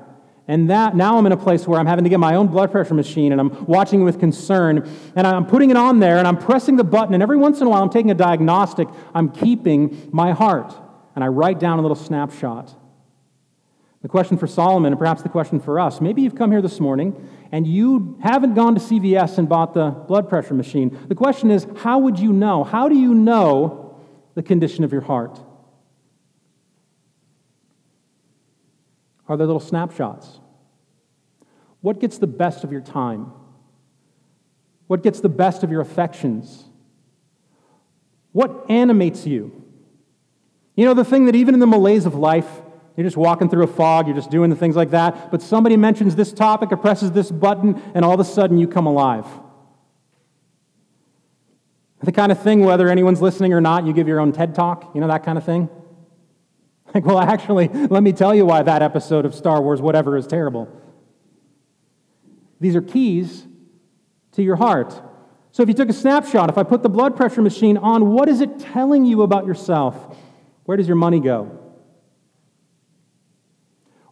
And 0.46 0.68
that 0.68 0.94
now 0.94 1.16
I'm 1.16 1.24
in 1.24 1.32
a 1.32 1.38
place 1.38 1.66
where 1.66 1.80
I'm 1.80 1.86
having 1.86 2.04
to 2.04 2.10
get 2.10 2.20
my 2.20 2.34
own 2.34 2.48
blood 2.48 2.70
pressure 2.70 2.92
machine 2.92 3.32
and 3.32 3.40
I'm 3.40 3.64
watching 3.64 4.04
with 4.04 4.20
concern 4.20 4.86
and 5.16 5.26
I'm 5.26 5.46
putting 5.46 5.70
it 5.70 5.76
on 5.78 6.00
there 6.00 6.18
and 6.18 6.28
I'm 6.28 6.36
pressing 6.36 6.76
the 6.76 6.84
button 6.84 7.14
and 7.14 7.22
every 7.22 7.38
once 7.38 7.62
in 7.62 7.66
a 7.66 7.70
while 7.70 7.82
I'm 7.82 7.88
taking 7.88 8.10
a 8.10 8.14
diagnostic, 8.14 8.86
I'm 9.14 9.30
keeping 9.30 10.10
my 10.12 10.32
heart 10.32 10.74
and 11.14 11.22
I 11.22 11.28
write 11.28 11.58
down 11.58 11.78
a 11.78 11.82
little 11.82 11.96
snapshot. 11.96 12.74
The 14.02 14.08
question 14.08 14.36
for 14.36 14.46
Solomon, 14.46 14.92
and 14.92 14.98
perhaps 14.98 15.22
the 15.22 15.30
question 15.30 15.60
for 15.60 15.80
us 15.80 16.00
maybe 16.00 16.20
you've 16.20 16.34
come 16.34 16.50
here 16.50 16.60
this 16.60 16.78
morning 16.78 17.28
and 17.50 17.66
you 17.66 18.18
haven't 18.22 18.54
gone 18.54 18.74
to 18.74 18.80
CVS 18.80 19.38
and 19.38 19.48
bought 19.48 19.72
the 19.72 19.90
blood 19.90 20.28
pressure 20.28 20.54
machine. 20.54 20.98
The 21.08 21.14
question 21.14 21.50
is, 21.50 21.66
how 21.78 22.00
would 22.00 22.18
you 22.18 22.32
know? 22.32 22.64
How 22.64 22.88
do 22.88 22.96
you 22.96 23.14
know 23.14 23.98
the 24.34 24.42
condition 24.42 24.84
of 24.84 24.92
your 24.92 25.00
heart? 25.00 25.40
Are 29.26 29.36
there 29.36 29.46
little 29.46 29.60
snapshots? 29.60 30.40
What 31.80 31.98
gets 31.98 32.18
the 32.18 32.26
best 32.26 32.62
of 32.62 32.72
your 32.72 32.80
time? 32.82 33.32
What 34.86 35.02
gets 35.02 35.20
the 35.20 35.28
best 35.30 35.62
of 35.62 35.70
your 35.70 35.80
affections? 35.80 36.64
What 38.32 38.66
animates 38.68 39.26
you? 39.26 39.63
You 40.76 40.84
know, 40.84 40.94
the 40.94 41.04
thing 41.04 41.26
that 41.26 41.36
even 41.36 41.54
in 41.54 41.60
the 41.60 41.66
malaise 41.66 42.06
of 42.06 42.14
life, 42.14 42.48
you're 42.96 43.04
just 43.04 43.16
walking 43.16 43.48
through 43.48 43.64
a 43.64 43.68
fog, 43.68 44.06
you're 44.06 44.16
just 44.16 44.30
doing 44.30 44.50
the 44.50 44.56
things 44.56 44.76
like 44.76 44.90
that, 44.90 45.30
but 45.30 45.42
somebody 45.42 45.76
mentions 45.76 46.16
this 46.16 46.32
topic 46.32 46.72
or 46.72 46.76
presses 46.76 47.12
this 47.12 47.30
button, 47.30 47.80
and 47.94 48.04
all 48.04 48.14
of 48.14 48.20
a 48.20 48.24
sudden 48.24 48.58
you 48.58 48.68
come 48.68 48.86
alive. 48.86 49.26
The 52.02 52.12
kind 52.12 52.30
of 52.30 52.42
thing, 52.42 52.60
whether 52.60 52.88
anyone's 52.88 53.22
listening 53.22 53.52
or 53.52 53.60
not, 53.60 53.86
you 53.86 53.92
give 53.92 54.06
your 54.06 54.20
own 54.20 54.32
TED 54.32 54.54
talk, 54.54 54.94
you 54.94 55.00
know, 55.00 55.08
that 55.08 55.24
kind 55.24 55.38
of 55.38 55.44
thing. 55.44 55.68
Like, 56.94 57.06
well, 57.06 57.18
actually, 57.18 57.66
let 57.66 58.04
me 58.04 58.12
tell 58.12 58.32
you 58.32 58.46
why 58.46 58.62
that 58.62 58.80
episode 58.80 59.24
of 59.24 59.34
Star 59.34 59.60
Wars, 59.60 59.82
whatever, 59.82 60.16
is 60.16 60.28
terrible. 60.28 60.68
These 62.60 62.76
are 62.76 62.82
keys 62.82 63.44
to 64.32 64.44
your 64.44 64.54
heart. 64.54 65.02
So 65.50 65.64
if 65.64 65.68
you 65.68 65.74
took 65.74 65.88
a 65.88 65.92
snapshot, 65.92 66.50
if 66.50 66.56
I 66.56 66.62
put 66.62 66.84
the 66.84 66.88
blood 66.88 67.16
pressure 67.16 67.42
machine 67.42 67.76
on, 67.78 68.10
what 68.10 68.28
is 68.28 68.40
it 68.40 68.60
telling 68.60 69.04
you 69.04 69.22
about 69.22 69.44
yourself? 69.44 70.16
Where 70.64 70.76
does 70.76 70.88
your 70.88 70.96
money 70.96 71.20
go? 71.20 71.60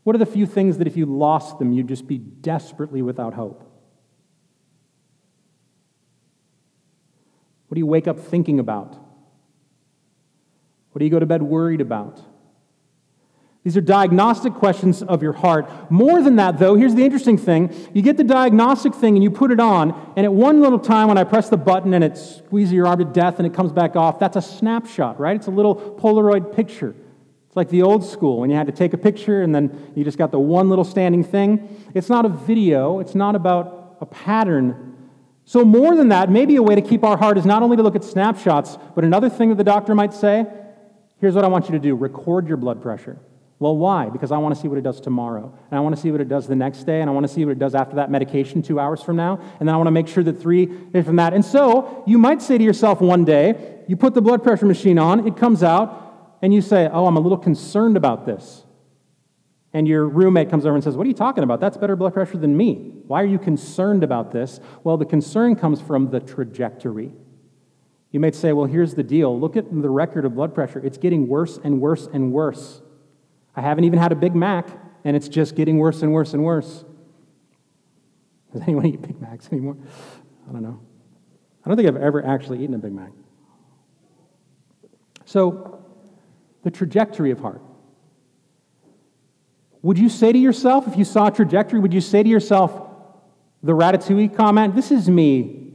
What 0.03 0.17
are 0.17 0.19
the 0.19 0.27
few 0.27 0.47
things 0.47 0.79
that 0.79 0.87
if 0.87 0.97
you 0.97 1.07
lost 1.07 1.59
them, 1.59 1.73
you'd 1.73 1.89
just 1.89 2.07
be 2.07 2.19
desperately 2.19 3.03
without 3.03 3.35
hope? 3.35 3.69
What 7.69 7.77
do 7.77 7.79
you 7.79 7.87
wake 7.87 8.07
up 8.07 8.19
thinking 8.19 8.59
about? 8.59 8.97
What 10.91 10.99
do 10.99 11.05
you 11.05 11.11
go 11.11 11.19
to 11.19 11.27
bed 11.27 11.43
worried 11.43 11.81
about? 11.81 12.21
These 13.65 13.77
are 13.77 13.81
diagnostic 13.81 14.55
questions 14.55 15.05
of 15.05 15.23
your 15.23 15.33
heart. 15.33 15.91
More 15.91 16.21
than 16.21 16.35
that, 16.37 16.59
though, 16.59 16.75
here's 16.75 16.97
the 16.97 17.05
interesting 17.05 17.39
thing. 17.39 17.73
You 17.95 18.03
get 18.03 18.17
the 18.17 18.25
diagnostic 18.25 18.93
thing 18.93 19.15
and 19.15 19.23
you 19.23 19.31
put 19.31 19.53
it 19.53 19.61
on, 19.61 20.13
and 20.17 20.27
at 20.27 20.33
one 20.33 20.61
little 20.61 20.81
time 20.81 21.07
when 21.07 21.17
I 21.17 21.23
press 21.23 21.49
the 21.49 21.57
button 21.57 21.95
and 21.95 22.03
it 22.03 22.19
squeezes 22.19 22.73
your 22.73 22.89
arm 22.89 22.99
to 22.99 23.05
death 23.05 23.39
and 23.39 23.47
it 23.47 23.55
comes 23.55 23.71
back 23.71 23.95
off, 23.95 24.19
that's 24.19 24.37
a 24.37 24.43
snapshot, 24.43 25.21
right? 25.21 25.37
It's 25.37 25.47
a 25.47 25.53
little 25.53 25.77
Polaroid 25.77 26.57
picture. 26.57 26.93
It's 27.47 27.57
like 27.57 27.69
the 27.69 27.83
old 27.83 28.05
school 28.05 28.41
when 28.41 28.51
you 28.51 28.57
had 28.57 28.67
to 28.67 28.73
take 28.73 28.95
a 28.95 28.99
picture 28.99 29.43
and 29.43 29.55
then 29.55 29.93
you 29.95 30.03
just 30.03 30.19
got 30.19 30.33
the 30.33 30.41
one 30.41 30.69
little 30.69 30.85
standing 30.85 31.23
thing. 31.23 31.85
It's 31.95 32.09
not 32.09 32.25
a 32.25 32.31
video, 32.31 32.99
it's 32.99 33.15
not 33.15 33.37
about 33.37 33.99
a 34.01 34.07
pattern. 34.07 34.97
So, 35.45 35.65
more 35.65 35.95
than 35.95 36.09
that, 36.09 36.31
maybe 36.31 36.57
a 36.57 36.63
way 36.63 36.75
to 36.75 36.83
keep 36.83 37.05
our 37.05 37.17
heart 37.17 37.39
is 37.39 37.45
not 37.45 37.63
only 37.63 37.77
to 37.77 37.83
look 37.83 37.95
at 37.95 38.03
snapshots, 38.03 38.77
but 38.95 39.05
another 39.05 39.29
thing 39.29 39.51
that 39.51 39.57
the 39.57 39.65
doctor 39.65 39.95
might 39.95 40.15
say 40.15 40.47
here's 41.21 41.35
what 41.37 41.45
I 41.45 41.49
want 41.49 41.67
you 41.67 41.73
to 41.73 41.79
do 41.79 41.95
record 41.95 42.49
your 42.49 42.57
blood 42.57 42.83
pressure. 42.83 43.21
Well, 43.63 43.77
why? 43.77 44.09
Because 44.09 44.33
I 44.33 44.39
want 44.39 44.57
to 44.57 44.61
see 44.61 44.67
what 44.67 44.77
it 44.77 44.83
does 44.83 45.01
tomorrow. 45.01 45.57
And 45.71 45.79
I 45.79 45.81
want 45.81 45.95
to 45.95 46.03
see 46.03 46.11
what 46.11 46.21
it 46.21 46.29
does 46.29 46.49
the 46.49 46.57
next 46.57 46.83
day. 46.83 47.01
And 47.01 47.09
I 47.09 47.13
want 47.13 47.29
to 47.29 47.33
see 47.33 47.45
what 47.45 47.53
it 47.53 47.61
does 47.61 47.77
after 47.77 47.95
that 47.95 48.11
medication 48.11 48.61
two 48.61 48.81
hours 48.81 49.01
from 49.01 49.15
now. 49.15 49.39
And 49.61 49.69
then 49.69 49.73
I 49.73 49.77
want 49.77 49.87
to 49.87 49.93
make 49.93 50.09
sure 50.09 50.25
that 50.25 50.43
three 50.43 50.67
from 51.05 51.15
that. 51.15 51.33
And 51.33 51.45
so 51.45 52.03
you 52.05 52.19
might 52.19 52.43
say 52.43 52.59
to 52.59 52.65
yourself 52.65 53.01
one 53.01 53.25
day, 53.25 53.85
you 53.87 53.97
put 53.97 54.15
the 54.15 54.21
blood 54.21 54.43
pressure 54.43 54.67
machine 54.67 54.99
on, 54.99 55.29
it 55.29 55.37
comes 55.37 55.63
out, 55.63 56.39
and 56.43 56.53
you 56.53 56.61
say, 56.61 56.89
Oh, 56.93 57.07
I'm 57.07 57.17
a 57.17 57.21
little 57.21 57.39
concerned 57.39 57.97
about 57.97 58.27
this. 58.27 58.65
And 59.73 59.87
your 59.87 60.09
roommate 60.09 60.51
comes 60.51 60.67
over 60.67 60.75
and 60.75 60.83
says, 60.83 60.97
What 60.97 61.05
are 61.07 61.09
you 61.09 61.15
talking 61.15 61.45
about? 61.45 61.61
That's 61.61 61.77
better 61.77 61.95
blood 61.95 62.15
pressure 62.15 62.39
than 62.39 62.57
me. 62.57 62.75
Why 63.07 63.23
are 63.23 63.27
you 63.27 63.39
concerned 63.39 64.03
about 64.03 64.33
this? 64.33 64.59
Well, 64.83 64.97
the 64.97 65.07
concern 65.07 65.55
comes 65.55 65.81
from 65.81 66.11
the 66.11 66.19
trajectory. 66.19 67.13
You 68.11 68.19
might 68.19 68.35
say, 68.35 68.53
Well, 68.53 68.67
here's 68.67 68.97
the 68.97 69.05
deal. 69.05 69.39
Look 69.39 69.57
at 69.57 69.71
the 69.71 69.89
record 69.89 70.25
of 70.25 70.35
blood 70.35 70.53
pressure. 70.53 70.81
It's 70.85 70.99
getting 70.99 71.29
worse 71.29 71.61
and 71.63 71.81
worse 71.81 72.09
and 72.13 72.33
worse. 72.33 72.82
I 73.55 73.61
haven't 73.61 73.85
even 73.85 73.99
had 73.99 74.13
a 74.13 74.17
Big 74.17 74.35
Mac, 74.35 74.69
and 75.05 75.17
it's 75.17 75.29
just 75.29 75.55
getting 75.55 75.79
worse 75.79 76.03
and 76.03 76.13
worse 76.13 76.33
and 76.33 76.43
worse. 76.43 76.85
Does 78.53 78.63
anyone 78.63 78.87
eat 78.87 79.03
Big 79.03 79.21
Macs 79.21 79.49
anymore? 79.53 79.77
I 80.49 80.53
don't 80.53 80.63
know. 80.63 80.81
I 81.65 81.69
don't 81.69 81.77
think 81.77 81.89
I've 81.89 81.97
ever 81.97 82.25
actually 82.25 82.63
eaten 82.63 82.75
a 82.75 82.79
Big 82.79 82.93
Mac. 82.93 83.13
So, 85.25 85.85
the 86.63 86.71
trajectory 86.71 87.31
of 87.31 87.41
heart. 87.41 87.63
Would 89.83 89.99
you 89.99 90.09
say 90.09 90.33
to 90.33 90.39
yourself, 90.39 90.87
if 90.87 90.97
you 90.97 91.05
saw 91.05 91.27
a 91.27 91.31
trajectory, 91.31 91.81
would 91.81 91.93
you 91.93 92.01
say 92.01 92.23
to 92.23 92.29
yourself, 92.29 92.89
the 93.63 93.73
Ratatouille 93.73 94.37
comment, 94.37 94.75
this 94.75 94.91
is 94.91 95.09
me 95.09 95.72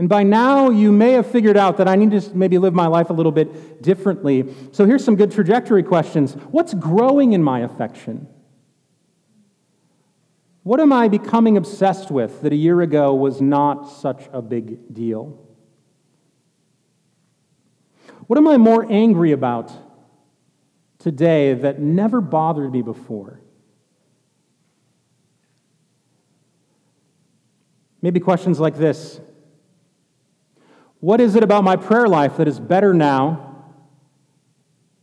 and 0.00 0.08
by 0.08 0.22
now, 0.22 0.70
you 0.70 0.92
may 0.92 1.12
have 1.12 1.30
figured 1.30 1.58
out 1.58 1.76
that 1.76 1.86
I 1.86 1.94
need 1.94 2.12
to 2.12 2.34
maybe 2.34 2.56
live 2.56 2.72
my 2.72 2.86
life 2.86 3.10
a 3.10 3.12
little 3.12 3.32
bit 3.32 3.82
differently. 3.82 4.46
So 4.72 4.86
here's 4.86 5.04
some 5.04 5.14
good 5.14 5.30
trajectory 5.30 5.82
questions 5.82 6.32
What's 6.50 6.72
growing 6.72 7.34
in 7.34 7.42
my 7.42 7.60
affection? 7.60 8.26
What 10.62 10.80
am 10.80 10.90
I 10.90 11.08
becoming 11.08 11.58
obsessed 11.58 12.10
with 12.10 12.40
that 12.40 12.50
a 12.50 12.56
year 12.56 12.80
ago 12.80 13.14
was 13.14 13.42
not 13.42 13.90
such 13.90 14.26
a 14.32 14.40
big 14.40 14.94
deal? 14.94 15.38
What 18.26 18.38
am 18.38 18.48
I 18.48 18.56
more 18.56 18.90
angry 18.90 19.32
about 19.32 19.70
today 20.98 21.52
that 21.52 21.78
never 21.78 22.22
bothered 22.22 22.72
me 22.72 22.80
before? 22.80 23.42
Maybe 28.00 28.18
questions 28.18 28.58
like 28.58 28.78
this 28.78 29.20
what 31.00 31.20
is 31.20 31.34
it 31.34 31.42
about 31.42 31.64
my 31.64 31.76
prayer 31.76 32.06
life 32.06 32.36
that 32.36 32.46
is 32.46 32.60
better 32.60 32.94
now 32.94 33.64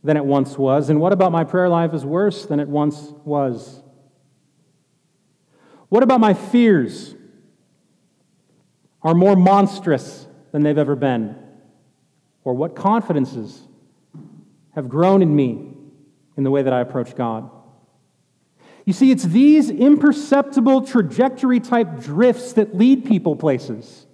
than 0.02 0.16
it 0.16 0.24
once 0.24 0.56
was? 0.56 0.90
And 0.90 1.00
what 1.00 1.12
about 1.12 1.32
my 1.32 1.44
prayer 1.44 1.68
life 1.68 1.92
is 1.92 2.04
worse 2.04 2.46
than 2.46 2.60
it 2.60 2.68
once 2.68 3.12
was? 3.24 3.82
What 5.88 6.02
about 6.02 6.20
my 6.20 6.34
fears 6.34 7.14
are 9.02 9.14
more 9.14 9.36
monstrous 9.36 10.26
than 10.52 10.62
they've 10.62 10.78
ever 10.78 10.94
been? 10.94 11.36
Or 12.44 12.54
what 12.54 12.76
confidences 12.76 13.60
have 14.74 14.88
grown 14.88 15.22
in 15.22 15.34
me 15.34 15.74
in 16.36 16.44
the 16.44 16.50
way 16.50 16.62
that 16.62 16.72
I 16.72 16.80
approach 16.80 17.16
God? 17.16 17.50
You 18.84 18.92
see, 18.92 19.10
it's 19.10 19.24
these 19.24 19.68
imperceptible 19.68 20.82
trajectory 20.82 21.60
type 21.60 22.00
drifts 22.00 22.54
that 22.54 22.74
lead 22.74 23.04
people 23.04 23.36
places. 23.36 24.06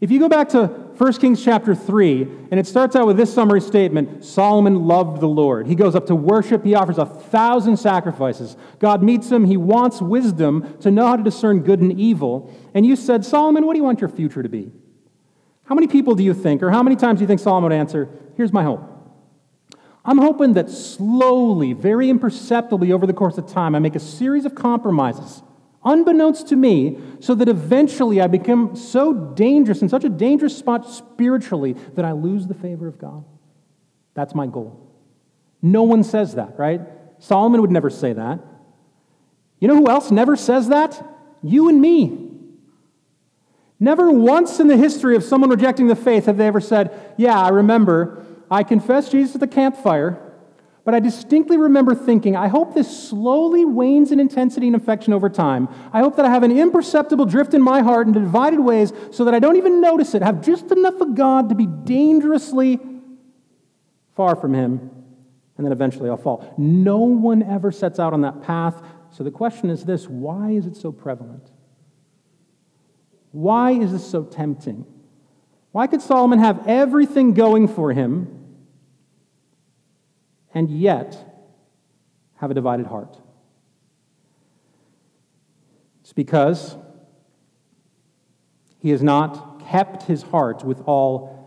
If 0.00 0.12
you 0.12 0.20
go 0.20 0.28
back 0.28 0.50
to 0.50 0.66
1 0.66 1.12
Kings 1.14 1.44
chapter 1.44 1.74
3, 1.74 2.22
and 2.50 2.60
it 2.60 2.66
starts 2.66 2.94
out 2.94 3.06
with 3.06 3.16
this 3.16 3.32
summary 3.32 3.60
statement 3.60 4.24
Solomon 4.24 4.86
loved 4.86 5.20
the 5.20 5.28
Lord. 5.28 5.66
He 5.66 5.74
goes 5.74 5.96
up 5.96 6.06
to 6.06 6.14
worship, 6.14 6.64
he 6.64 6.74
offers 6.74 6.98
a 6.98 7.06
thousand 7.06 7.78
sacrifices. 7.78 8.56
God 8.78 9.02
meets 9.02 9.30
him, 9.30 9.44
he 9.44 9.56
wants 9.56 10.00
wisdom 10.00 10.76
to 10.80 10.90
know 10.90 11.06
how 11.06 11.16
to 11.16 11.22
discern 11.22 11.60
good 11.60 11.80
and 11.80 11.98
evil. 11.98 12.54
And 12.74 12.86
you 12.86 12.94
said, 12.94 13.24
Solomon, 13.24 13.66
what 13.66 13.72
do 13.74 13.78
you 13.78 13.84
want 13.84 14.00
your 14.00 14.10
future 14.10 14.42
to 14.42 14.48
be? 14.48 14.70
How 15.64 15.74
many 15.74 15.88
people 15.88 16.14
do 16.14 16.22
you 16.22 16.32
think, 16.32 16.62
or 16.62 16.70
how 16.70 16.82
many 16.82 16.94
times 16.94 17.18
do 17.18 17.24
you 17.24 17.28
think 17.28 17.40
Solomon 17.40 17.70
would 17.70 17.76
answer, 17.76 18.08
Here's 18.36 18.52
my 18.52 18.62
hope? 18.62 18.82
I'm 20.04 20.18
hoping 20.18 20.54
that 20.54 20.70
slowly, 20.70 21.72
very 21.72 22.08
imperceptibly 22.08 22.92
over 22.92 23.04
the 23.04 23.12
course 23.12 23.36
of 23.36 23.46
time, 23.46 23.74
I 23.74 23.80
make 23.80 23.96
a 23.96 24.00
series 24.00 24.44
of 24.44 24.54
compromises 24.54 25.42
unbeknownst 25.84 26.48
to 26.48 26.56
me, 26.56 26.98
so 27.20 27.34
that 27.34 27.48
eventually 27.48 28.20
I 28.20 28.26
become 28.26 28.76
so 28.76 29.12
dangerous, 29.12 29.82
in 29.82 29.88
such 29.88 30.04
a 30.04 30.08
dangerous 30.08 30.56
spot 30.56 30.88
spiritually, 30.90 31.74
that 31.94 32.04
I 32.04 32.12
lose 32.12 32.46
the 32.46 32.54
favor 32.54 32.86
of 32.86 32.98
God. 32.98 33.24
That's 34.14 34.34
my 34.34 34.46
goal. 34.46 34.88
No 35.62 35.82
one 35.82 36.04
says 36.04 36.34
that, 36.34 36.58
right? 36.58 36.80
Solomon 37.18 37.60
would 37.60 37.70
never 37.70 37.90
say 37.90 38.12
that. 38.12 38.40
You 39.60 39.68
know 39.68 39.76
who 39.76 39.88
else 39.88 40.10
never 40.10 40.36
says 40.36 40.68
that? 40.68 41.02
You 41.42 41.68
and 41.68 41.80
me. 41.80 42.28
Never 43.80 44.10
once 44.10 44.58
in 44.60 44.66
the 44.66 44.76
history 44.76 45.14
of 45.14 45.22
someone 45.22 45.50
rejecting 45.50 45.86
the 45.86 45.96
faith 45.96 46.26
have 46.26 46.36
they 46.36 46.46
ever 46.46 46.60
said, 46.60 47.14
Yeah, 47.16 47.40
I 47.40 47.48
remember 47.48 48.24
I 48.50 48.62
confessed 48.62 49.12
Jesus 49.12 49.36
at 49.36 49.40
the 49.40 49.46
campfire, 49.46 50.18
but 50.88 50.94
I 50.94 51.00
distinctly 51.00 51.58
remember 51.58 51.94
thinking, 51.94 52.34
I 52.34 52.48
hope 52.48 52.72
this 52.72 53.10
slowly 53.10 53.62
wanes 53.66 54.10
in 54.10 54.18
intensity 54.18 54.68
and 54.68 54.74
affection 54.74 55.12
over 55.12 55.28
time. 55.28 55.68
I 55.92 56.00
hope 56.00 56.16
that 56.16 56.24
I 56.24 56.30
have 56.30 56.42
an 56.42 56.58
imperceptible 56.58 57.26
drift 57.26 57.52
in 57.52 57.60
my 57.60 57.82
heart 57.82 58.06
into 58.06 58.20
divided 58.20 58.58
ways 58.58 58.94
so 59.10 59.26
that 59.26 59.34
I 59.34 59.38
don't 59.38 59.56
even 59.56 59.82
notice 59.82 60.14
it, 60.14 60.22
have 60.22 60.40
just 60.40 60.70
enough 60.72 60.98
of 61.02 61.14
God 61.14 61.50
to 61.50 61.54
be 61.54 61.66
dangerously 61.66 62.80
far 64.16 64.34
from 64.34 64.54
Him, 64.54 64.90
and 65.58 65.66
then 65.66 65.72
eventually 65.72 66.08
I'll 66.08 66.16
fall. 66.16 66.54
No 66.56 67.00
one 67.00 67.42
ever 67.42 67.70
sets 67.70 67.98
out 67.98 68.14
on 68.14 68.22
that 68.22 68.42
path. 68.42 68.82
So 69.10 69.22
the 69.22 69.30
question 69.30 69.68
is 69.68 69.84
this 69.84 70.08
why 70.08 70.52
is 70.52 70.64
it 70.64 70.74
so 70.74 70.90
prevalent? 70.90 71.50
Why 73.32 73.72
is 73.72 73.92
this 73.92 74.10
so 74.10 74.24
tempting? 74.24 74.86
Why 75.70 75.86
could 75.86 76.00
Solomon 76.00 76.38
have 76.38 76.66
everything 76.66 77.34
going 77.34 77.68
for 77.68 77.92
him 77.92 78.47
and 80.54 80.70
yet 80.70 81.16
have 82.36 82.50
a 82.50 82.54
divided 82.54 82.86
heart? 82.86 83.18
It's 86.02 86.12
because 86.12 86.76
he 88.80 88.90
has 88.90 89.02
not 89.02 89.62
kept 89.66 90.04
his 90.04 90.22
heart 90.22 90.64
with 90.64 90.82
all 90.86 91.38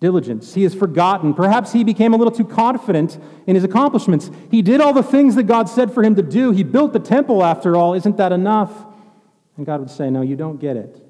diligence. 0.00 0.54
He 0.54 0.64
has 0.64 0.74
forgotten. 0.74 1.34
Perhaps 1.34 1.72
he 1.72 1.84
became 1.84 2.12
a 2.12 2.16
little 2.16 2.32
too 2.32 2.44
confident 2.44 3.18
in 3.46 3.54
his 3.54 3.64
accomplishments. 3.64 4.30
He 4.50 4.60
did 4.60 4.80
all 4.80 4.92
the 4.92 5.02
things 5.02 5.34
that 5.36 5.44
God 5.44 5.68
said 5.68 5.94
for 5.94 6.02
him 6.02 6.14
to 6.16 6.22
do. 6.22 6.50
He 6.50 6.62
built 6.62 6.92
the 6.92 6.98
temple, 6.98 7.44
after 7.44 7.76
all. 7.76 7.94
Isn't 7.94 8.16
that 8.16 8.32
enough? 8.32 8.70
And 9.56 9.64
God 9.64 9.80
would 9.80 9.90
say, 9.90 10.10
No, 10.10 10.20
you 10.20 10.36
don't 10.36 10.60
get 10.60 10.76
it. 10.76 11.00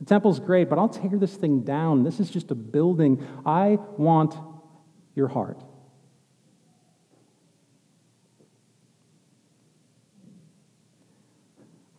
The 0.00 0.06
temple's 0.06 0.40
great, 0.40 0.68
but 0.68 0.78
I'll 0.78 0.88
tear 0.88 1.16
this 1.16 1.34
thing 1.34 1.60
down. 1.60 2.02
This 2.02 2.18
is 2.18 2.28
just 2.28 2.50
a 2.50 2.56
building. 2.56 3.26
I 3.46 3.78
want 3.96 4.34
your 5.14 5.28
heart. 5.28 5.62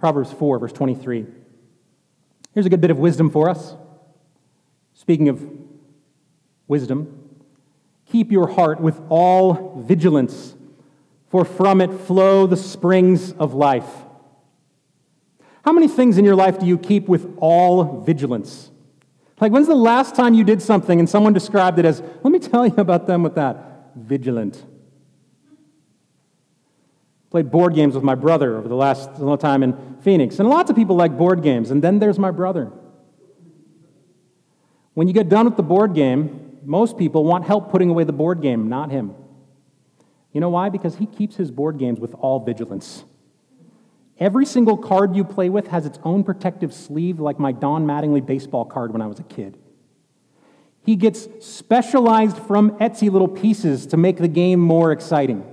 Proverbs 0.04 0.34
4, 0.34 0.60
verse 0.60 0.74
23. 0.74 1.26
Here's 2.54 2.66
a 2.66 2.70
good 2.70 2.82
bit 2.82 2.92
of 2.92 3.00
wisdom 3.00 3.30
for 3.30 3.48
us. 3.48 3.78
Speaking 4.94 5.30
of 5.30 5.42
wisdom, 6.68 7.40
keep 8.06 8.30
your 8.30 8.48
heart 8.50 8.82
with 8.82 9.00
all 9.08 9.82
vigilance, 9.88 10.56
for 11.30 11.46
from 11.46 11.80
it 11.80 11.88
flow 12.02 12.48
the 12.48 12.58
springs 12.58 13.32
of 13.32 13.54
life. 13.54 13.88
How 15.64 15.72
many 15.72 15.88
things 15.88 16.18
in 16.18 16.26
your 16.26 16.36
life 16.36 16.60
do 16.60 16.66
you 16.66 16.78
keep 16.78 17.08
with 17.08 17.38
all 17.38 18.02
vigilance? 18.02 18.72
Like, 19.40 19.54
when's 19.54 19.68
the 19.68 19.74
last 19.74 20.16
time 20.16 20.34
you 20.34 20.44
did 20.44 20.62
something 20.62 21.00
and 21.00 21.10
someone 21.10 21.32
described 21.32 21.80
it 21.80 21.86
as, 21.86 22.02
let 22.24 22.32
me 22.34 22.40
tell 22.40 22.68
you 22.68 22.76
about 22.76 23.08
them 23.08 23.24
with 23.24 23.36
that, 23.36 23.96
vigilant? 23.96 24.66
Played 27.34 27.50
board 27.50 27.74
games 27.74 27.96
with 27.96 28.04
my 28.04 28.14
brother 28.14 28.56
over 28.58 28.68
the 28.68 28.76
last 28.76 29.10
little 29.18 29.40
time 29.40 29.64
in 29.64 29.98
Phoenix. 30.02 30.38
And 30.38 30.48
lots 30.48 30.70
of 30.70 30.76
people 30.76 30.96
like 30.96 31.18
board 31.18 31.42
games. 31.42 31.72
And 31.72 31.84
then 31.84 31.98
there's 31.98 32.20
my 32.20 32.30
brother. 32.30 32.72
When 34.94 35.08
you 35.08 35.16
get 35.16 35.30
done 35.30 35.46
with 35.46 35.58
the 35.58 35.64
board 35.64 35.96
game, 35.96 36.60
most 36.64 36.96
people 36.96 37.24
want 37.24 37.46
help 37.46 37.72
putting 37.72 37.90
away 37.90 38.04
the 38.04 38.14
board 38.14 38.44
game, 38.44 38.70
not 38.70 38.92
him. 38.92 39.16
You 40.32 40.42
know 40.42 40.50
why? 40.50 40.70
Because 40.70 40.98
he 40.98 41.08
keeps 41.08 41.36
his 41.36 41.50
board 41.50 41.80
games 41.80 42.00
with 42.00 42.14
all 42.14 42.40
vigilance. 42.40 43.04
Every 44.20 44.46
single 44.46 44.78
card 44.78 45.16
you 45.16 45.24
play 45.24 45.50
with 45.50 45.70
has 45.70 45.88
its 45.88 45.98
own 46.04 46.24
protective 46.24 46.72
sleeve, 46.72 47.20
like 47.20 47.40
my 47.40 47.52
Don 47.52 47.88
Mattingly 47.88 48.24
baseball 48.24 48.64
card 48.64 48.94
when 48.94 49.02
I 49.02 49.08
was 49.08 49.18
a 49.18 49.24
kid. 49.24 49.58
He 50.86 50.96
gets 50.96 51.28
specialized 51.44 52.38
from 52.38 52.78
Etsy 52.78 53.12
little 53.12 53.28
pieces 53.28 53.88
to 53.88 53.98
make 53.98 54.18
the 54.18 54.28
game 54.28 54.60
more 54.60 54.92
exciting. 54.92 55.50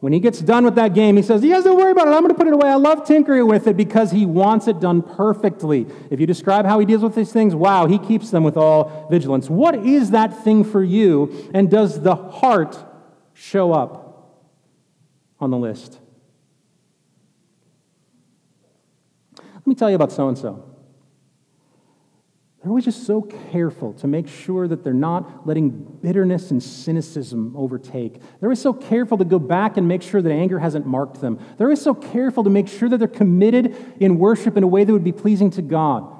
When 0.00 0.12
he 0.12 0.20
gets 0.20 0.38
done 0.38 0.64
with 0.64 0.76
that 0.76 0.94
game, 0.94 1.16
he 1.16 1.22
says, 1.22 1.42
You 1.42 1.52
guys 1.52 1.64
don't 1.64 1.76
worry 1.76 1.90
about 1.90 2.06
it. 2.06 2.12
I'm 2.12 2.20
going 2.20 2.28
to 2.28 2.34
put 2.34 2.46
it 2.46 2.52
away. 2.52 2.68
I 2.68 2.76
love 2.76 3.04
tinkering 3.04 3.48
with 3.48 3.66
it 3.66 3.76
because 3.76 4.12
he 4.12 4.26
wants 4.26 4.68
it 4.68 4.78
done 4.78 5.02
perfectly. 5.02 5.86
If 6.10 6.20
you 6.20 6.26
describe 6.26 6.66
how 6.66 6.78
he 6.78 6.86
deals 6.86 7.02
with 7.02 7.16
these 7.16 7.32
things, 7.32 7.54
wow, 7.54 7.86
he 7.86 7.98
keeps 7.98 8.30
them 8.30 8.44
with 8.44 8.56
all 8.56 9.08
vigilance. 9.10 9.50
What 9.50 9.74
is 9.74 10.12
that 10.12 10.44
thing 10.44 10.62
for 10.62 10.84
you? 10.84 11.50
And 11.52 11.68
does 11.68 12.00
the 12.00 12.14
heart 12.14 12.78
show 13.34 13.72
up 13.72 14.38
on 15.40 15.50
the 15.50 15.58
list? 15.58 15.98
Let 19.36 19.66
me 19.66 19.74
tell 19.74 19.90
you 19.90 19.96
about 19.96 20.12
so 20.12 20.28
and 20.28 20.38
so. 20.38 20.64
They're 22.60 22.70
always 22.70 22.86
just 22.86 23.06
so 23.06 23.22
careful 23.22 23.92
to 23.94 24.08
make 24.08 24.26
sure 24.26 24.66
that 24.66 24.82
they're 24.82 24.92
not 24.92 25.46
letting 25.46 25.70
bitterness 25.70 26.50
and 26.50 26.60
cynicism 26.60 27.56
overtake. 27.56 28.14
They're 28.40 28.48
always 28.48 28.60
so 28.60 28.72
careful 28.72 29.16
to 29.18 29.24
go 29.24 29.38
back 29.38 29.76
and 29.76 29.86
make 29.86 30.02
sure 30.02 30.20
that 30.20 30.32
anger 30.32 30.58
hasn't 30.58 30.84
marked 30.84 31.20
them. 31.20 31.38
They're 31.56 31.68
always 31.68 31.80
so 31.80 31.94
careful 31.94 32.42
to 32.42 32.50
make 32.50 32.66
sure 32.66 32.88
that 32.88 32.98
they're 32.98 33.06
committed 33.06 33.76
in 34.00 34.18
worship 34.18 34.56
in 34.56 34.64
a 34.64 34.66
way 34.66 34.82
that 34.82 34.92
would 34.92 35.04
be 35.04 35.12
pleasing 35.12 35.50
to 35.52 35.62
God. 35.62 36.12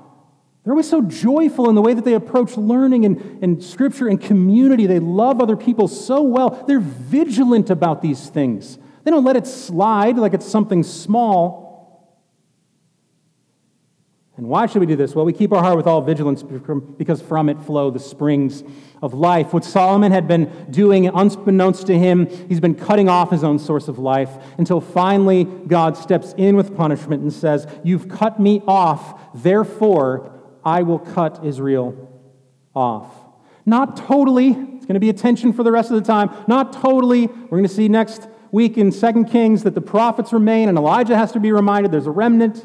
They're 0.62 0.74
always 0.74 0.89
so 0.89 1.03
joyful 1.03 1.68
in 1.70 1.74
the 1.74 1.82
way 1.82 1.95
that 1.95 2.05
they 2.05 2.14
approach 2.14 2.57
learning 2.57 3.05
and, 3.05 3.43
and 3.43 3.64
scripture 3.64 4.07
and 4.07 4.20
community. 4.20 4.86
They 4.86 5.01
love 5.01 5.41
other 5.41 5.57
people 5.57 5.89
so 5.89 6.22
well. 6.22 6.51
They're 6.68 6.78
vigilant 6.78 7.68
about 7.70 8.01
these 8.01 8.28
things. 8.28 8.78
They 9.03 9.11
don't 9.11 9.24
let 9.24 9.36
it 9.36 9.47
slide 9.47 10.18
like 10.18 10.34
it's 10.34 10.47
something 10.47 10.84
small. 10.84 11.68
And 14.39 14.47
why 14.49 14.66
should 14.66 14.78
we 14.78 14.86
do 14.86 14.95
this? 14.95 15.16
Well, 15.16 15.24
we 15.24 15.32
keep 15.32 15.53
our 15.53 15.61
heart 15.61 15.76
with 15.76 15.89
all 15.89 16.01
vigilance 16.01 16.45
because 16.45 17.20
from 17.20 17.49
it 17.49 17.61
flow 17.61 17.91
the 17.91 17.99
springs 17.99 18.62
of 19.03 19.12
life. 19.12 19.53
What 19.53 19.64
Solomon 19.64 20.12
had 20.12 20.28
been 20.28 20.66
doing, 20.70 21.09
unbeknownst 21.09 21.89
to 21.89 21.99
him, 21.99 22.28
he's 22.49 22.61
been 22.61 22.76
cutting 22.76 23.09
off 23.09 23.32
his 23.32 23.43
own 23.43 23.59
source 23.59 23.89
of 23.89 23.99
life 23.99 24.30
until 24.57 24.80
finally 24.80 25.43
God 25.43 25.97
steps 25.97 26.34
in 26.36 26.55
with 26.55 26.76
punishment 26.76 27.20
and 27.20 27.32
says, 27.32 27.66
You've 27.82 28.09
cut 28.09 28.39
me 28.39 28.62
off, 28.64 29.20
therefore 29.34 30.41
I 30.64 30.82
will 30.82 31.01
cut 31.01 31.45
Israel 31.45 32.09
off. 32.76 33.12
Not 33.66 33.97
totally, 33.97 34.51
it's 34.51 34.86
going 34.86 34.95
to 34.95 35.01
be 35.01 35.11
a 35.11 35.14
tension 35.14 35.53
for 35.53 35.64
the 35.64 35.72
rest 35.72 35.91
of 35.91 35.97
the 35.97 36.07
time. 36.07 36.30
Not 36.47 36.72
totally. 36.72 37.26
We're 37.26 37.59
going 37.59 37.64
to 37.64 37.68
see 37.68 37.89
next 37.89 38.28
week 38.53 38.78
in 38.78 38.93
2 38.93 39.24
Kings 39.24 39.64
that 39.64 39.74
the 39.74 39.80
prophets 39.80 40.32
remain 40.32 40.68
and 40.68 40.78
Elijah 40.78 41.16
has 41.16 41.32
to 41.32 41.41
be 41.41 41.51
reminded 41.51 41.91
there's 41.91 42.07
a 42.07 42.12
remnant. 42.12 42.64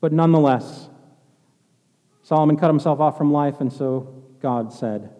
But 0.00 0.12
nonetheless, 0.12 0.88
Solomon 2.22 2.56
cut 2.56 2.68
himself 2.68 3.00
off 3.00 3.18
from 3.18 3.32
life, 3.32 3.60
and 3.60 3.72
so 3.72 4.22
God 4.40 4.72
said, 4.72 5.10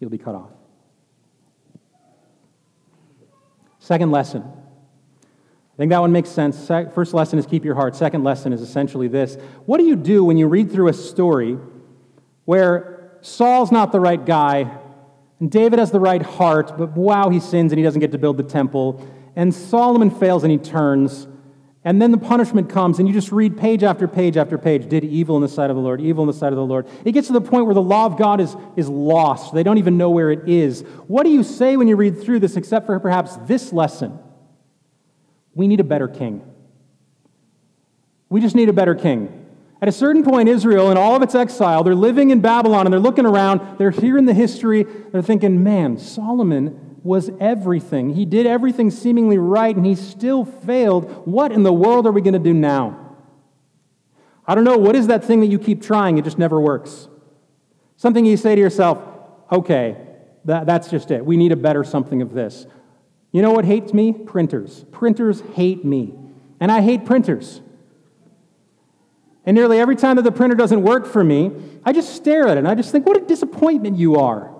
He'll 0.00 0.08
be 0.10 0.18
cut 0.18 0.34
off. 0.34 0.50
Second 3.78 4.10
lesson. 4.10 4.42
I 4.42 5.76
think 5.76 5.90
that 5.90 6.00
one 6.00 6.12
makes 6.12 6.28
sense. 6.28 6.66
First 6.66 7.14
lesson 7.14 7.38
is 7.38 7.46
keep 7.46 7.64
your 7.64 7.74
heart. 7.74 7.96
Second 7.96 8.22
lesson 8.22 8.52
is 8.52 8.60
essentially 8.60 9.08
this 9.08 9.36
What 9.66 9.78
do 9.78 9.84
you 9.84 9.96
do 9.96 10.24
when 10.24 10.36
you 10.36 10.46
read 10.46 10.70
through 10.70 10.88
a 10.88 10.92
story 10.92 11.58
where 12.44 13.18
Saul's 13.22 13.72
not 13.72 13.90
the 13.90 14.00
right 14.00 14.24
guy, 14.24 14.70
and 15.40 15.50
David 15.50 15.78
has 15.78 15.90
the 15.90 16.00
right 16.00 16.22
heart, 16.22 16.76
but 16.76 16.96
wow, 16.96 17.30
he 17.30 17.40
sins 17.40 17.72
and 17.72 17.78
he 17.78 17.82
doesn't 17.82 18.00
get 18.00 18.12
to 18.12 18.18
build 18.18 18.36
the 18.36 18.42
temple, 18.42 19.06
and 19.34 19.52
Solomon 19.54 20.10
fails 20.10 20.44
and 20.44 20.52
he 20.52 20.58
turns, 20.58 21.26
and 21.86 22.00
then 22.00 22.10
the 22.10 22.18
punishment 22.18 22.70
comes, 22.70 22.98
and 22.98 23.06
you 23.06 23.12
just 23.12 23.30
read 23.30 23.58
page 23.58 23.82
after 23.82 24.08
page 24.08 24.38
after 24.38 24.56
page 24.56 24.88
did 24.88 25.04
evil 25.04 25.36
in 25.36 25.42
the 25.42 25.48
sight 25.48 25.68
of 25.68 25.76
the 25.76 25.82
Lord, 25.82 26.00
evil 26.00 26.24
in 26.24 26.28
the 26.28 26.32
sight 26.32 26.52
of 26.52 26.56
the 26.56 26.64
Lord. 26.64 26.88
It 27.04 27.12
gets 27.12 27.26
to 27.26 27.34
the 27.34 27.42
point 27.42 27.66
where 27.66 27.74
the 27.74 27.82
law 27.82 28.06
of 28.06 28.16
God 28.16 28.40
is, 28.40 28.56
is 28.74 28.88
lost. 28.88 29.52
They 29.52 29.62
don't 29.62 29.76
even 29.76 29.98
know 29.98 30.08
where 30.08 30.30
it 30.30 30.48
is. 30.48 30.80
What 31.08 31.24
do 31.24 31.30
you 31.30 31.42
say 31.42 31.76
when 31.76 31.86
you 31.86 31.96
read 31.96 32.22
through 32.22 32.40
this, 32.40 32.56
except 32.56 32.86
for 32.86 32.98
perhaps 32.98 33.36
this 33.46 33.70
lesson? 33.70 34.18
We 35.54 35.68
need 35.68 35.80
a 35.80 35.84
better 35.84 36.08
king. 36.08 36.42
We 38.30 38.40
just 38.40 38.56
need 38.56 38.70
a 38.70 38.72
better 38.72 38.94
king. 38.94 39.42
At 39.82 39.88
a 39.88 39.92
certain 39.92 40.24
point, 40.24 40.48
Israel, 40.48 40.90
in 40.90 40.96
all 40.96 41.14
of 41.14 41.22
its 41.22 41.34
exile, 41.34 41.84
they're 41.84 41.94
living 41.94 42.30
in 42.30 42.40
Babylon 42.40 42.86
and 42.86 42.92
they're 42.94 42.98
looking 42.98 43.26
around, 43.26 43.76
they're 43.76 43.90
hearing 43.90 44.24
the 44.24 44.32
history, 44.32 44.84
they're 44.84 45.20
thinking, 45.20 45.62
man, 45.62 45.98
Solomon 45.98 46.83
was 47.04 47.30
everything. 47.38 48.14
He 48.14 48.24
did 48.24 48.46
everything 48.46 48.90
seemingly 48.90 49.38
right, 49.38 49.76
and 49.76 49.84
he 49.84 49.94
still 49.94 50.44
failed. 50.44 51.26
What 51.26 51.52
in 51.52 51.62
the 51.62 51.72
world 51.72 52.06
are 52.06 52.12
we 52.12 52.22
going 52.22 52.32
to 52.32 52.40
do 52.40 52.54
now? 52.54 53.16
I 54.46 54.54
don't 54.54 54.64
know. 54.64 54.78
What 54.78 54.96
is 54.96 55.06
that 55.06 55.22
thing 55.22 55.40
that 55.40 55.46
you 55.46 55.58
keep 55.58 55.82
trying? 55.82 56.18
It 56.18 56.24
just 56.24 56.38
never 56.38 56.60
works. 56.60 57.08
Something 57.96 58.24
you 58.24 58.36
say 58.36 58.54
to 58.54 58.60
yourself, 58.60 58.98
okay, 59.52 59.96
that, 60.46 60.66
that's 60.66 60.90
just 60.90 61.10
it. 61.10 61.24
We 61.24 61.36
need 61.36 61.52
a 61.52 61.56
better 61.56 61.84
something 61.84 62.22
of 62.22 62.32
this. 62.32 62.66
You 63.32 63.42
know 63.42 63.52
what 63.52 63.64
hates 63.64 63.92
me? 63.92 64.12
Printers. 64.12 64.84
Printers 64.90 65.42
hate 65.54 65.84
me. 65.84 66.14
And 66.58 66.72
I 66.72 66.80
hate 66.80 67.04
printers. 67.04 67.60
And 69.44 69.54
nearly 69.54 69.78
every 69.78 69.96
time 69.96 70.16
that 70.16 70.22
the 70.22 70.32
printer 70.32 70.56
doesn't 70.56 70.82
work 70.82 71.06
for 71.06 71.22
me, 71.22 71.50
I 71.84 71.92
just 71.92 72.14
stare 72.14 72.48
at 72.48 72.56
it 72.56 72.60
and 72.60 72.68
I 72.68 72.74
just 72.74 72.92
think, 72.92 73.06
what 73.06 73.16
a 73.16 73.20
disappointment 73.20 73.98
you 73.98 74.16
are. 74.16 74.54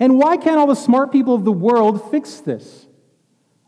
And 0.00 0.18
why 0.18 0.38
can't 0.38 0.58
all 0.58 0.66
the 0.66 0.74
smart 0.74 1.12
people 1.12 1.34
of 1.34 1.44
the 1.44 1.52
world 1.52 2.10
fix 2.10 2.40
this? 2.40 2.86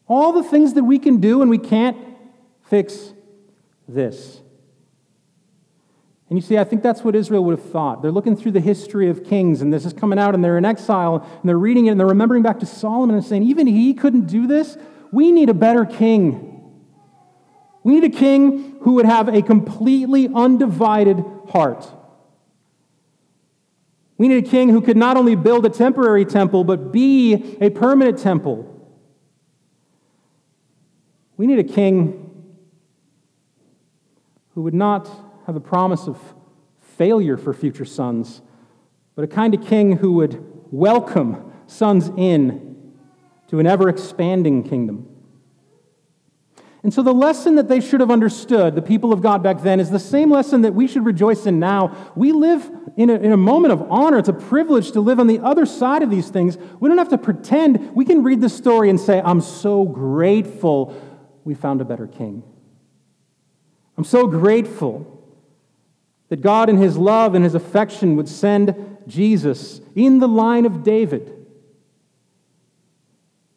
All 0.08 0.32
the 0.32 0.42
things 0.42 0.74
that 0.74 0.84
we 0.84 0.98
can 0.98 1.20
do 1.20 1.42
and 1.42 1.50
we 1.50 1.58
can't 1.58 1.96
fix 2.64 3.12
this. 3.86 4.40
And 6.30 6.38
you 6.38 6.42
see, 6.42 6.56
I 6.56 6.64
think 6.64 6.82
that's 6.82 7.04
what 7.04 7.14
Israel 7.14 7.44
would 7.44 7.58
have 7.58 7.70
thought. 7.70 8.00
They're 8.00 8.10
looking 8.10 8.34
through 8.34 8.52
the 8.52 8.60
history 8.60 9.10
of 9.10 9.22
kings, 9.22 9.60
and 9.60 9.70
this 9.70 9.84
is 9.84 9.92
coming 9.92 10.18
out, 10.18 10.34
and 10.34 10.42
they're 10.42 10.56
in 10.56 10.64
exile, 10.64 11.16
and 11.22 11.46
they're 11.46 11.58
reading 11.58 11.86
it, 11.86 11.90
and 11.90 12.00
they're 12.00 12.06
remembering 12.06 12.42
back 12.42 12.60
to 12.60 12.66
Solomon 12.66 13.14
and 13.14 13.22
saying, 13.22 13.42
even 13.42 13.66
he 13.66 13.92
couldn't 13.92 14.28
do 14.28 14.46
this. 14.46 14.78
We 15.12 15.30
need 15.30 15.50
a 15.50 15.54
better 15.54 15.84
king. 15.84 16.48
We 17.82 18.00
need 18.00 18.04
a 18.04 18.16
king 18.18 18.78
who 18.80 18.94
would 18.94 19.04
have 19.04 19.28
a 19.28 19.42
completely 19.42 20.30
undivided 20.34 21.22
heart. 21.50 21.86
We 24.22 24.28
need 24.28 24.46
a 24.46 24.48
king 24.48 24.68
who 24.68 24.80
could 24.80 24.96
not 24.96 25.16
only 25.16 25.34
build 25.34 25.66
a 25.66 25.68
temporary 25.68 26.24
temple, 26.24 26.62
but 26.62 26.92
be 26.92 27.56
a 27.60 27.70
permanent 27.70 28.20
temple. 28.20 28.68
We 31.36 31.48
need 31.48 31.58
a 31.58 31.64
king 31.64 32.54
who 34.54 34.62
would 34.62 34.74
not 34.74 35.10
have 35.48 35.56
a 35.56 35.60
promise 35.60 36.06
of 36.06 36.20
failure 36.96 37.36
for 37.36 37.52
future 37.52 37.84
sons, 37.84 38.42
but 39.16 39.24
a 39.24 39.26
kind 39.26 39.54
of 39.54 39.66
king 39.66 39.96
who 39.96 40.12
would 40.12 40.40
welcome 40.70 41.52
sons 41.66 42.08
in 42.16 42.92
to 43.48 43.58
an 43.58 43.66
ever 43.66 43.88
expanding 43.88 44.62
kingdom. 44.62 45.11
And 46.84 46.92
so, 46.92 47.02
the 47.02 47.14
lesson 47.14 47.54
that 47.56 47.68
they 47.68 47.80
should 47.80 48.00
have 48.00 48.10
understood, 48.10 48.74
the 48.74 48.82
people 48.82 49.12
of 49.12 49.22
God 49.22 49.40
back 49.40 49.62
then, 49.62 49.78
is 49.78 49.90
the 49.90 50.00
same 50.00 50.32
lesson 50.32 50.62
that 50.62 50.74
we 50.74 50.88
should 50.88 51.04
rejoice 51.04 51.46
in 51.46 51.60
now. 51.60 52.12
We 52.16 52.32
live 52.32 52.68
in 52.96 53.08
a, 53.08 53.14
in 53.14 53.30
a 53.30 53.36
moment 53.36 53.72
of 53.72 53.82
honor. 53.88 54.18
It's 54.18 54.28
a 54.28 54.32
privilege 54.32 54.90
to 54.92 55.00
live 55.00 55.20
on 55.20 55.28
the 55.28 55.38
other 55.38 55.64
side 55.64 56.02
of 56.02 56.10
these 56.10 56.28
things. 56.28 56.58
We 56.80 56.88
don't 56.88 56.98
have 56.98 57.10
to 57.10 57.18
pretend. 57.18 57.94
We 57.94 58.04
can 58.04 58.24
read 58.24 58.40
this 58.40 58.56
story 58.56 58.90
and 58.90 58.98
say, 58.98 59.22
I'm 59.24 59.40
so 59.40 59.84
grateful 59.84 61.00
we 61.44 61.54
found 61.54 61.80
a 61.80 61.84
better 61.84 62.08
king. 62.08 62.42
I'm 63.96 64.04
so 64.04 64.26
grateful 64.26 65.06
that 66.30 66.40
God, 66.40 66.68
in 66.68 66.78
His 66.78 66.96
love 66.96 67.36
and 67.36 67.44
His 67.44 67.54
affection, 67.54 68.16
would 68.16 68.28
send 68.28 68.98
Jesus 69.06 69.80
in 69.94 70.18
the 70.18 70.28
line 70.28 70.66
of 70.66 70.82
David 70.82 71.41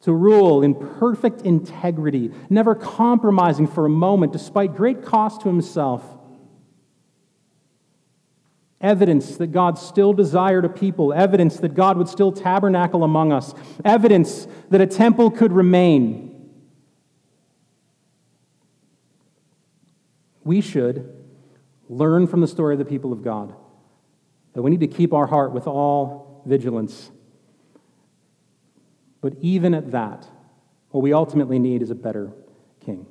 to 0.05 0.13
rule 0.13 0.61
in 0.61 0.75
perfect 0.75 1.41
integrity, 1.41 2.29
never 2.47 2.75
compromising 2.75 3.65
for 3.65 3.87
a 3.87 3.89
moment, 3.89 4.31
despite 4.31 4.75
great 4.75 5.03
cost 5.03 5.41
to 5.41 5.47
Himself. 5.47 6.03
Evidence 8.79 9.37
that 9.37 9.47
God 9.47 9.79
still 9.79 10.13
desired 10.13 10.63
a 10.63 10.69
people, 10.69 11.11
evidence 11.11 11.57
that 11.57 11.73
God 11.73 11.97
would 11.97 12.07
still 12.07 12.31
tabernacle 12.31 13.03
among 13.03 13.33
us, 13.33 13.55
evidence 13.83 14.47
that 14.69 14.79
a 14.79 14.85
temple 14.85 15.31
could 15.31 15.51
remain. 15.51 16.51
We 20.43 20.61
should 20.61 21.11
learn 21.89 22.27
from 22.27 22.41
the 22.41 22.47
story 22.47 22.75
of 22.75 22.79
the 22.79 22.85
people 22.85 23.11
of 23.11 23.23
God 23.23 23.55
that 24.53 24.61
we 24.61 24.69
need 24.69 24.81
to 24.81 24.87
keep 24.87 25.15
our 25.15 25.25
heart 25.25 25.51
with 25.51 25.65
all 25.65 26.43
vigilance. 26.45 27.09
But 29.25 29.33
even 29.41 29.73
at 29.73 29.89
that, 29.89 30.27
what 30.91 31.01
we 31.01 31.11
ultimately 31.11 31.57
need 31.57 31.81
is 31.81 31.89
a 31.89 31.95
better 31.95 32.31
king. 32.79 33.07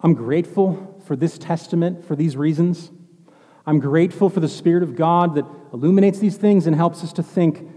I'm 0.00 0.14
grateful 0.14 1.00
for 1.06 1.14
this 1.14 1.38
testament 1.38 2.04
for 2.04 2.16
these 2.16 2.36
reasons. 2.36 2.90
I'm 3.64 3.78
grateful 3.78 4.30
for 4.30 4.40
the 4.40 4.48
Spirit 4.48 4.82
of 4.82 4.96
God 4.96 5.36
that 5.36 5.46
illuminates 5.72 6.18
these 6.18 6.36
things 6.36 6.66
and 6.66 6.74
helps 6.74 7.04
us 7.04 7.12
to 7.12 7.22
think 7.22 7.70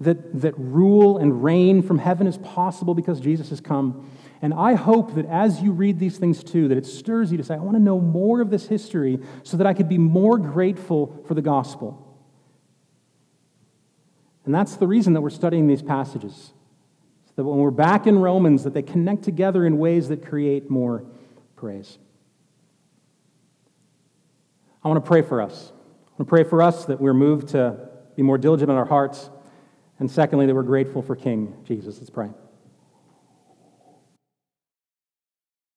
that, 0.00 0.42
that 0.42 0.52
rule 0.58 1.16
and 1.16 1.42
reign 1.42 1.80
from 1.80 1.96
heaven 1.96 2.26
is 2.26 2.36
possible 2.36 2.94
because 2.94 3.20
Jesus 3.20 3.48
has 3.48 3.62
come. 3.62 4.06
And 4.42 4.52
I 4.52 4.74
hope 4.74 5.14
that 5.14 5.24
as 5.24 5.62
you 5.62 5.72
read 5.72 5.98
these 5.98 6.18
things 6.18 6.44
too, 6.44 6.68
that 6.68 6.76
it 6.76 6.84
stirs 6.84 7.32
you 7.32 7.38
to 7.38 7.44
say, 7.44 7.54
I 7.54 7.60
want 7.60 7.78
to 7.78 7.82
know 7.82 8.00
more 8.00 8.42
of 8.42 8.50
this 8.50 8.66
history 8.66 9.18
so 9.44 9.56
that 9.56 9.66
I 9.66 9.72
could 9.72 9.88
be 9.88 9.96
more 9.96 10.36
grateful 10.36 11.24
for 11.26 11.32
the 11.32 11.40
gospel. 11.40 12.06
And 14.50 14.54
that's 14.56 14.74
the 14.74 14.88
reason 14.88 15.12
that 15.12 15.20
we're 15.20 15.30
studying 15.30 15.68
these 15.68 15.80
passages. 15.80 16.52
So 17.26 17.32
that 17.36 17.44
when 17.44 17.60
we're 17.60 17.70
back 17.70 18.08
in 18.08 18.18
Romans, 18.18 18.64
that 18.64 18.74
they 18.74 18.82
connect 18.82 19.22
together 19.22 19.64
in 19.64 19.78
ways 19.78 20.08
that 20.08 20.26
create 20.26 20.68
more 20.68 21.04
praise. 21.54 21.98
I 24.82 24.88
want 24.88 25.04
to 25.04 25.08
pray 25.08 25.22
for 25.22 25.40
us. 25.40 25.70
I 25.70 26.10
want 26.10 26.18
to 26.18 26.24
pray 26.24 26.42
for 26.42 26.62
us 26.62 26.84
that 26.86 27.00
we're 27.00 27.14
moved 27.14 27.50
to 27.50 27.90
be 28.16 28.22
more 28.24 28.38
diligent 28.38 28.72
in 28.72 28.76
our 28.76 28.86
hearts. 28.86 29.30
And 30.00 30.10
secondly, 30.10 30.46
that 30.46 30.54
we're 30.56 30.64
grateful 30.64 31.00
for 31.00 31.14
King 31.14 31.54
Jesus. 31.64 31.98
Let's 31.98 32.10
pray. 32.10 32.30